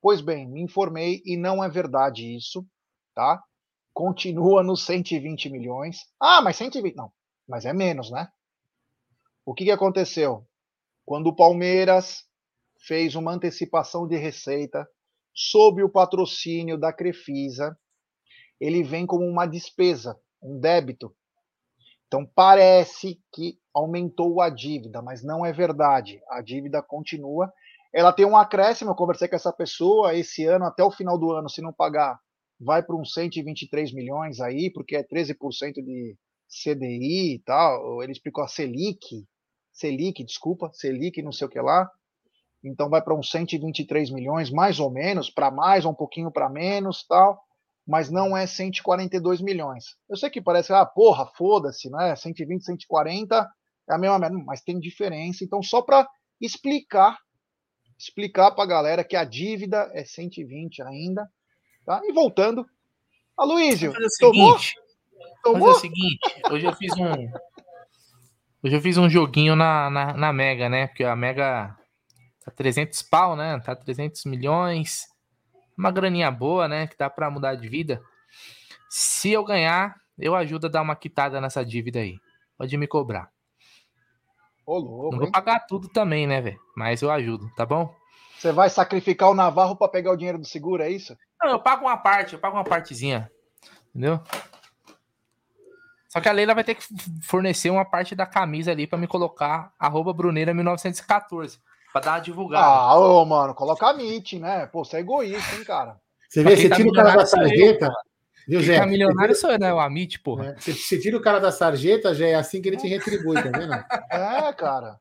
[0.05, 2.63] Pois bem, me informei e não é verdade isso,
[3.15, 3.43] tá?
[3.95, 6.01] Continua nos 120 milhões.
[6.21, 7.11] Ah, mas 120, não,
[7.49, 8.29] mas é menos, né?
[9.47, 10.47] O que, que aconteceu?
[11.07, 12.27] Quando o Palmeiras
[12.87, 14.87] fez uma antecipação de receita
[15.33, 17.75] sob o patrocínio da Crefisa,
[18.61, 21.17] ele vem como uma despesa, um débito.
[22.09, 26.21] Então parece que aumentou a dívida, mas não é verdade.
[26.29, 27.51] A dívida continua.
[27.95, 31.31] Ela tem um acréscimo, eu conversei com essa pessoa esse ano, até o final do
[31.31, 32.19] ano, se não pagar,
[32.61, 36.17] vai para uns 123 milhões aí, porque é 13% de
[36.49, 38.03] CDI e tal.
[38.03, 39.25] Ele explicou a Selic,
[39.73, 41.89] Selic, desculpa, Selic, não sei o que lá.
[42.65, 47.05] Então vai para uns 123 milhões, mais ou menos, para mais, um pouquinho para menos,
[47.07, 47.41] tal.
[47.87, 49.85] Mas não é 142 milhões.
[50.09, 52.17] Eu sei que parece, ah, porra, foda-se, né?
[52.17, 53.49] 120, 140
[53.89, 55.45] é a mesma mas tem diferença.
[55.45, 56.09] Então, só para
[56.41, 57.19] explicar,
[58.09, 61.29] explicar para a galera que a dívida é 120 ainda,
[61.85, 62.01] tá?
[62.05, 62.67] E voltando,
[63.37, 64.59] a Luísio, tomou?
[64.59, 64.75] Seguinte,
[65.43, 65.75] tomou?
[65.75, 67.31] Fazer o seguinte, hoje eu fiz um,
[68.65, 70.87] Hoje eu fiz um joguinho na, na, na, Mega, né?
[70.87, 71.77] Porque a Mega
[72.43, 73.61] tá 300 pau, né?
[73.61, 75.03] Tá 300 milhões.
[75.77, 76.87] Uma graninha boa, né?
[76.87, 78.01] Que dá pra mudar de vida.
[78.89, 82.17] Se eu ganhar, eu ajudo a dar uma quitada nessa dívida aí.
[82.57, 83.34] Pode me cobrar.
[84.67, 86.59] Ô, louco, Não vou pagar tudo também, né, velho?
[86.77, 87.95] Mas eu ajudo, tá bom?
[88.39, 91.17] Você vai sacrificar o Navarro para pegar o dinheiro do seguro, é isso?
[91.43, 93.31] Não, eu pago uma parte, eu pago uma partezinha.
[93.91, 94.21] Entendeu?
[96.09, 96.85] Só que a Leila vai ter que
[97.23, 101.59] fornecer uma parte da camisa ali para me colocar arroba Bruneira1914.
[101.93, 102.67] Pra dar uma divulgada.
[102.67, 104.67] Ah, ô, mano, coloca a MIT, né?
[104.67, 106.01] Pô, você é egoísta, hein, cara?
[106.29, 107.93] Você vê, você tá tira o cara da sarjeta.
[108.47, 108.79] Viu, Zé?
[108.79, 109.73] Tá milionário sou eu, né?
[109.73, 110.49] O Amit, porra.
[110.49, 113.37] É, você, você, tira o cara da sarjeta, já é assim que ele te retribui,
[113.43, 113.73] tá vendo?
[114.11, 114.99] É, cara.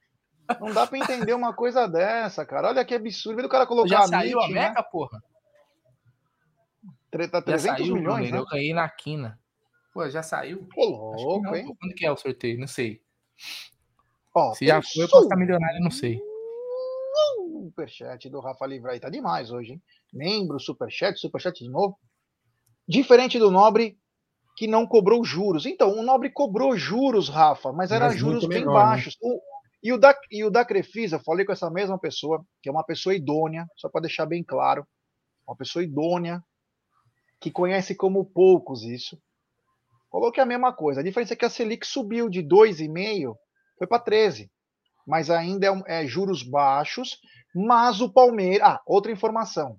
[0.60, 2.70] Não dá pra entender uma coisa dessa, cara.
[2.70, 3.38] Olha que absurdo.
[3.38, 4.88] Vê o cara colocar já saiu a Meca, né?
[4.92, 5.24] porra?
[7.30, 8.38] Tá 300 saiu, milhões, né?
[8.38, 9.40] Eu ganhei na quina.
[9.94, 10.68] Pô, já saiu?
[10.74, 11.76] Pô, louco, não, hein?
[11.80, 12.60] Quando que é o sorteio?
[12.60, 13.02] Não sei.
[14.34, 16.20] Ó, Se já foi, eu posso estar milionário, não sei.
[17.64, 19.84] Superchat do Rafa Livre aí tá demais hoje, hein?
[20.12, 21.98] Membro, superchat, superchat de novo.
[22.88, 23.98] Diferente do Nobre,
[24.56, 25.66] que não cobrou juros.
[25.66, 28.80] Então, o Nobre cobrou juros, Rafa, mas eram juros bem menor, né?
[28.80, 29.18] baixos.
[29.22, 29.30] Né?
[29.30, 29.42] O,
[29.82, 32.84] e, o da, e o da Crefisa, falei com essa mesma pessoa, que é uma
[32.84, 34.86] pessoa idônea, só para deixar bem claro,
[35.48, 36.42] uma pessoa idônea,
[37.40, 39.18] que conhece como poucos isso.
[40.10, 41.02] Falou que é a mesma coisa.
[41.02, 43.36] A diferença é que a Selic subiu de 2,5
[43.78, 44.50] foi para 13.
[45.06, 47.20] Mas ainda é, é, juros baixos.
[47.54, 48.66] Mas o Palmeiras.
[48.66, 49.78] Ah, outra informação.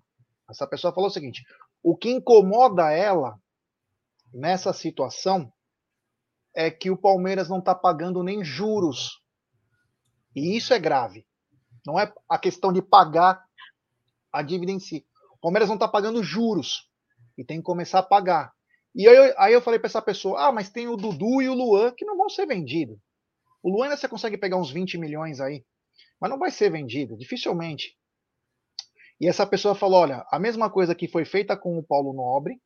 [0.51, 1.43] Essa pessoa falou o seguinte:
[1.85, 3.39] o que incomoda ela
[4.33, 5.53] nessa situação
[6.57, 9.23] é que o Palmeiras não está pagando nem juros.
[10.35, 11.27] E isso é grave.
[11.87, 13.45] Não é a questão de pagar
[14.33, 15.07] a dívida em si.
[15.33, 16.91] O Palmeiras não está pagando juros.
[17.37, 18.51] E tem que começar a pagar.
[18.95, 21.49] E aí eu, aí eu falei para essa pessoa: ah, mas tem o Dudu e
[21.51, 22.97] o Luan que não vão ser vendidos.
[23.63, 25.65] O Luan ainda você consegue pegar uns 20 milhões aí,
[26.19, 27.95] mas não vai ser vendido, dificilmente.
[29.21, 32.61] E essa pessoa falou: olha, a mesma coisa que foi feita com o Paulo Nobre,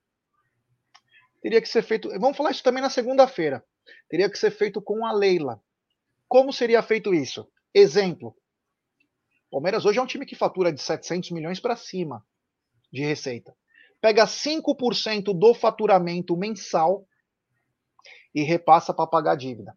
[1.43, 2.09] teria que ser feito.
[2.19, 3.65] Vamos falar isso também na segunda-feira.
[4.09, 5.63] Teria que ser feito com a Leila.
[6.27, 7.51] Como seria feito isso?
[7.75, 8.37] Exemplo:
[9.51, 12.25] Palmeiras hoje é um time que fatura de 700 milhões para cima
[12.93, 13.55] de receita
[14.01, 17.07] pega 5% do faturamento mensal
[18.35, 19.77] e repassa para pagar a dívida.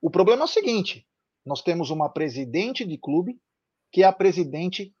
[0.00, 1.06] O problema é o seguinte:
[1.44, 3.40] nós temos uma presidente de clube
[3.90, 4.94] que é a presidente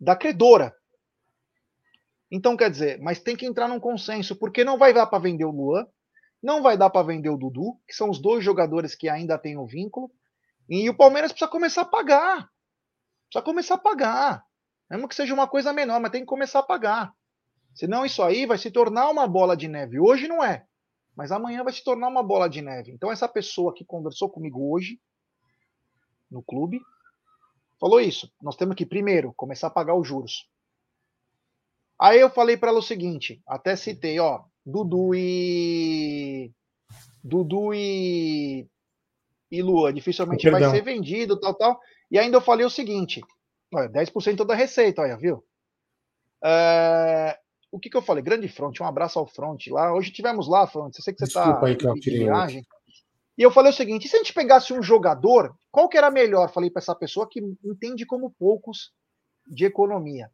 [0.00, 0.74] da credora.
[2.30, 5.44] Então, quer dizer, mas tem que entrar num consenso, porque não vai dar para vender
[5.44, 5.86] o Luan,
[6.42, 9.56] não vai dar para vender o Dudu, que são os dois jogadores que ainda têm
[9.56, 10.10] o vínculo,
[10.68, 12.50] e o Palmeiras precisa começar a pagar.
[13.28, 14.44] Precisa começar a pagar.
[14.90, 17.14] Mesmo que seja uma coisa menor, mas tem que começar a pagar.
[17.74, 19.98] Senão isso aí vai se tornar uma bola de neve.
[19.98, 20.66] Hoje não é,
[21.16, 22.92] mas amanhã vai se tornar uma bola de neve.
[22.92, 25.00] Então essa pessoa que conversou comigo hoje
[26.30, 26.80] no clube
[27.80, 28.30] falou isso.
[28.40, 30.48] Nós temos que primeiro começar a pagar os juros.
[31.98, 36.50] Aí eu falei para ela o seguinte, até citei, ó, Dudu e.
[37.22, 38.66] Dudu e.
[39.50, 39.92] E Lua.
[39.92, 41.80] Dificilmente vai ser vendido, tal, tal.
[42.10, 43.20] E ainda eu falei o seguinte:
[43.72, 45.44] olha, 10% da receita, olha, viu?
[46.42, 47.38] É,
[47.70, 48.22] o que, que eu falei?
[48.22, 49.92] Grande Front, um abraço ao Front lá.
[49.92, 50.96] Hoje tivemos lá, Front.
[50.96, 52.64] Eu sei que você está aí que eu viagem.
[53.36, 56.10] E eu falei o seguinte: e se a gente pegasse um jogador, qual que era
[56.10, 56.52] melhor?
[56.52, 58.92] Falei para essa pessoa que entende como poucos
[59.46, 60.30] de economia.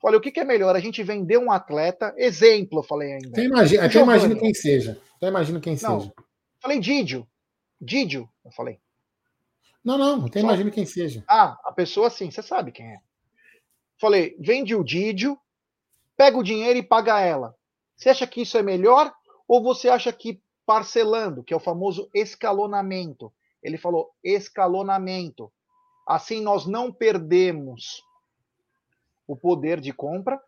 [0.00, 0.76] Falei, o que, que, é melhor?
[0.76, 3.30] A gente vender um atleta, exemplo, eu falei ainda.
[3.30, 5.00] Até imagino, até imagino quem seja.
[5.16, 6.12] Até imagino quem não, seja.
[6.60, 7.26] Falei Didio.
[7.80, 8.78] Didio, eu falei.
[9.84, 11.24] Não, não, até imagino quem seja.
[11.26, 13.00] Ah, a pessoa sim, você sabe quem é.
[14.00, 15.36] Falei, vende o Didio,
[16.16, 17.54] pega o dinheiro e paga ela.
[17.96, 19.12] Você acha que isso é melhor?
[19.48, 23.32] Ou você acha que parcelando, que é o famoso escalonamento,
[23.62, 25.50] ele falou escalonamento.
[26.06, 28.02] Assim nós não perdemos
[29.26, 30.38] o poder de compra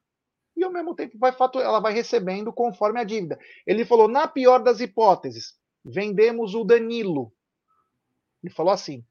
[0.55, 3.39] e ao mesmo tempo vai ela vai recebendo conforme a dívida.
[3.67, 7.33] Ele falou, na pior das hipóteses, vendemos o Danilo.
[8.45, 9.03] Ele falou assim,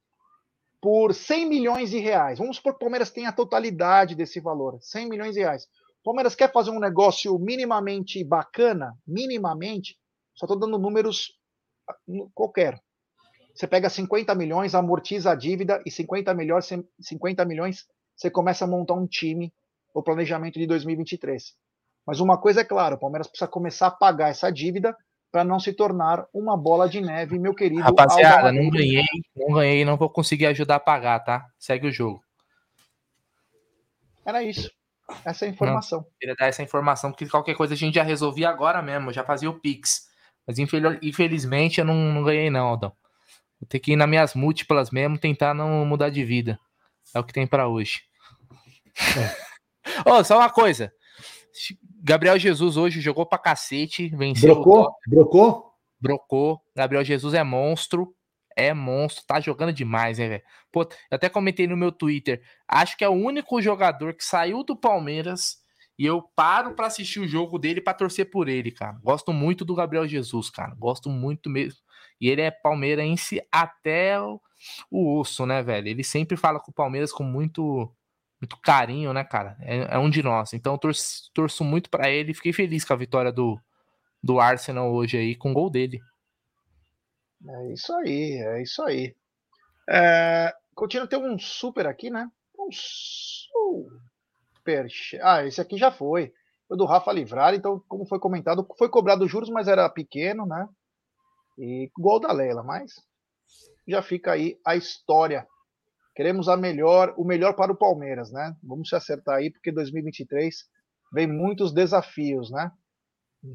[0.79, 2.37] por 100 milhões de reais.
[2.37, 5.63] Vamos supor que o Palmeiras tenha a totalidade desse valor, 100 milhões de reais.
[6.01, 9.97] O Palmeiras quer fazer um negócio minimamente bacana, minimamente,
[10.39, 11.37] só estou dando números
[11.87, 11.95] ah,
[12.33, 12.81] qualquer.
[13.53, 16.69] Você pega 50 milhões, amortiza a dívida e 50 milhões,
[17.01, 17.85] 50 milhões
[18.15, 19.53] você começa a montar um time
[19.93, 21.53] o planejamento de 2023.
[22.05, 24.95] Mas uma coisa é clara, o Palmeiras precisa começar a pagar essa dívida
[25.29, 27.81] para não se tornar uma bola de neve, meu querido.
[27.81, 29.03] Rapaziada, não ganhei,
[29.35, 31.45] não ganhei, não vou conseguir ajudar a pagar, tá?
[31.59, 32.23] Segue o jogo.
[34.25, 34.71] Era isso.
[35.25, 35.99] Essa é a informação.
[35.99, 39.23] Não, queria dar essa informação, porque qualquer coisa a gente já resolvia agora mesmo, já
[39.23, 40.08] fazia o Pix.
[40.49, 42.91] Mas infelizmente eu não, não ganhei, não, Aldão.
[43.61, 46.59] Vou ter que ir nas minhas múltiplas mesmo, tentar não mudar de vida.
[47.13, 48.01] É o que tem para hoje.
[50.07, 50.91] oh, só uma coisa.
[52.01, 54.55] Gabriel Jesus hoje jogou pra cacete, venceu.
[54.55, 54.91] Brocou?
[55.07, 55.73] Brocou?
[56.01, 56.61] Brocou.
[56.75, 58.15] Gabriel Jesus é monstro.
[58.55, 60.43] É monstro, tá jogando demais, hein, velho?
[60.71, 62.41] Pô, eu até comentei no meu Twitter.
[62.67, 65.57] Acho que é o único jogador que saiu do Palmeiras
[65.99, 68.97] e eu paro para assistir o jogo dele para torcer por ele, cara.
[69.03, 70.73] Gosto muito do Gabriel Jesus, cara.
[70.75, 71.81] Gosto muito mesmo.
[72.21, 74.39] E ele é palmeirense até o,
[74.89, 75.89] osso, né, velho?
[75.89, 77.93] Ele sempre fala com o Palmeiras com muito
[78.39, 79.57] muito carinho, né, cara?
[79.59, 80.53] É, é um de nós.
[80.53, 82.33] Então eu torço, torço muito para ele.
[82.33, 83.59] Fiquei feliz com a vitória do,
[84.23, 85.99] do Arsenal hoje aí, com o gol dele.
[87.45, 89.13] É isso aí, é isso aí.
[89.89, 92.31] É, continua ter um super aqui, né?
[92.57, 94.09] Um super.
[95.21, 96.33] Ah, esse aqui já foi.
[96.67, 100.67] Foi do Rafa Livrar, então, como foi comentado, foi cobrado juros, mas era pequeno, né?
[101.57, 102.93] E gol da Leila, mas
[103.87, 105.47] já fica aí a história
[106.19, 108.53] Queremos a melhor, o melhor para o Palmeiras, né?
[108.61, 110.65] Vamos se acertar aí, porque 2023
[111.13, 112.69] vem muitos desafios, né?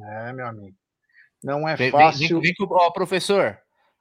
[0.02, 0.74] É, meu amigo.
[1.42, 2.20] Não é fácil.
[2.20, 3.58] Vem, vem, vem com, ó, professor,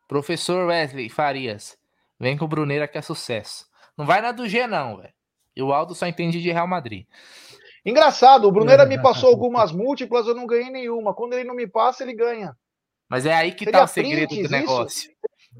[0.07, 1.77] professor Wesley Farias,
[2.17, 3.67] vem com o Bruneira que é sucesso.
[3.97, 5.13] Não vai na do G, não, velho.
[5.55, 7.05] E o Aldo só entende de Real Madrid.
[7.85, 11.13] Engraçado, o Bruneira me passou algumas múltiplas, eu não ganhei nenhuma.
[11.13, 12.55] Quando ele não me passa, ele ganha.
[13.09, 15.11] Mas é aí que Seria tá o segredo do negócio.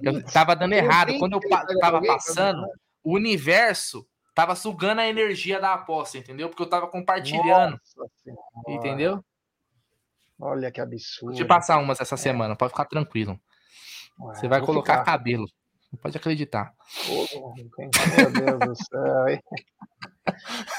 [0.01, 1.17] Eu tava dando errado.
[1.19, 2.65] Quando eu tava passando,
[3.03, 6.49] o universo tava sugando a energia da aposta, entendeu?
[6.49, 7.79] Porque eu tava compartilhando.
[8.67, 9.23] entendeu?
[10.39, 11.33] Olha que absurdo.
[11.33, 12.17] Vou te passar umas essa é.
[12.17, 13.39] semana, pode ficar tranquilo.
[14.19, 15.11] Ué, Você vai colocar ficar.
[15.11, 15.45] cabelo.
[16.01, 16.73] Pode acreditar.
[18.17, 19.41] meu Deus do céu.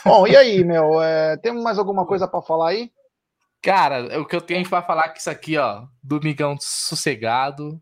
[0.05, 1.03] Bom, e aí, meu?
[1.03, 2.93] É, temos mais alguma coisa para falar aí?
[3.63, 7.81] Cara, o que eu tenho para falar é que isso aqui, ó, domingão sossegado,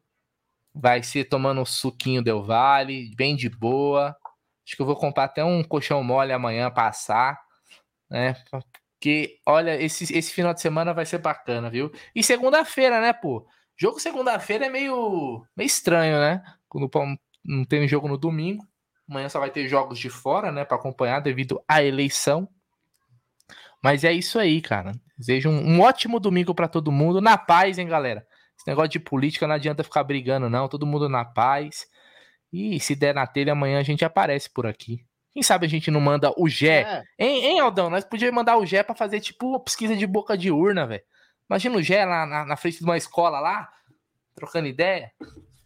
[0.73, 4.17] vai ser tomando um suquinho Del Vale, bem de boa,
[4.67, 7.39] Acho que eu vou comprar até um colchão mole amanhã passar,
[8.09, 8.35] né?
[8.51, 11.91] Porque, olha, esse, esse final de semana vai ser bacana, viu?
[12.15, 13.47] E segunda-feira, né, pô?
[13.77, 16.43] Jogo segunda-feira é meio, meio estranho, né?
[16.73, 18.67] Quando não tem jogo no domingo.
[19.07, 22.49] Amanhã só vai ter jogos de fora, né, para acompanhar devido à eleição.
[23.83, 24.93] Mas é isso aí, cara.
[25.19, 28.27] Desejo um, um ótimo domingo para todo mundo, na paz, hein, galera.
[28.57, 30.67] Esse negócio de política não adianta ficar brigando, não.
[30.67, 31.87] Todo mundo na paz.
[32.51, 35.05] E se der na telha, amanhã a gente aparece por aqui.
[35.33, 36.81] Quem sabe a gente não manda o Gé.
[36.83, 37.03] É.
[37.19, 37.91] Hein, hein, Aldão?
[37.91, 41.03] Nós podíamos mandar o Gé pra fazer tipo uma pesquisa de boca de urna, velho.
[41.51, 43.69] Imagina o Gé lá na, na, frente de uma escola lá,
[44.35, 45.13] trocando ideia,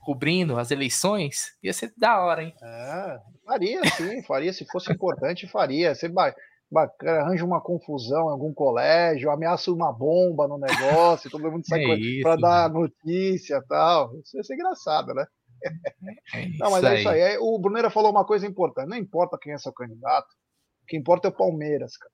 [0.06, 1.56] cobrindo as eleições.
[1.60, 2.54] Ia ser da hora, hein?
[2.62, 4.52] É, faria sim, faria.
[4.52, 5.96] Se fosse importante, faria.
[5.96, 6.32] Você vai,
[7.02, 12.22] arranja uma confusão em algum colégio, ameaça uma bomba no negócio, todo mundo sai é
[12.22, 14.16] para dar notícia e tal.
[14.20, 15.26] Isso ia ser engraçado, né?
[15.64, 15.70] É
[16.60, 17.36] não, mas é isso aí.
[17.38, 18.88] O Bruneira falou uma coisa importante.
[18.88, 20.28] Não importa quem é seu candidato.
[20.84, 22.12] O que importa é o Palmeiras, cara.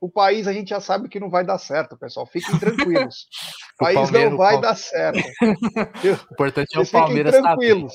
[0.00, 2.26] O país a gente já sabe que não vai dar certo, pessoal.
[2.26, 3.26] Fiquem tranquilos.
[3.80, 5.20] O país não vai dar certo.
[6.30, 7.92] O importante é o Palmeiras fiquem tranquilos.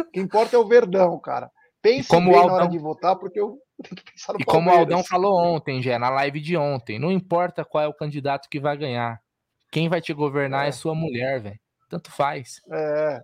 [0.00, 1.48] O que importa é o Verdão, cara.
[1.80, 2.56] Pense como bem Aldão...
[2.56, 5.38] na hora de votar, porque eu tenho que pensar no E como o Aldão falou
[5.38, 9.20] ontem, já na live de ontem, não importa qual é o candidato que vai ganhar.
[9.70, 11.60] Quem vai te governar é, é sua mulher, velho.
[11.88, 12.56] Tanto faz.
[12.68, 13.20] É.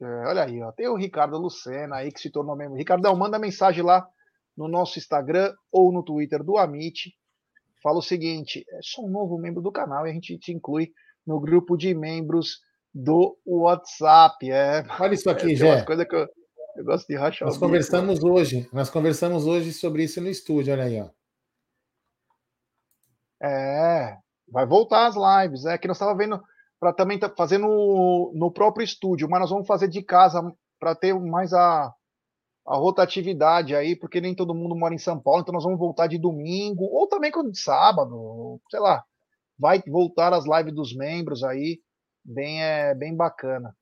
[0.00, 0.28] é.
[0.28, 0.72] Olha aí, ó.
[0.72, 2.78] Tem o Ricardo Lucena aí que se tornou membro.
[2.78, 4.06] Ricardão, manda mensagem lá
[4.56, 7.14] no nosso Instagram ou no Twitter do Amit.
[7.82, 10.92] Fala o seguinte: é só um novo membro do canal e a gente te inclui
[11.26, 12.60] no grupo de membros
[12.94, 14.50] do WhatsApp.
[14.50, 15.84] É, Olha isso aqui, é, Jé.
[15.84, 16.26] coisa que eu,
[16.76, 17.46] eu, gosto de rachar.
[17.46, 18.30] Nós conversamos bico.
[18.30, 21.10] hoje, nós conversamos hoje sobre isso no estúdio, olha aí, ó.
[23.42, 24.16] É,
[24.48, 25.66] vai voltar as lives.
[25.66, 26.42] É que nós estávamos vendo
[26.80, 30.42] para também tá fazendo no, no próprio estúdio, mas nós vamos fazer de casa
[30.78, 31.92] para ter mais a,
[32.66, 36.08] a rotatividade aí, porque nem todo mundo mora em São Paulo, então nós vamos voltar
[36.08, 39.04] de domingo, ou também quando de sábado, sei lá.
[39.58, 41.80] Vai voltar as lives dos membros aí,
[42.24, 43.74] bem, é, bem bacana.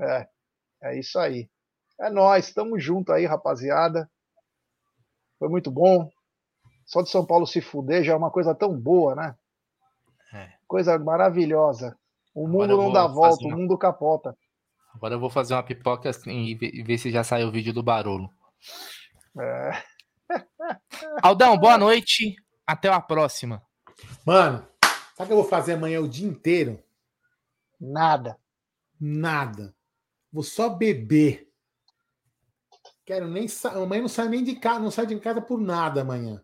[0.00, 0.28] É,
[0.84, 1.48] é isso aí.
[2.00, 4.10] É nós, estamos junto aí, rapaziada.
[5.38, 6.08] Foi muito bom.
[6.86, 9.36] Só de São Paulo se fuder já é uma coisa tão boa, né?
[10.32, 10.52] É.
[10.66, 11.96] Coisa maravilhosa.
[12.34, 13.54] O mundo não dá volta, uma...
[13.54, 14.36] o mundo capota.
[14.94, 17.82] Agora eu vou fazer uma pipoca assim, e ver se já saiu o vídeo do
[17.82, 18.28] barulho.
[19.38, 19.82] É.
[21.22, 22.36] Aldão, boa noite.
[22.66, 23.62] Até a próxima.
[24.24, 24.66] Mano,
[25.16, 26.82] sabe o que eu vou fazer amanhã o dia inteiro?
[27.80, 28.36] Nada.
[29.00, 29.74] Nada.
[30.32, 31.50] Vou só beber.
[33.04, 33.76] Quero nem sair.
[33.76, 36.42] Amanhã não sai nem de casa, não sai de casa por nada amanhã.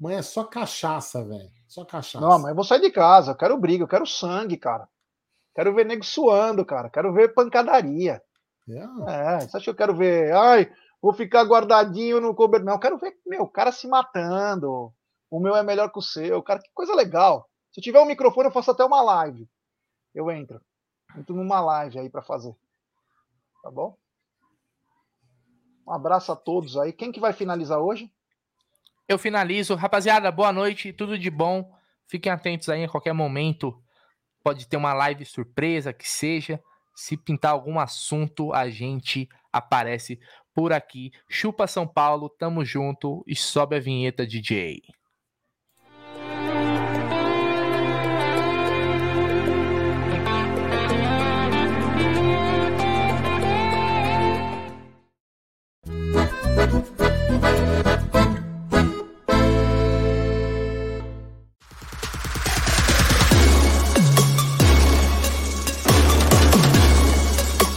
[0.00, 1.50] Amanhã é só cachaça, velho.
[1.66, 2.24] Só cachaça.
[2.24, 3.32] Não, mas eu vou sair de casa.
[3.32, 4.88] Eu quero briga, eu quero sangue, cara.
[5.54, 6.90] Quero ver nego suando, cara.
[6.90, 8.22] Quero ver pancadaria.
[8.68, 9.12] Yeah.
[9.12, 10.32] É, você acha que eu quero ver?
[10.32, 10.70] Ai,
[11.02, 12.66] vou ficar guardadinho no cobertor.
[12.66, 14.92] Não, eu quero ver, meu, o cara se matando.
[15.30, 16.42] O meu é melhor que o seu.
[16.42, 17.48] Cara, que coisa legal.
[17.72, 19.48] Se tiver um microfone, eu faço até uma live.
[20.14, 20.60] Eu entro.
[21.16, 22.54] Entro numa live aí para fazer.
[23.62, 23.96] Tá bom?
[25.86, 26.92] Um abraço a todos aí.
[26.92, 28.12] Quem que vai finalizar hoje?
[29.08, 29.74] Eu finalizo.
[29.74, 30.92] Rapaziada, boa noite.
[30.92, 31.72] Tudo de bom.
[32.06, 33.80] Fiquem atentos aí a qualquer momento
[34.42, 36.60] pode ter uma live surpresa, que seja.
[36.94, 40.18] Se pintar algum assunto, a gente aparece
[40.54, 41.12] por aqui.
[41.28, 44.82] Chupa São Paulo, tamo junto e sobe a vinheta, DJ.